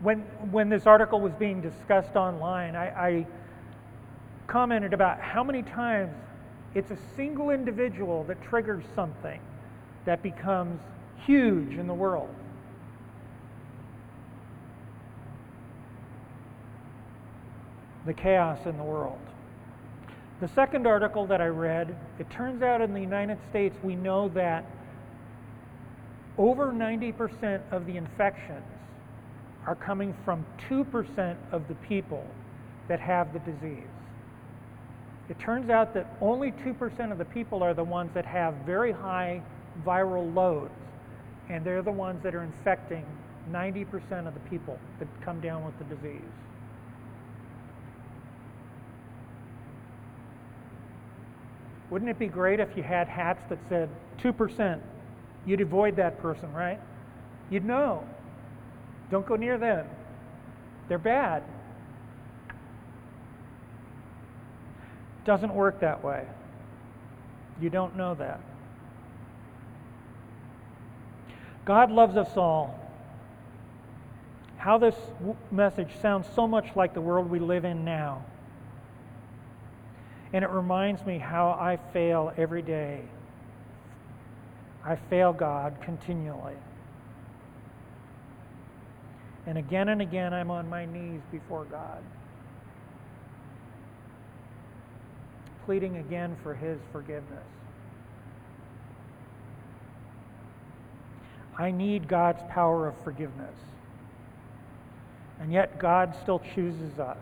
when, 0.00 0.20
when 0.50 0.68
this 0.68 0.86
article 0.86 1.20
was 1.20 1.32
being 1.34 1.60
discussed 1.60 2.16
online, 2.16 2.74
I, 2.76 2.86
I 2.88 3.26
commented 4.46 4.92
about 4.92 5.20
how 5.20 5.44
many 5.44 5.62
times 5.62 6.14
it's 6.74 6.90
a 6.90 6.98
single 7.16 7.50
individual 7.50 8.24
that 8.24 8.40
triggers 8.42 8.84
something 8.94 9.40
that 10.04 10.22
becomes 10.22 10.80
huge 11.26 11.74
in 11.74 11.86
the 11.86 11.94
world. 11.94 12.34
The 18.06 18.14
chaos 18.14 18.66
in 18.66 18.76
the 18.76 18.82
world. 18.82 19.18
The 20.40 20.48
second 20.48 20.86
article 20.86 21.26
that 21.26 21.42
I 21.42 21.48
read, 21.48 21.94
it 22.18 22.30
turns 22.30 22.62
out 22.62 22.80
in 22.80 22.94
the 22.94 23.00
United 23.00 23.36
States 23.50 23.76
we 23.82 23.94
know 23.94 24.30
that 24.30 24.64
over 26.38 26.72
90% 26.72 27.60
of 27.70 27.84
the 27.84 27.98
infections 27.98 28.64
are 29.66 29.74
coming 29.74 30.14
from 30.24 30.46
2% 30.70 31.36
of 31.52 31.68
the 31.68 31.74
people 31.74 32.26
that 32.88 33.00
have 33.00 33.34
the 33.34 33.40
disease. 33.40 33.84
It 35.28 35.38
turns 35.38 35.68
out 35.68 35.92
that 35.92 36.16
only 36.22 36.52
2% 36.52 37.12
of 37.12 37.18
the 37.18 37.24
people 37.26 37.62
are 37.62 37.74
the 37.74 37.84
ones 37.84 38.10
that 38.14 38.24
have 38.24 38.54
very 38.64 38.92
high 38.92 39.42
viral 39.84 40.34
loads, 40.34 40.72
and 41.50 41.62
they're 41.62 41.82
the 41.82 41.92
ones 41.92 42.22
that 42.22 42.34
are 42.34 42.42
infecting 42.42 43.04
90% 43.50 44.26
of 44.26 44.32
the 44.32 44.40
people 44.48 44.78
that 44.98 45.08
come 45.22 45.40
down 45.42 45.66
with 45.66 45.78
the 45.78 45.94
disease. 45.94 46.22
Wouldn't 51.90 52.08
it 52.08 52.18
be 52.18 52.28
great 52.28 52.60
if 52.60 52.76
you 52.76 52.82
had 52.82 53.08
hats 53.08 53.42
that 53.48 53.58
said 53.68 53.88
2%? 54.22 54.80
You'd 55.44 55.60
avoid 55.60 55.96
that 55.96 56.20
person, 56.20 56.52
right? 56.52 56.80
You'd 57.50 57.64
know. 57.64 58.04
Don't 59.10 59.26
go 59.26 59.34
near 59.36 59.58
them. 59.58 59.86
They're 60.88 60.98
bad. 60.98 61.42
Doesn't 65.24 65.54
work 65.54 65.80
that 65.80 66.02
way. 66.04 66.26
You 67.60 67.70
don't 67.70 67.96
know 67.96 68.14
that. 68.14 68.40
God 71.64 71.90
loves 71.90 72.16
us 72.16 72.36
all. 72.36 72.78
how 74.60 74.76
this 74.76 74.94
message 75.50 75.88
sounds 76.02 76.26
so 76.34 76.46
much 76.46 76.76
like 76.76 76.92
the 76.92 77.00
world 77.00 77.30
we 77.30 77.38
live 77.38 77.64
in 77.64 77.82
now. 77.82 78.22
And 80.32 80.44
it 80.44 80.50
reminds 80.50 81.04
me 81.04 81.18
how 81.18 81.50
I 81.50 81.78
fail 81.92 82.32
every 82.36 82.62
day. 82.62 83.02
I 84.84 84.96
fail 84.96 85.32
God 85.32 85.76
continually. 85.82 86.54
And 89.46 89.58
again 89.58 89.88
and 89.88 90.00
again, 90.00 90.32
I'm 90.32 90.50
on 90.50 90.68
my 90.68 90.86
knees 90.86 91.22
before 91.32 91.64
God, 91.64 92.02
pleading 95.64 95.96
again 95.96 96.36
for 96.42 96.54
His 96.54 96.78
forgiveness. 96.92 97.46
I 101.58 101.70
need 101.70 102.08
God's 102.08 102.42
power 102.48 102.86
of 102.86 102.94
forgiveness. 103.02 103.56
And 105.40 105.52
yet, 105.52 105.78
God 105.78 106.14
still 106.22 106.40
chooses 106.54 106.98
us. 106.98 107.18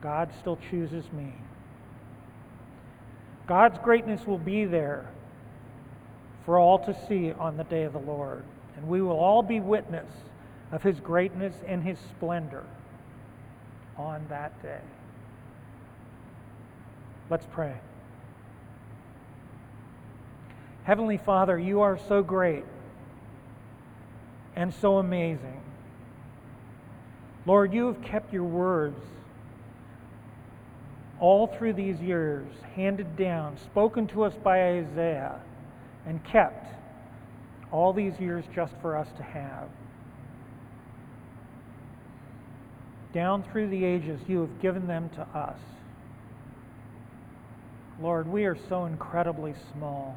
God 0.00 0.30
still 0.38 0.58
chooses 0.70 1.04
me. 1.12 1.32
God's 3.46 3.78
greatness 3.78 4.26
will 4.26 4.38
be 4.38 4.64
there 4.64 5.06
for 6.44 6.58
all 6.58 6.78
to 6.80 6.96
see 7.06 7.32
on 7.32 7.56
the 7.56 7.64
day 7.64 7.84
of 7.84 7.92
the 7.92 7.98
Lord. 7.98 8.44
And 8.76 8.88
we 8.88 9.00
will 9.02 9.18
all 9.18 9.42
be 9.42 9.60
witness 9.60 10.10
of 10.72 10.82
his 10.82 10.98
greatness 11.00 11.54
and 11.66 11.82
his 11.82 11.98
splendor 11.98 12.64
on 13.96 14.26
that 14.28 14.60
day. 14.62 14.80
Let's 17.30 17.46
pray. 17.52 17.74
Heavenly 20.84 21.16
Father, 21.16 21.58
you 21.58 21.80
are 21.80 21.98
so 22.08 22.22
great 22.22 22.64
and 24.56 24.72
so 24.74 24.98
amazing. 24.98 25.60
Lord, 27.46 27.72
you 27.72 27.86
have 27.86 28.02
kept 28.02 28.32
your 28.32 28.44
words 28.44 28.98
all 31.20 31.46
through 31.46 31.74
these 31.74 31.98
years, 32.00 32.46
handed 32.74 33.16
down, 33.16 33.56
spoken 33.58 34.06
to 34.08 34.24
us 34.24 34.34
by 34.42 34.78
Isaiah, 34.78 35.40
and 36.06 36.22
kept 36.24 36.66
all 37.70 37.92
these 37.92 38.18
years 38.18 38.44
just 38.54 38.72
for 38.82 38.96
us 38.96 39.08
to 39.16 39.22
have. 39.22 39.68
Down 43.12 43.44
through 43.44 43.70
the 43.70 43.84
ages, 43.84 44.20
you 44.26 44.40
have 44.40 44.60
given 44.60 44.86
them 44.86 45.08
to 45.10 45.22
us. 45.38 45.58
Lord, 48.00 48.28
we 48.28 48.44
are 48.44 48.56
so 48.68 48.86
incredibly 48.86 49.54
small. 49.72 50.16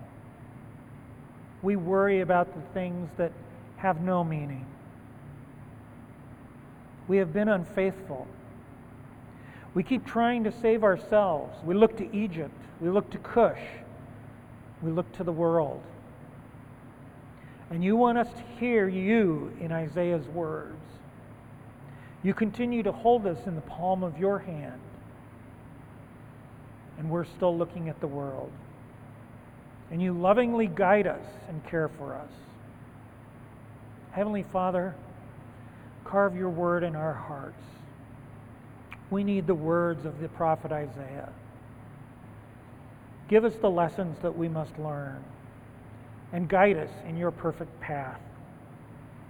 We 1.61 1.75
worry 1.75 2.21
about 2.21 2.53
the 2.55 2.61
things 2.73 3.09
that 3.17 3.31
have 3.77 4.01
no 4.01 4.23
meaning. 4.23 4.65
We 7.07 7.17
have 7.17 7.33
been 7.33 7.49
unfaithful. 7.49 8.27
We 9.77 9.83
keep 9.83 10.07
trying 10.07 10.43
to 10.45 10.51
save 10.51 10.83
ourselves. 10.83 11.55
We 11.63 11.75
look 11.75 11.97
to 11.97 12.11
Egypt. 12.11 12.49
We 12.81 12.89
look 12.89 13.11
to 13.11 13.19
Cush. 13.19 13.61
We 14.81 14.89
look 14.89 15.11
to 15.17 15.23
the 15.23 15.31
world. 15.31 15.83
And 17.69 17.83
you 17.83 17.95
want 17.95 18.17
us 18.17 18.27
to 18.27 18.41
hear 18.59 18.87
you 18.87 19.55
in 19.61 19.71
Isaiah's 19.71 20.25
words. 20.29 20.81
You 22.23 22.33
continue 22.33 22.81
to 22.81 22.91
hold 22.91 23.27
us 23.27 23.37
in 23.45 23.53
the 23.53 23.61
palm 23.61 24.03
of 24.03 24.17
your 24.17 24.39
hand. 24.39 24.81
And 26.97 27.11
we're 27.11 27.25
still 27.25 27.55
looking 27.55 27.87
at 27.87 27.99
the 27.99 28.07
world 28.07 28.51
and 29.91 30.01
you 30.01 30.11
lovingly 30.11 30.65
guide 30.65 31.05
us 31.05 31.23
and 31.49 31.63
care 31.67 31.87
for 31.87 32.15
us. 32.15 32.31
Heavenly 34.09 34.43
Father, 34.51 34.95
carve 36.03 36.35
your 36.35 36.49
word 36.49 36.83
in 36.83 36.95
our 36.95 37.13
hearts. 37.13 37.61
We 39.09 39.23
need 39.23 39.47
the 39.47 39.55
words 39.55 40.05
of 40.05 40.19
the 40.19 40.27
prophet 40.27 40.71
Isaiah. 40.71 41.29
Give 43.27 43.45
us 43.45 43.55
the 43.55 43.69
lessons 43.69 44.17
that 44.21 44.37
we 44.37 44.47
must 44.47 44.77
learn 44.79 45.23
and 46.33 46.49
guide 46.49 46.77
us 46.77 46.89
in 47.07 47.17
your 47.17 47.31
perfect 47.31 47.79
path, 47.79 48.19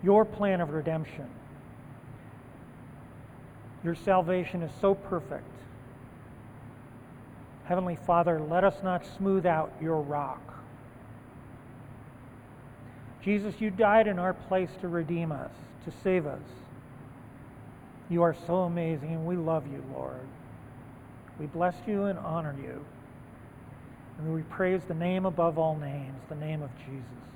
your 0.03 0.25
plan 0.25 0.61
of 0.61 0.71
redemption. 0.71 1.27
Your 3.83 3.95
salvation 3.95 4.63
is 4.63 4.71
so 4.81 4.95
perfect. 4.95 5.45
Heavenly 7.65 7.97
Father, 8.07 8.39
let 8.39 8.63
us 8.63 8.75
not 8.83 9.05
smooth 9.17 9.45
out 9.45 9.71
your 9.81 10.01
rock. 10.01 10.41
Jesus, 13.21 13.59
you 13.59 13.69
died 13.69 14.07
in 14.07 14.19
our 14.19 14.33
place 14.33 14.69
to 14.81 14.87
redeem 14.87 15.31
us, 15.31 15.51
to 15.85 15.91
save 16.01 16.25
us. 16.25 16.39
You 18.09 18.23
are 18.23 18.35
so 18.45 18.63
amazing, 18.63 19.11
and 19.11 19.25
we 19.25 19.35
love 19.35 19.65
you, 19.71 19.83
Lord. 19.93 20.27
We 21.39 21.45
bless 21.47 21.75
you 21.85 22.05
and 22.05 22.17
honor 22.19 22.55
you. 22.61 22.83
And 24.17 24.33
we 24.33 24.41
praise 24.43 24.81
the 24.87 24.93
name 24.93 25.25
above 25.25 25.57
all 25.57 25.75
names, 25.75 26.17
the 26.29 26.35
name 26.35 26.61
of 26.61 26.69
Jesus. 26.79 27.26